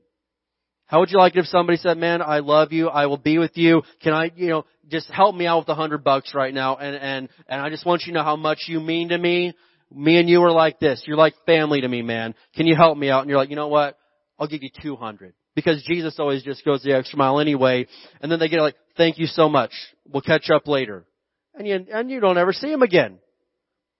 How 0.86 1.00
would 1.00 1.10
you 1.10 1.18
like 1.18 1.34
it 1.34 1.40
if 1.40 1.46
somebody 1.46 1.78
said, 1.78 1.98
man, 1.98 2.22
I 2.22 2.38
love 2.38 2.72
you, 2.72 2.88
I 2.88 3.06
will 3.06 3.16
be 3.18 3.38
with 3.38 3.56
you, 3.56 3.82
can 4.02 4.12
I, 4.12 4.30
you 4.36 4.48
know, 4.48 4.64
just 4.88 5.10
help 5.10 5.34
me 5.34 5.46
out 5.46 5.60
with 5.60 5.68
a 5.68 5.74
hundred 5.74 6.04
bucks 6.04 6.32
right 6.32 6.54
now, 6.54 6.76
and, 6.76 6.94
and, 6.94 7.28
and 7.48 7.60
I 7.60 7.70
just 7.70 7.84
want 7.84 8.02
you 8.02 8.12
to 8.12 8.18
know 8.18 8.24
how 8.24 8.36
much 8.36 8.64
you 8.68 8.78
mean 8.78 9.08
to 9.08 9.18
me, 9.18 9.52
me 9.92 10.18
and 10.18 10.28
you 10.28 10.42
are 10.42 10.52
like 10.52 10.78
this. 10.78 11.02
You're 11.06 11.16
like 11.16 11.34
family 11.44 11.80
to 11.80 11.88
me, 11.88 12.02
man. 12.02 12.34
Can 12.54 12.66
you 12.66 12.76
help 12.76 12.98
me 12.98 13.10
out? 13.10 13.20
And 13.20 13.30
you're 13.30 13.38
like, 13.38 13.50
you 13.50 13.56
know 13.56 13.68
what? 13.68 13.98
I'll 14.38 14.48
give 14.48 14.62
you 14.62 14.70
200. 14.82 15.34
Because 15.54 15.82
Jesus 15.84 16.16
always 16.18 16.42
just 16.42 16.64
goes 16.64 16.82
the 16.82 16.94
extra 16.94 17.18
mile 17.18 17.40
anyway. 17.40 17.86
And 18.20 18.30
then 18.30 18.38
they 18.38 18.48
get 18.48 18.60
like, 18.60 18.76
thank 18.96 19.18
you 19.18 19.26
so 19.26 19.48
much. 19.48 19.70
We'll 20.06 20.22
catch 20.22 20.50
up 20.50 20.66
later. 20.66 21.06
And 21.54 21.66
you, 21.66 21.86
and 21.92 22.10
you 22.10 22.20
don't 22.20 22.36
ever 22.36 22.52
see 22.52 22.68
them 22.68 22.82
again. 22.82 23.18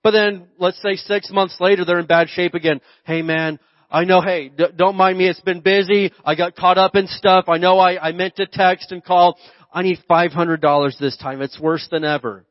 But 0.03 0.11
then, 0.11 0.47
let's 0.59 0.81
say 0.81 0.95
six 0.95 1.31
months 1.31 1.57
later, 1.59 1.83
they're 1.83 1.99
in 1.99 2.05
bad 2.05 2.29
shape 2.29 2.53
again. 2.53 2.81
Hey 3.03 3.23
man, 3.23 3.59
I 3.89 4.03
know, 4.03 4.21
hey, 4.21 4.49
d- 4.49 4.65
don't 4.75 4.95
mind 4.95 5.17
me, 5.17 5.27
it's 5.27 5.39
been 5.41 5.61
busy. 5.61 6.11
I 6.25 6.35
got 6.35 6.55
caught 6.55 6.77
up 6.77 6.95
in 6.95 7.07
stuff. 7.07 7.45
I 7.47 7.57
know 7.57 7.79
I, 7.79 8.09
I 8.09 8.11
meant 8.11 8.35
to 8.37 8.45
text 8.45 8.91
and 8.91 9.03
call. 9.03 9.37
I 9.71 9.83
need 9.83 9.99
$500 10.09 10.99
this 10.99 11.17
time. 11.17 11.41
It's 11.41 11.59
worse 11.59 11.87
than 11.89 12.03
ever 12.03 12.45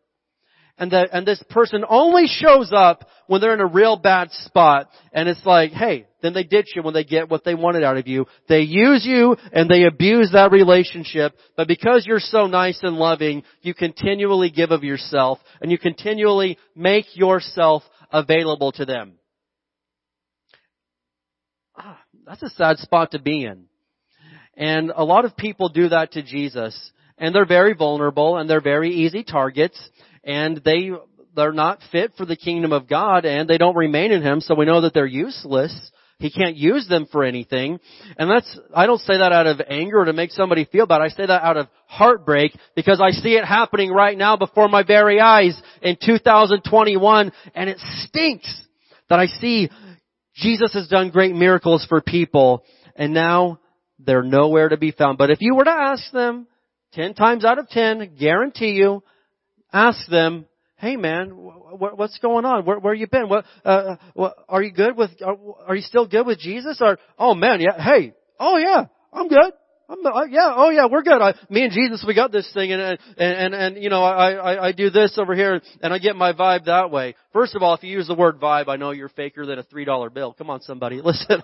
and 0.78 0.90
that, 0.92 1.10
and 1.12 1.26
this 1.26 1.42
person 1.50 1.84
only 1.88 2.26
shows 2.26 2.72
up 2.74 3.08
when 3.26 3.40
they're 3.40 3.54
in 3.54 3.60
a 3.60 3.66
real 3.66 3.96
bad 3.96 4.30
spot, 4.30 4.88
and 5.12 5.28
it's 5.28 5.44
like, 5.44 5.72
hey, 5.72 6.06
then 6.22 6.34
they 6.34 6.44
ditch 6.44 6.72
you 6.74 6.82
when 6.82 6.94
they 6.94 7.04
get 7.04 7.30
what 7.30 7.44
they 7.44 7.54
wanted 7.54 7.82
out 7.82 7.96
of 7.96 8.06
you. 8.06 8.26
They 8.48 8.60
use 8.60 9.04
you 9.04 9.36
and 9.52 9.70
they 9.70 9.84
abuse 9.84 10.30
that 10.32 10.52
relationship, 10.52 11.32
but 11.56 11.68
because 11.68 12.04
you're 12.06 12.20
so 12.20 12.46
nice 12.46 12.80
and 12.82 12.96
loving, 12.96 13.42
you 13.62 13.74
continually 13.74 14.50
give 14.50 14.70
of 14.70 14.84
yourself, 14.84 15.38
and 15.60 15.70
you 15.70 15.78
continually 15.78 16.58
make 16.74 17.16
yourself 17.16 17.82
available 18.12 18.72
to 18.72 18.84
them. 18.84 19.14
That's 22.26 22.42
a 22.42 22.50
sad 22.50 22.78
spot 22.78 23.12
to 23.12 23.20
be 23.20 23.44
in. 23.44 23.66
And 24.56 24.92
a 24.94 25.04
lot 25.04 25.24
of 25.24 25.36
people 25.36 25.68
do 25.68 25.90
that 25.90 26.12
to 26.12 26.22
Jesus. 26.22 26.90
And 27.18 27.34
they're 27.34 27.46
very 27.46 27.74
vulnerable 27.74 28.36
and 28.36 28.50
they're 28.50 28.60
very 28.60 28.90
easy 28.90 29.22
targets. 29.22 29.78
And 30.24 30.60
they 30.64 30.90
they're 31.34 31.52
not 31.52 31.80
fit 31.92 32.12
for 32.16 32.24
the 32.24 32.36
kingdom 32.36 32.72
of 32.72 32.88
God 32.88 33.24
and 33.24 33.48
they 33.48 33.58
don't 33.58 33.76
remain 33.76 34.10
in 34.10 34.22
him. 34.22 34.40
So 34.40 34.54
we 34.54 34.64
know 34.64 34.80
that 34.80 34.94
they're 34.94 35.06
useless. 35.06 35.92
He 36.18 36.30
can't 36.30 36.56
use 36.56 36.88
them 36.88 37.06
for 37.12 37.24
anything. 37.24 37.78
And 38.18 38.30
that's 38.30 38.58
I 38.74 38.86
don't 38.86 39.00
say 39.00 39.18
that 39.18 39.32
out 39.32 39.46
of 39.46 39.60
anger 39.68 40.04
to 40.04 40.12
make 40.12 40.30
somebody 40.32 40.64
feel 40.64 40.86
bad. 40.86 41.02
I 41.02 41.08
say 41.08 41.26
that 41.26 41.42
out 41.42 41.58
of 41.58 41.68
heartbreak 41.86 42.56
because 42.74 43.00
I 43.00 43.10
see 43.10 43.34
it 43.34 43.44
happening 43.44 43.90
right 43.90 44.16
now 44.16 44.36
before 44.36 44.68
my 44.68 44.82
very 44.82 45.20
eyes 45.20 45.60
in 45.80 45.96
2021 46.04 47.32
and 47.54 47.70
it 47.70 47.78
stinks 47.78 48.62
that 49.08 49.20
I 49.20 49.26
see 49.26 49.70
Jesus 50.36 50.72
has 50.74 50.88
done 50.88 51.10
great 51.10 51.34
miracles 51.34 51.84
for 51.88 52.00
people 52.00 52.64
and 52.94 53.12
now 53.12 53.58
they're 53.98 54.22
nowhere 54.22 54.68
to 54.68 54.76
be 54.76 54.92
found 54.92 55.18
but 55.18 55.30
if 55.30 55.40
you 55.40 55.54
were 55.54 55.64
to 55.64 55.70
ask 55.70 56.10
them 56.12 56.46
10 56.92 57.14
times 57.14 57.44
out 57.44 57.58
of 57.58 57.68
10 57.68 58.16
guarantee 58.18 58.72
you 58.72 59.02
ask 59.72 60.08
them, 60.08 60.46
"Hey, 60.76 60.96
man, 60.96 61.30
what's 61.30 62.18
going 62.18 62.44
on? 62.44 62.64
Where, 62.64 62.78
where 62.78 62.94
you 62.94 63.06
been? 63.06 63.28
What, 63.28 63.44
uh, 63.64 63.96
what, 64.14 64.34
are 64.48 64.62
you 64.62 64.72
good 64.72 64.96
with? 64.96 65.10
Are, 65.22 65.36
are 65.66 65.74
you 65.74 65.82
still 65.82 66.06
good 66.06 66.26
with 66.26 66.38
Jesus? 66.38 66.78
Or 66.80 66.98
oh 67.18 67.34
man, 67.34 67.60
yeah, 67.60 67.82
hey, 67.82 68.14
oh 68.38 68.56
yeah, 68.56 68.86
I'm 69.12 69.28
good. 69.28 69.52
I'm, 69.88 70.04
uh, 70.04 70.24
yeah, 70.24 70.52
oh 70.56 70.70
yeah, 70.70 70.86
we're 70.90 71.02
good. 71.02 71.22
I, 71.22 71.34
me 71.48 71.62
and 71.62 71.72
Jesus, 71.72 72.04
we 72.06 72.14
got 72.14 72.32
this 72.32 72.50
thing, 72.52 72.72
and 72.72 72.82
and 72.82 72.98
and, 73.16 73.54
and 73.54 73.82
you 73.82 73.88
know, 73.88 74.02
I, 74.02 74.32
I 74.32 74.66
I 74.68 74.72
do 74.72 74.90
this 74.90 75.16
over 75.16 75.34
here, 75.34 75.60
and 75.80 75.92
I 75.92 75.98
get 75.98 76.16
my 76.16 76.32
vibe 76.32 76.64
that 76.64 76.90
way. 76.90 77.14
First 77.32 77.54
of 77.54 77.62
all, 77.62 77.74
if 77.74 77.84
you 77.84 77.90
use 77.90 78.08
the 78.08 78.14
word 78.14 78.40
vibe, 78.40 78.68
I 78.68 78.76
know 78.76 78.90
you're 78.90 79.08
faker 79.08 79.46
than 79.46 79.58
a 79.58 79.62
three 79.62 79.84
dollar 79.84 80.10
bill. 80.10 80.32
Come 80.32 80.50
on, 80.50 80.60
somebody, 80.62 81.00
listen. 81.04 81.42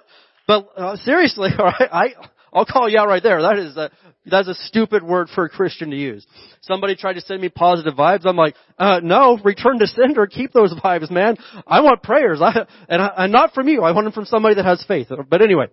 But 0.49 0.69
uh, 0.77 0.97
seriously, 0.97 1.51
all 1.59 1.67
right, 1.67 1.89
I 1.93 2.09
I'll 2.53 2.67
call 2.67 2.89
you 2.89 2.99
out 2.99 3.09
right 3.09 3.23
there. 3.23 3.41
That 3.43 3.59
is 3.59 3.77
a, 3.77 3.91
that's 4.27 4.49
a 4.49 4.55
stupid 4.55 5.03
word 5.03 5.29
for 5.35 5.45
a 5.45 5.49
Christian 5.49 5.91
to 5.91 5.97
use. 5.97 6.27
Somebody 6.63 6.97
tried 6.97 7.15
to 7.15 7.23
send 7.23 7.41
me 7.41 7.49
positive 7.49 7.95
vibes. 7.95 8.27
I'm 8.27 8.37
like, 8.37 8.57
uh, 8.79 9.01
no, 9.03 9.39
return 9.43 9.79
to 9.79 9.87
sender. 9.87 10.27
Keep 10.27 10.53
those 10.53 10.75
vibes, 10.75 11.11
man. 11.11 11.37
I 11.67 11.81
want 11.81 12.03
prayers. 12.03 12.41
I, 12.43 12.67
and, 12.89 13.01
I, 13.01 13.13
and 13.19 13.33
not 13.33 13.55
from 13.55 13.69
you. 13.69 13.83
I 13.83 13.93
want 13.93 14.05
them 14.05 14.13
from 14.13 14.27
somebody 14.27 14.57
that 14.57 14.67
has 14.67 14.85
faith. 14.87 15.09
But 15.31 15.41
anyway, 15.41 15.69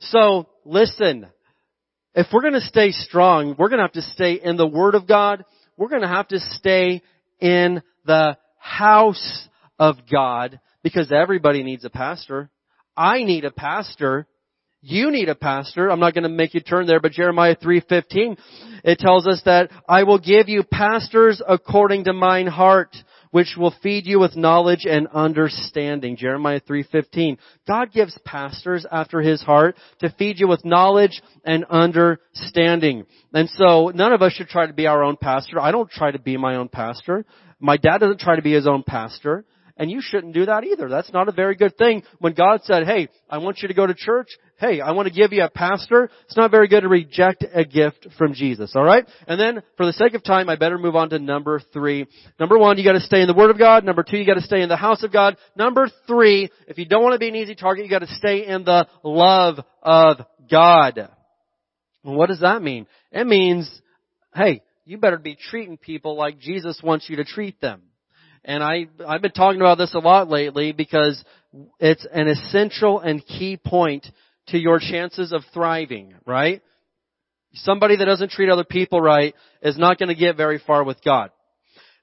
so 0.00 0.48
listen. 0.64 1.26
If 2.14 2.28
we're 2.32 2.42
going 2.42 2.54
to 2.54 2.60
stay 2.60 2.92
strong, 2.92 3.56
we're 3.58 3.68
going 3.68 3.78
to 3.78 3.84
have 3.84 3.92
to 3.92 4.02
stay 4.02 4.34
in 4.34 4.56
the 4.56 4.66
Word 4.66 4.94
of 4.94 5.08
God. 5.08 5.44
We're 5.76 5.88
going 5.88 6.02
to 6.02 6.08
have 6.08 6.28
to 6.28 6.38
stay 6.38 7.02
in 7.40 7.82
the 8.06 8.38
house 8.58 9.48
of 9.80 9.96
God 10.10 10.60
because 10.84 11.10
everybody 11.10 11.64
needs 11.64 11.84
a 11.84 11.90
pastor. 11.90 12.50
I 12.96 13.24
need 13.24 13.44
a 13.44 13.50
pastor. 13.50 14.28
You 14.80 15.10
need 15.10 15.28
a 15.28 15.34
pastor. 15.34 15.90
I'm 15.90 15.98
not 15.98 16.14
going 16.14 16.22
to 16.22 16.28
make 16.28 16.54
you 16.54 16.60
turn 16.60 16.86
there, 16.86 17.00
but 17.00 17.10
Jeremiah 17.10 17.56
3:15 17.56 18.38
it 18.84 18.98
tells 18.98 19.26
us 19.26 19.42
that 19.46 19.70
I 19.88 20.04
will 20.04 20.18
give 20.18 20.48
you 20.48 20.62
pastors 20.62 21.42
according 21.46 22.04
to 22.04 22.12
mine 22.12 22.46
heart, 22.46 22.94
which 23.34 23.56
will 23.58 23.74
feed 23.82 24.06
you 24.06 24.20
with 24.20 24.36
knowledge 24.36 24.86
and 24.88 25.08
understanding. 25.08 26.14
Jeremiah 26.14 26.60
3:15. 26.60 27.36
God 27.66 27.90
gives 27.90 28.16
pastors 28.24 28.86
after 28.88 29.20
his 29.20 29.42
heart 29.42 29.76
to 29.98 30.08
feed 30.10 30.38
you 30.38 30.46
with 30.46 30.64
knowledge 30.64 31.20
and 31.44 31.64
understanding. 31.64 33.06
And 33.32 33.50
so 33.50 33.90
none 33.92 34.12
of 34.12 34.22
us 34.22 34.34
should 34.34 34.46
try 34.46 34.66
to 34.66 34.72
be 34.72 34.86
our 34.86 35.02
own 35.02 35.16
pastor. 35.16 35.58
I 35.60 35.72
don't 35.72 35.90
try 35.90 36.12
to 36.12 36.18
be 36.20 36.36
my 36.36 36.54
own 36.54 36.68
pastor. 36.68 37.26
My 37.58 37.76
dad 37.76 37.98
doesn't 37.98 38.20
try 38.20 38.36
to 38.36 38.42
be 38.42 38.52
his 38.52 38.68
own 38.68 38.84
pastor. 38.84 39.44
And 39.76 39.90
you 39.90 40.00
shouldn't 40.00 40.34
do 40.34 40.46
that 40.46 40.62
either. 40.62 40.88
That's 40.88 41.12
not 41.12 41.28
a 41.28 41.32
very 41.32 41.56
good 41.56 41.76
thing. 41.76 42.04
When 42.20 42.32
God 42.34 42.60
said, 42.62 42.86
hey, 42.86 43.08
I 43.28 43.38
want 43.38 43.58
you 43.60 43.66
to 43.66 43.74
go 43.74 43.86
to 43.86 43.94
church, 43.94 44.28
hey, 44.58 44.80
I 44.80 44.92
want 44.92 45.08
to 45.08 45.14
give 45.14 45.32
you 45.32 45.42
a 45.42 45.50
pastor, 45.50 46.10
it's 46.26 46.36
not 46.36 46.52
very 46.52 46.68
good 46.68 46.82
to 46.82 46.88
reject 46.88 47.44
a 47.52 47.64
gift 47.64 48.06
from 48.16 48.34
Jesus, 48.34 48.76
alright? 48.76 49.04
And 49.26 49.38
then, 49.38 49.64
for 49.76 49.84
the 49.84 49.92
sake 49.92 50.14
of 50.14 50.22
time, 50.22 50.48
I 50.48 50.54
better 50.54 50.78
move 50.78 50.94
on 50.94 51.10
to 51.10 51.18
number 51.18 51.60
three. 51.72 52.06
Number 52.38 52.56
one, 52.56 52.78
you 52.78 52.84
gotta 52.84 53.00
stay 53.00 53.20
in 53.20 53.26
the 53.26 53.34
Word 53.34 53.50
of 53.50 53.58
God. 53.58 53.84
Number 53.84 54.04
two, 54.04 54.16
you 54.16 54.24
gotta 54.24 54.42
stay 54.42 54.62
in 54.62 54.68
the 54.68 54.76
house 54.76 55.02
of 55.02 55.12
God. 55.12 55.36
Number 55.56 55.88
three, 56.06 56.50
if 56.68 56.78
you 56.78 56.86
don't 56.86 57.02
want 57.02 57.14
to 57.14 57.18
be 57.18 57.28
an 57.28 57.34
easy 57.34 57.56
target, 57.56 57.84
you 57.84 57.90
gotta 57.90 58.06
stay 58.06 58.46
in 58.46 58.64
the 58.64 58.86
love 59.02 59.58
of 59.82 60.18
God. 60.48 61.08
Well, 62.04 62.14
what 62.14 62.28
does 62.28 62.40
that 62.40 62.62
mean? 62.62 62.86
It 63.10 63.26
means, 63.26 63.68
hey, 64.36 64.62
you 64.84 64.98
better 64.98 65.18
be 65.18 65.36
treating 65.36 65.78
people 65.78 66.16
like 66.16 66.38
Jesus 66.38 66.80
wants 66.80 67.08
you 67.08 67.16
to 67.16 67.24
treat 67.24 67.60
them. 67.60 67.82
And 68.44 68.62
I, 68.62 68.86
I've 69.06 69.22
been 69.22 69.32
talking 69.32 69.60
about 69.60 69.78
this 69.78 69.94
a 69.94 69.98
lot 69.98 70.28
lately 70.28 70.72
because 70.72 71.22
it's 71.78 72.06
an 72.12 72.28
essential 72.28 73.00
and 73.00 73.24
key 73.24 73.56
point 73.56 74.06
to 74.48 74.58
your 74.58 74.78
chances 74.78 75.32
of 75.32 75.42
thriving, 75.54 76.14
right? 76.26 76.62
Somebody 77.54 77.96
that 77.96 78.04
doesn't 78.04 78.32
treat 78.32 78.50
other 78.50 78.64
people 78.64 79.00
right 79.00 79.34
is 79.62 79.78
not 79.78 79.98
going 79.98 80.08
to 80.08 80.14
get 80.14 80.36
very 80.36 80.60
far 80.64 80.84
with 80.84 81.02
God. 81.02 81.30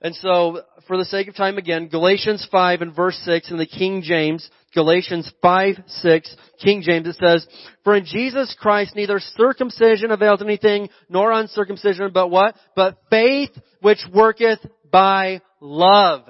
And 0.04 0.16
so, 0.16 0.62
for 0.88 0.98
the 0.98 1.06
sake 1.06 1.28
of 1.28 1.36
time 1.36 1.60
again, 1.60 1.88
Galatians 1.88 2.48
5 2.52 2.82
and 2.82 2.96
verse 2.96 3.22
6 3.24 3.52
in 3.52 3.58
the 3.58 3.68
King 3.68 4.02
James, 4.02 4.50
Galatians 4.74 5.32
5, 5.44 5.76
6, 5.86 6.36
King 6.64 6.82
James, 6.82 7.08
it 7.08 7.18
says, 7.18 7.46
For 7.84 7.96
in 7.96 8.06
Jesus 8.06 8.56
Christ 8.60 8.96
neither 8.96 9.20
circumcision 9.20 10.10
avails 10.10 10.42
anything, 10.42 10.90
nor 11.08 11.32
uncircumcision, 11.32 12.10
but 12.12 12.30
what? 12.30 12.56
But 12.76 12.98
faith 13.12 13.52
which 13.82 14.00
worketh 14.12 14.60
by 14.92 15.42
love. 15.62 16.24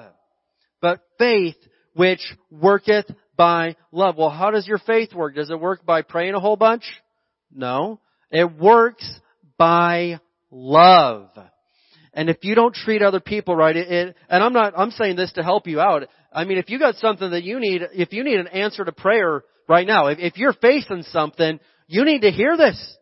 But 0.82 1.00
faith 1.18 1.56
which 1.94 2.22
worketh 2.52 3.06
by 3.36 3.76
love. 3.92 4.18
Well, 4.18 4.30
how 4.30 4.52
does 4.52 4.68
your 4.68 4.78
faith 4.78 5.14
work? 5.14 5.36
Does 5.36 5.50
it 5.50 5.60
work 5.60 5.86
by 5.86 6.04
praying 6.04 6.36
a 6.36 6.40
whole 6.40 6.56
bunch? 6.58 6.84
No. 7.52 8.00
It 8.30 8.56
works 8.58 9.10
by 9.58 10.20
love. 10.52 11.30
And 12.14 12.30
if 12.30 12.38
you 12.44 12.56
don't 12.56 12.76
treat 12.76 13.02
other 13.02 13.20
people 13.20 13.56
right, 13.56 13.76
it, 13.76 13.92
it, 13.92 14.16
and 14.30 14.44
I'm 14.44 14.54
not, 14.54 14.74
I'm 14.78 14.92
saying 14.92 15.16
this 15.16 15.32
to 15.34 15.44
help 15.44 15.66
you 15.66 15.80
out. 15.80 16.04
I 16.32 16.44
mean, 16.44 16.58
if 16.58 16.70
you 16.70 16.78
got 16.78 16.96
something 16.96 17.32
that 17.32 17.44
you 17.44 17.60
need, 17.60 17.82
if 17.94 18.12
you 18.12 18.24
need 18.24 18.40
an 18.40 18.48
answer 18.48 18.84
to 18.84 18.92
prayer 18.92 19.44
right 19.68 19.88
now, 19.88 20.08
if, 20.08 20.20
if 20.20 20.38
you're 20.38 20.54
facing 20.54 21.04
something, 21.04 21.60
you 21.88 22.04
need 22.04 22.22
to 22.22 22.32
hear 22.32 22.58
this. 22.58 22.98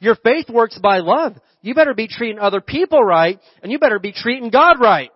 Your 0.00 0.16
faith 0.16 0.48
works 0.48 0.78
by 0.82 0.98
love. 0.98 1.36
You 1.62 1.74
better 1.74 1.94
be 1.94 2.08
treating 2.08 2.38
other 2.38 2.60
people 2.60 3.02
right, 3.02 3.38
and 3.62 3.70
you 3.70 3.78
better 3.78 3.98
be 3.98 4.12
treating 4.12 4.50
God 4.50 4.80
right. 4.80 5.10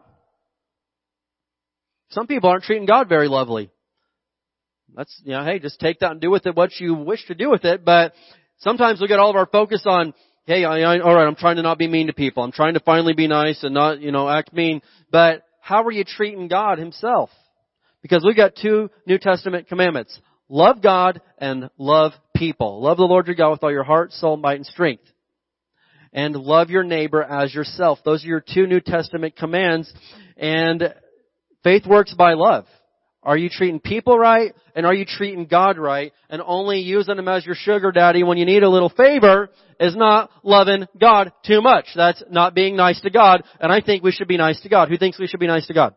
Some 2.11 2.26
people 2.26 2.50
aren't 2.50 2.64
treating 2.64 2.86
God 2.86 3.09
very 3.09 3.28
lovely. 3.28 3.70
That's, 4.94 5.14
you 5.24 5.32
know, 5.32 5.44
hey, 5.44 5.59
just 5.59 5.80
take 5.80 6.00
that 6.00 6.12
and 6.12 6.20
do 6.20 6.30
with 6.30 6.46
it 6.46 6.56
what 6.56 6.78
you 6.80 6.94
wish 6.94 7.26
to 7.26 7.34
do 7.34 7.50
with 7.50 7.64
it, 7.64 7.84
but 7.84 8.14
sometimes 8.59 9.00
we 9.00 9.09
get 9.09 9.18
all 9.18 9.30
of 9.30 9.36
our 9.36 9.46
focus 9.46 9.82
on, 9.86 10.14
hey, 10.46 10.64
I, 10.64 10.80
I, 10.80 11.00
alright, 11.00 11.26
I'm 11.26 11.36
trying 11.36 11.56
to 11.56 11.62
not 11.62 11.78
be 11.78 11.86
mean 11.86 12.06
to 12.06 12.14
people. 12.14 12.42
I'm 12.42 12.52
trying 12.52 12.74
to 12.74 12.80
finally 12.80 13.12
be 13.12 13.26
nice 13.26 13.62
and 13.62 13.74
not, 13.74 14.00
you 14.00 14.12
know, 14.12 14.28
act 14.28 14.52
mean, 14.52 14.80
but 15.11 15.44
how 15.61 15.84
are 15.84 15.92
you 15.92 16.04
treating 16.04 16.48
God 16.48 16.78
Himself? 16.78 17.30
Because 18.00 18.24
we've 18.24 18.36
got 18.36 18.56
two 18.56 18.90
New 19.06 19.18
Testament 19.18 19.68
commandments. 19.68 20.18
Love 20.48 20.80
God 20.80 21.20
and 21.36 21.68
love 21.76 22.12
people. 22.34 22.80
Love 22.80 22.96
the 22.96 23.02
Lord 23.02 23.26
your 23.26 23.36
God 23.36 23.50
with 23.50 23.62
all 23.62 23.70
your 23.70 23.84
heart, 23.84 24.12
soul, 24.12 24.38
might, 24.38 24.56
and 24.56 24.66
strength. 24.66 25.04
And 26.12 26.34
love 26.34 26.70
your 26.70 26.84
neighbor 26.84 27.22
as 27.22 27.54
yourself. 27.54 27.98
Those 28.02 28.24
are 28.24 28.28
your 28.28 28.40
two 28.40 28.66
New 28.66 28.80
Testament 28.80 29.36
commands. 29.36 29.92
And 30.38 30.94
faith 31.62 31.86
works 31.86 32.14
by 32.14 32.34
love. 32.34 32.66
Are 33.22 33.36
you 33.36 33.48
treating 33.48 33.80
people 33.80 34.18
right? 34.18 34.54
And 34.74 34.86
are 34.86 34.94
you 34.94 35.04
treating 35.04 35.46
God 35.46 35.76
right? 35.76 36.12
And 36.30 36.40
only 36.44 36.78
using 36.78 37.18
Him 37.18 37.28
as 37.28 37.44
your 37.44 37.56
sugar 37.56 37.92
daddy 37.92 38.22
when 38.22 38.38
you 38.38 38.46
need 38.46 38.62
a 38.62 38.70
little 38.70 38.88
favor 38.88 39.50
is 39.80 39.96
not 39.96 40.30
loving 40.42 40.86
God 40.98 41.32
too 41.44 41.61
much. 41.61 41.86
That's 41.94 42.22
not 42.30 42.54
being 42.54 42.76
nice 42.76 43.00
to 43.02 43.11
God. 43.11 43.42
And 43.61 43.72
I 43.72 43.80
think 43.80 44.02
we 44.02 44.12
should 44.12 44.28
be 44.28 44.36
nice 44.36 44.61
to 44.62 44.68
God. 44.68 44.88
Who 44.88 44.96
thinks 44.96 45.18
we 45.18 45.26
should 45.26 45.40
be 45.40 45.46
nice 45.46 45.66
to 45.66 45.74
God? 45.74 45.94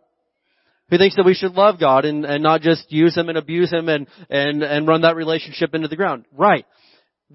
Who 0.89 0.97
thinks 0.97 1.16
that 1.16 1.26
we 1.26 1.34
should 1.34 1.53
love 1.53 1.80
God 1.80 2.03
and, 2.03 2.26
and 2.26 2.43
not 2.43 2.62
just 2.62 2.91
use 2.91 3.16
Him 3.16 3.30
and 3.30 3.38
abuse 3.38 3.72
Him 3.72 3.88
and, 3.88 4.07
and, 4.30 4.62
and 4.62 4.88
run 4.88 5.01
that 5.01 5.16
relationship 5.16 5.74
into 5.74 5.88
the 5.88 5.95
ground? 5.95 6.26
Right. 6.34 6.66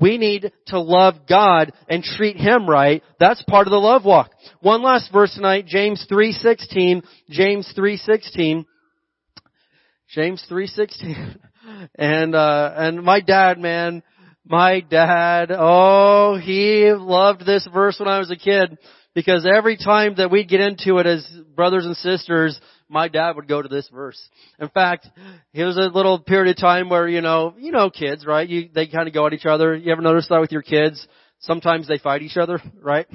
We 0.01 0.18
need 0.18 0.53
to 0.68 0.80
love 0.80 1.26
God 1.28 1.72
and 1.88 2.03
treat 2.03 2.36
Him 2.36 2.68
right. 2.68 3.03
That's 3.18 3.42
part 3.44 3.66
of 3.66 3.70
the 3.70 3.78
love 3.78 4.05
walk. 4.05 4.30
One 4.61 4.82
last 4.82 5.12
verse 5.12 5.34
tonight, 5.34 5.66
James 5.66 6.07
3.16. 6.11 7.03
James 7.30 7.72
3.16. 7.76 8.64
James 10.09 10.44
3.16. 10.51 11.38
And, 11.97 12.34
uh, 12.36 12.72
and 12.76 13.03
my 13.03 13.20
dad, 13.20 13.59
man, 13.59 14.05
my 14.44 14.80
dad, 14.80 15.51
oh, 15.51 16.38
he 16.40 16.92
loved 16.92 17.44
this 17.44 17.66
verse 17.72 17.99
when 17.99 18.09
I 18.09 18.20
was 18.20 18.30
a 18.30 18.36
kid 18.36 18.78
because 19.14 19.47
every 19.47 19.76
time 19.76 20.14
that 20.18 20.30
we'd 20.30 20.49
get 20.49 20.61
into 20.61 20.99
it 20.99 21.07
as 21.07 21.28
brothers 21.57 21.84
and 21.84 21.97
sisters, 21.97 22.61
my 22.89 23.09
dad 23.09 23.37
would 23.37 23.49
go 23.49 23.61
to 23.61 23.68
this 23.68 23.89
verse. 23.89 24.20
In 24.59 24.68
fact, 24.68 25.09
it 25.53 25.64
was 25.64 25.76
a 25.76 25.80
little 25.80 26.18
period 26.18 26.57
of 26.57 26.61
time 26.61 26.89
where, 26.89 27.09
you 27.09 27.20
know, 27.20 27.55
you 27.59 27.72
know 27.72 27.91
kids, 27.91 28.24
right? 28.24 28.49
You, 28.49 28.68
they 28.74 28.87
kind 28.87 29.09
of 29.09 29.14
go 29.14 29.26
at 29.26 29.32
each 29.32 29.47
other. 29.47 29.74
You 29.74 29.93
ever 29.93 30.03
notice 30.03 30.28
that 30.28 30.41
with 30.41 30.53
your 30.53 30.62
kids? 30.62 31.07
Sometimes 31.41 31.89
they 31.89 31.99
fight 31.99 32.22
each 32.22 32.37
other, 32.37 32.61
right? 32.82 33.07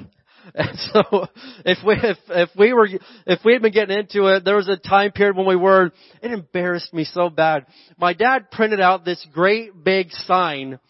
And 0.54 0.76
so, 0.92 1.26
if 1.64 1.78
we 1.86 1.94
if 1.94 2.18
if 2.28 2.50
we 2.58 2.72
were 2.72 2.88
if 3.26 3.44
we 3.44 3.52
had 3.52 3.62
been 3.62 3.72
getting 3.72 3.96
into 3.96 4.26
it, 4.26 4.44
there 4.44 4.56
was 4.56 4.68
a 4.68 4.76
time 4.76 5.12
period 5.12 5.36
when 5.36 5.46
we 5.46 5.54
were. 5.54 5.92
It 6.20 6.32
embarrassed 6.32 6.92
me 6.92 7.04
so 7.04 7.30
bad. 7.30 7.66
My 7.96 8.12
dad 8.12 8.50
printed 8.50 8.80
out 8.80 9.04
this 9.04 9.24
great 9.32 9.84
big 9.84 10.10
sign 10.10 10.80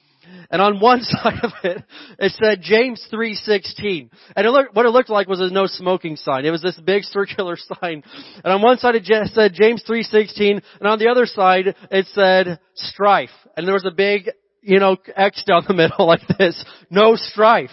and 0.50 0.60
on 0.62 0.80
one 0.80 1.00
side 1.02 1.40
of 1.42 1.52
it, 1.64 1.82
it 2.18 2.32
said 2.32 2.60
James 2.62 3.06
3.16. 3.12 4.10
And 4.36 4.46
it 4.46 4.50
looked, 4.50 4.74
what 4.74 4.86
it 4.86 4.90
looked 4.90 5.10
like 5.10 5.28
was 5.28 5.40
a 5.40 5.50
no 5.50 5.66
smoking 5.66 6.16
sign. 6.16 6.44
It 6.44 6.50
was 6.50 6.62
this 6.62 6.78
big 6.80 7.04
circular 7.04 7.56
sign. 7.80 8.02
And 8.44 8.52
on 8.52 8.62
one 8.62 8.78
side 8.78 8.94
it 8.96 9.04
said 9.32 9.52
James 9.54 9.82
3.16, 9.88 10.62
and 10.80 10.88
on 10.88 10.98
the 10.98 11.08
other 11.08 11.26
side 11.26 11.74
it 11.90 12.06
said 12.12 12.58
strife. 12.74 13.30
And 13.56 13.66
there 13.66 13.74
was 13.74 13.86
a 13.86 13.94
big, 13.94 14.30
you 14.62 14.78
know, 14.78 14.96
X 15.14 15.44
down 15.44 15.64
the 15.66 15.74
middle 15.74 16.06
like 16.06 16.26
this. 16.38 16.62
No 16.90 17.16
strife. 17.16 17.70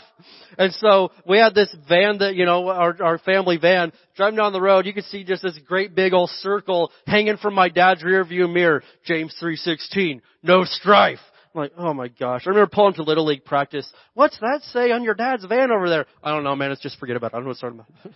And 0.58 0.74
so 0.74 1.12
we 1.26 1.38
had 1.38 1.56
this 1.56 1.74
van 1.88 2.18
that, 2.18 2.36
you 2.36 2.46
know, 2.46 2.68
our, 2.68 3.02
our 3.02 3.18
family 3.18 3.58
van, 3.58 3.94
driving 4.18 4.36
down 4.38 4.52
the 4.52 4.62
road, 4.62 4.86
you 4.86 4.94
could 4.94 5.06
see 5.06 5.24
just 5.24 5.42
this 5.42 5.58
great 5.66 5.96
big 5.96 6.14
old 6.14 6.30
circle 6.42 6.92
hanging 7.08 7.38
from 7.38 7.54
my 7.54 7.70
dad's 7.70 8.04
rear 8.04 8.26
view 8.26 8.46
mirror. 8.46 8.84
James 9.06 9.34
3.16. 9.42 10.20
No 10.44 10.66
strife. 10.66 11.20
I'm 11.54 11.62
like, 11.62 11.72
oh 11.78 11.94
my 11.94 12.10
gosh. 12.10 12.44
I 12.46 12.50
remember 12.50 12.70
pulling 12.72 12.94
to 12.96 13.04
Little 13.04 13.26
League 13.26 13.44
practice. 13.44 13.92
What's 14.14 14.38
that 14.40 14.62
say 14.72 14.92
on 14.92 15.04
your 15.04 15.16
dad's 15.16 15.46
van 15.46 15.72
over 15.72 15.90
there? 15.90 16.06
I 16.24 16.32
don't 16.32 16.44
know, 16.44 16.56
man. 16.56 16.72
It's 16.72 16.82
just 16.82 17.00
forget 17.00 17.16
about 17.16 17.34
it. 17.34 17.36
I 17.36 17.38
don't 17.38 17.46
know 17.46 17.50
what's 17.50 17.62
talking 17.62 17.80
about. 17.80 18.14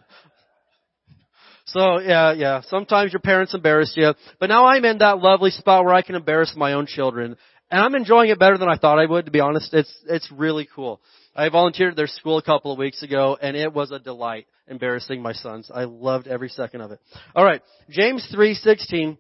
so 1.66 2.00
yeah, 2.00 2.34
yeah. 2.34 2.62
Sometimes 2.68 3.12
your 3.12 3.22
parents 3.22 3.56
embarrass 3.56 3.94
you. 3.96 4.14
But 4.40 4.50
now 4.50 4.66
I'm 4.66 4.86
in 4.86 5.00
that 5.00 5.18
lovely 5.18 5.50
spot 5.50 5.84
where 5.84 5.96
I 5.96 6.04
can 6.04 6.16
embarrass 6.16 6.54
my 6.56 6.74
own 6.74 6.86
children. 6.86 7.36
And 7.72 7.82
I'm 7.82 7.96
enjoying 7.96 8.30
it 8.30 8.38
better 8.38 8.60
than 8.60 8.70
I 8.70 8.78
thought 8.78 9.00
I 9.00 9.08
would, 9.08 9.26
to 9.26 9.32
be 9.32 9.40
honest. 9.40 9.74
It's, 9.74 9.92
it's 10.08 10.32
really 10.32 10.70
cool. 10.76 11.02
I 11.36 11.50
volunteered 11.50 11.92
at 11.92 11.98
their 11.98 12.08
school 12.08 12.38
a 12.38 12.44
couple 12.44 12.72
of 12.72 12.78
weeks 12.78 13.02
ago 13.02 13.36
and 13.42 13.58
it 13.58 13.74
was 13.74 13.90
a 13.90 13.98
delight 13.98 14.46
embarrassing 14.68 15.24
my 15.24 15.34
sons. 15.34 15.72
I 15.74 15.86
loved 15.86 16.28
every 16.28 16.50
second 16.50 16.82
of 16.82 16.92
it. 16.92 17.00
Alright. 17.36 17.62
James 17.90 18.32
3:16 18.32 19.18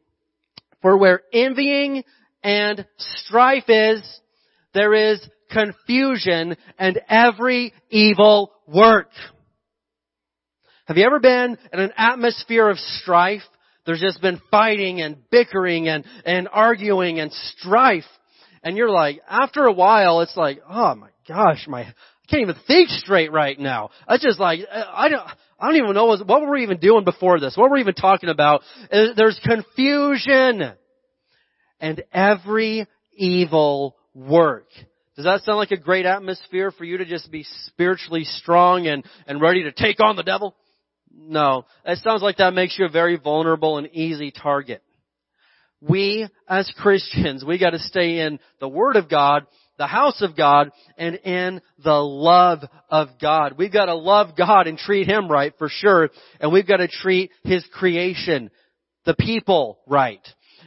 For 0.83 0.97
where 0.97 1.21
envying 1.33 2.03
and 2.43 2.85
strife 2.97 3.67
is, 3.67 4.01
there 4.73 4.93
is 4.93 5.25
confusion 5.51 6.57
and 6.77 6.99
every 7.07 7.73
evil 7.89 8.51
work. 8.67 9.09
Have 10.85 10.97
you 10.97 11.05
ever 11.05 11.19
been 11.19 11.57
in 11.71 11.79
an 11.79 11.93
atmosphere 11.95 12.69
of 12.69 12.77
strife? 12.77 13.43
There's 13.85 14.01
just 14.01 14.21
been 14.21 14.41
fighting 14.51 15.01
and 15.01 15.17
bickering 15.29 15.87
and, 15.87 16.05
and 16.25 16.49
arguing 16.51 17.19
and 17.19 17.31
strife. 17.31 18.03
And 18.63 18.77
you're 18.77 18.89
like, 18.89 19.21
after 19.29 19.65
a 19.65 19.73
while, 19.73 20.21
it's 20.21 20.35
like, 20.37 20.61
oh 20.69 20.95
my 20.95 21.09
gosh, 21.27 21.65
my, 21.67 21.81
I 21.81 21.93
can't 22.29 22.41
even 22.41 22.55
think 22.65 22.89
straight 22.89 23.31
right 23.31 23.59
now. 23.59 23.89
I 24.07 24.17
just 24.17 24.39
like, 24.39 24.61
I 24.71 25.09
don't, 25.09 25.25
I 25.59 25.67
don't 25.67 25.77
even 25.77 25.93
know 25.93 26.05
what, 26.05 26.27
what 26.27 26.41
were 26.41 26.51
we 26.51 26.63
even 26.63 26.79
doing 26.79 27.03
before 27.03 27.39
this? 27.39 27.55
What 27.55 27.69
were 27.69 27.75
we 27.75 27.81
even 27.81 27.93
talking 27.93 28.29
about? 28.29 28.61
There's 28.91 29.39
confusion 29.45 30.73
and 31.83 32.01
every 32.13 32.87
evil 33.13 33.97
work. 34.15 34.67
Does 35.17 35.25
that 35.25 35.41
sound 35.41 35.57
like 35.57 35.71
a 35.71 35.77
great 35.77 36.05
atmosphere 36.05 36.71
for 36.71 36.85
you 36.85 36.97
to 36.97 37.05
just 37.05 37.29
be 37.29 37.45
spiritually 37.65 38.23
strong 38.23 38.87
and, 38.87 39.05
and 39.27 39.41
ready 39.41 39.63
to 39.63 39.71
take 39.73 39.99
on 40.01 40.15
the 40.15 40.23
devil? 40.23 40.55
No. 41.13 41.65
It 41.85 41.99
sounds 41.99 42.21
like 42.21 42.37
that 42.37 42.53
makes 42.53 42.79
you 42.79 42.85
a 42.85 42.89
very 42.89 43.17
vulnerable 43.17 43.77
and 43.77 43.89
easy 43.91 44.31
target. 44.31 44.81
We, 45.81 46.25
as 46.47 46.71
Christians, 46.77 47.43
we 47.45 47.59
gotta 47.59 47.79
stay 47.79 48.21
in 48.21 48.39
the 48.61 48.69
Word 48.69 48.95
of 48.95 49.09
God, 49.09 49.45
the 49.77 49.85
house 49.85 50.21
of 50.21 50.37
God, 50.37 50.71
and 50.97 51.15
in 51.15 51.61
the 51.83 51.91
love 51.91 52.59
of 52.89 53.09
God. 53.21 53.55
We've 53.57 53.73
gotta 53.73 53.93
love 53.93 54.37
God 54.37 54.67
and 54.67 54.77
treat 54.77 55.09
Him 55.09 55.27
right 55.27 55.53
for 55.57 55.67
sure, 55.67 56.11
and 56.39 56.53
we've 56.53 56.67
gotta 56.67 56.87
treat 56.87 57.31
His 57.43 57.65
creation, 57.73 58.51
the 59.03 59.15
people, 59.15 59.79
right 59.85 60.25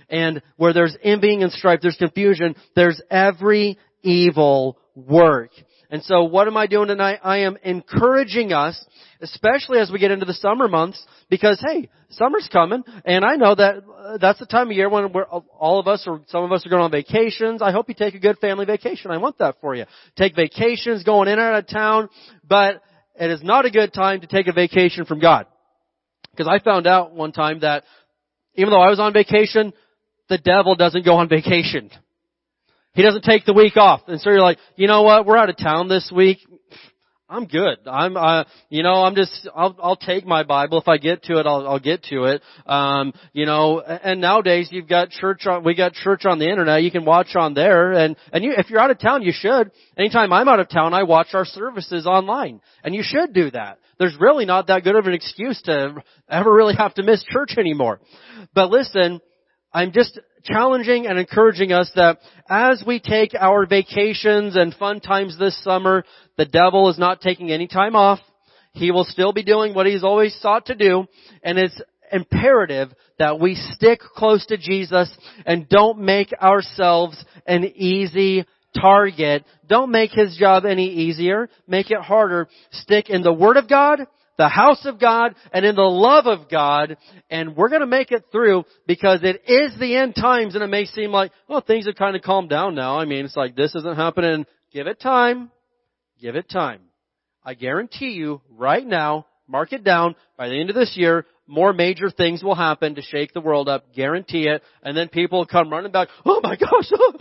and 0.09 0.43
where 0.57 0.73
there's 0.73 0.97
envying 1.03 1.43
and 1.43 1.53
strife, 1.53 1.81
there's 1.83 1.97
confusion, 1.97 2.55
there's 2.75 3.01
every 3.11 3.79
evil 4.03 4.79
work. 4.95 5.51
And 5.91 6.03
so 6.03 6.25
what 6.25 6.49
am 6.49 6.57
I 6.57 6.67
doing 6.67 6.89
tonight? 6.89 7.21
I 7.23 7.39
am 7.39 7.57
encouraging 7.63 8.53
us, 8.53 8.85
especially 9.21 9.79
as 9.79 9.91
we 9.91 10.01
get 10.01 10.11
into 10.11 10.27
the 10.27 10.35
summer 10.35 10.67
months, 10.67 11.05
because 11.31 11.63
hey, 11.65 11.89
summer's 12.11 12.49
coming, 12.53 12.83
and 13.05 13.25
I 13.25 13.37
know 13.37 13.55
that 13.55 13.85
uh, 13.89 14.19
that's 14.19 14.41
the 14.41 14.47
time 14.47 14.69
of 14.69 14.77
year 14.77 14.89
when 14.89 15.13
we're, 15.13 15.25
all 15.25 15.79
of 15.79 15.87
us 15.87 16.05
or 16.07 16.23
some 16.29 16.43
of 16.43 16.51
us 16.51 16.67
are 16.67 16.71
going 16.71 16.83
on 16.83 16.91
vacations. 16.91 17.63
I 17.63 17.71
hope 17.71 17.89
you 17.89 17.95
take 17.95 18.15
a 18.15 18.19
good 18.19 18.39
family 18.39 18.65
vacation. 18.65 19.11
I 19.13 19.19
want 19.19 19.39
that 19.39 19.57
for 19.61 19.75
you. 19.75 19.85
Take 20.17 20.35
vacations, 20.35 21.05
going 21.05 21.29
in 21.29 21.39
and 21.39 21.43
out 21.43 21.59
of 21.59 21.69
town, 21.69 22.09
but 22.49 22.83
it 23.19 23.31
is 23.31 23.43
not 23.43 23.65
a 23.65 23.71
good 23.71 23.93
time 23.93 24.21
to 24.23 24.27
take 24.27 24.49
a 24.49 24.53
vacation 24.53 25.05
from 25.05 25.21
God. 25.21 25.47
Because 26.33 26.49
I 26.49 26.63
found 26.63 26.87
out 26.87 27.15
one 27.15 27.33
time 27.33 27.61
that 27.61 27.85
even 28.57 28.71
though 28.71 28.81
I 28.81 28.91
was 28.91 29.01
on 29.01 29.13
vacation, 29.13 29.73
the 30.29 30.39
devil 30.39 30.75
doesn't 30.75 31.05
go 31.05 31.17
on 31.17 31.29
vacation. 31.29 31.91
He 32.95 33.03
doesn't 33.03 33.25
take 33.25 33.45
the 33.45 33.53
week 33.53 33.77
off. 33.77 34.03
And 34.07 34.21
so 34.21 34.31
you're 34.31 34.41
like, 34.41 34.59
you 34.77 34.87
know 34.87 35.03
what? 35.03 35.27
We're 35.27 35.37
out 35.37 35.51
of 35.51 35.59
town 35.59 35.89
this 35.89 36.11
week. 36.15 36.39
I'm 37.29 37.47
good. 37.47 37.79
I'm, 37.87 38.17
uh, 38.17 38.45
you 38.69 38.85
know, 38.85 39.03
I'm 39.03 39.17
just, 39.17 39.49
I'll, 39.55 39.77
I'll 39.83 39.97
take 39.97 40.25
my 40.25 40.45
Bible. 40.45 40.81
If 40.81 40.87
I 40.87 40.97
get 40.97 41.25
to 41.25 41.41
it, 41.41 41.47
I'll, 41.47 41.67
I'll 41.67 41.81
get 41.81 42.05
to 42.05 42.25
it. 42.25 42.43
Um, 42.67 43.13
you 43.33 43.47
know, 43.47 43.81
and 43.81 44.21
nowadays 44.21 44.69
you've 44.71 44.89
got 44.89 45.11
church 45.11 45.45
on, 45.45 45.65
we 45.65 45.75
got 45.75 45.93
church 45.93 46.25
on 46.25 46.39
the 46.39 46.49
internet. 46.49 46.85
You 46.85 46.93
can 46.93 47.05
watch 47.05 47.35
on 47.35 47.55
there. 47.55 47.93
And, 47.93 48.17
and 48.33 48.45
you, 48.45 48.55
if 48.57 48.71
you're 48.71 48.79
out 48.79 48.93
of 48.93 49.01
town, 49.01 49.23
you 49.23 49.33
should. 49.35 49.73
Anytime 49.99 50.33
I'm 50.33 50.49
out 50.49 50.61
of 50.61 50.69
town, 50.69 50.95
I 50.95 51.03
watch 51.03 51.29
our 51.33 51.45
services 51.45 52.07
online. 52.07 52.61
And 52.85 52.95
you 52.95 53.03
should 53.05 53.33
do 53.35 53.51
that. 53.51 53.79
There's 53.99 54.17
really 54.21 54.45
not 54.45 54.69
that 54.69 54.85
good 54.85 54.95
of 54.95 55.07
an 55.07 55.13
excuse 55.13 55.61
to 55.63 56.03
ever 56.29 56.53
really 56.53 56.77
have 56.77 56.95
to 56.95 57.03
miss 57.03 57.25
church 57.25 57.57
anymore. 57.59 58.01
But 58.55 58.71
listen, 58.71 59.21
I'm 59.77 59.93
just 59.93 60.19
challenging 60.43 61.07
and 61.07 61.19
encouraging 61.19 61.71
us 61.71 61.91
that 61.97 62.17
as 62.49 62.83
we 62.87 62.99
take 62.99 63.35
our 63.39 63.67
vacations 63.67 64.57
and 64.57 64.73
fun 64.73 65.01
times 65.01 65.39
this 65.39 65.63
summer, 65.63 66.03
the 66.39 66.47
devil 66.47 66.89
is 66.89 66.99
not 66.99 67.21
taking 67.21 67.51
any 67.53 67.67
time 67.69 67.95
off. 67.95 68.19
He 68.73 68.91
will 68.91 69.05
still 69.05 69.35
be 69.35 69.43
doing 69.43 69.75
what 69.75 69.85
he's 69.85 70.03
always 70.03 70.35
sought 70.41 70.65
to 70.67 70.75
do, 70.75 71.05
and 71.43 71.59
it's 71.59 71.79
imperative 72.11 72.89
that 73.19 73.39
we 73.39 73.55
stick 73.55 74.01
close 74.01 74.47
to 74.47 74.57
Jesus 74.57 75.15
and 75.45 75.69
don't 75.69 75.99
make 75.99 76.33
ourselves 76.41 77.23
an 77.47 77.65
easy 77.65 78.47
target. 78.81 79.45
Don't 79.69 79.91
make 79.91 80.13
his 80.13 80.39
job 80.39 80.65
any 80.65 80.89
easier. 80.89 81.51
Make 81.69 81.91
it 81.91 82.01
harder. 82.01 82.49
Stick 82.71 83.11
in 83.11 83.21
the 83.21 83.33
Word 83.33 83.59
of 83.59 83.69
God 83.69 84.07
the 84.39 84.49
house 84.49 84.85
of 84.85 85.01
God 85.01 85.35
and 85.53 85.65
in 85.65 85.75
the 85.75 85.83
love 85.83 86.27
of 86.27 86.49
God. 86.49 86.97
And 87.31 87.57
we're 87.57 87.69
going 87.69 87.81
to 87.81 87.87
make 87.87 88.13
it 88.13 88.25
through 88.31 88.65
because 88.87 89.21
it 89.23 89.43
is 89.47 89.79
the 89.79 89.97
end 89.97 90.15
times 90.15 90.55
and 90.55 90.63
it 90.63 90.69
may 90.69 90.85
seem 90.85 91.11
like, 91.11 91.33
well, 91.49 91.61
things 91.61 91.87
have 91.87 91.97
kind 91.97 92.17
of 92.17 92.23
calmed 92.23 92.51
down 92.51 92.75
now. 92.75 92.99
I 92.99 93.05
mean, 93.05 93.25
it's 93.25 93.37
like 93.37 93.57
this 93.57 93.75
isn't 93.75 93.97
happening. 93.97 94.47
Give 94.73 94.87
it 94.87 95.01
time. 95.01 95.51
Give 96.21 96.37
it 96.37 96.49
time. 96.49 96.81
I 97.45 97.55
guarantee 97.55 98.11
you 98.11 98.41
right 98.51 98.85
now, 98.85 99.27
mark 99.47 99.73
it 99.73 99.85
down, 99.85 100.17
by 100.37 100.49
the 100.49 100.61
end 100.61 100.71
of 100.71 100.77
this 100.77 100.97
year, 100.97 101.27
more 101.47 101.73
major 101.73 102.11
things 102.11 102.43
will 102.43 102.57
happen 102.57 102.97
to 102.97 103.03
shake 103.03 103.33
the 103.33 103.41
world 103.41 103.69
up, 103.69 103.95
guarantee 103.95 104.49
it, 104.49 104.63
and 104.83 104.97
then 104.97 105.09
people 105.09 105.39
will 105.39 105.47
come 105.47 105.71
running 105.71 105.93
back, 105.93 106.09
oh 106.25 106.41
my 106.43 106.57
gosh, 106.57 106.91
oh, 106.93 107.15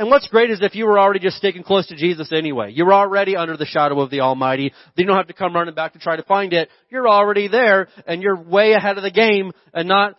And 0.00 0.08
what's 0.08 0.26
great 0.28 0.50
is 0.50 0.60
if 0.62 0.74
you 0.74 0.86
were 0.86 0.98
already 0.98 1.18
just 1.18 1.36
sticking 1.36 1.62
close 1.62 1.86
to 1.88 1.94
Jesus 1.94 2.32
anyway. 2.32 2.72
You're 2.72 2.94
already 2.94 3.36
under 3.36 3.58
the 3.58 3.66
shadow 3.66 4.00
of 4.00 4.08
the 4.08 4.20
Almighty. 4.20 4.72
You 4.96 5.04
don't 5.04 5.18
have 5.18 5.26
to 5.26 5.34
come 5.34 5.54
running 5.54 5.74
back 5.74 5.92
to 5.92 5.98
try 5.98 6.16
to 6.16 6.22
find 6.22 6.54
it. 6.54 6.70
You're 6.88 7.06
already 7.06 7.48
there 7.48 7.86
and 8.06 8.22
you're 8.22 8.42
way 8.42 8.72
ahead 8.72 8.96
of 8.96 9.02
the 9.02 9.10
game 9.10 9.52
and 9.74 9.86
not 9.86 10.16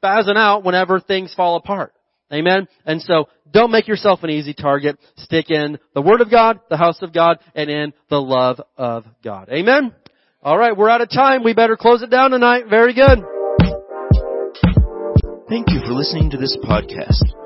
spazzing 0.00 0.36
out 0.36 0.62
whenever 0.62 1.00
things 1.00 1.34
fall 1.34 1.56
apart. 1.56 1.92
Amen? 2.32 2.68
And 2.84 3.02
so, 3.02 3.28
don't 3.50 3.72
make 3.72 3.88
yourself 3.88 4.22
an 4.22 4.30
easy 4.30 4.54
target. 4.54 4.96
Stick 5.16 5.50
in 5.50 5.80
the 5.92 6.02
Word 6.02 6.20
of 6.20 6.30
God, 6.30 6.60
the 6.70 6.76
house 6.76 7.02
of 7.02 7.12
God, 7.12 7.38
and 7.56 7.68
in 7.68 7.94
the 8.08 8.22
love 8.22 8.60
of 8.76 9.06
God. 9.24 9.48
Amen? 9.50 9.92
Alright, 10.40 10.76
we're 10.76 10.88
out 10.88 11.00
of 11.00 11.10
time. 11.10 11.42
We 11.42 11.52
better 11.52 11.76
close 11.76 12.00
it 12.02 12.10
down 12.10 12.30
tonight. 12.30 12.66
Very 12.70 12.94
good. 12.94 13.24
Thank 15.48 15.70
you 15.70 15.80
for 15.80 15.94
listening 15.94 16.30
to 16.30 16.36
this 16.36 16.56
podcast. 16.62 17.45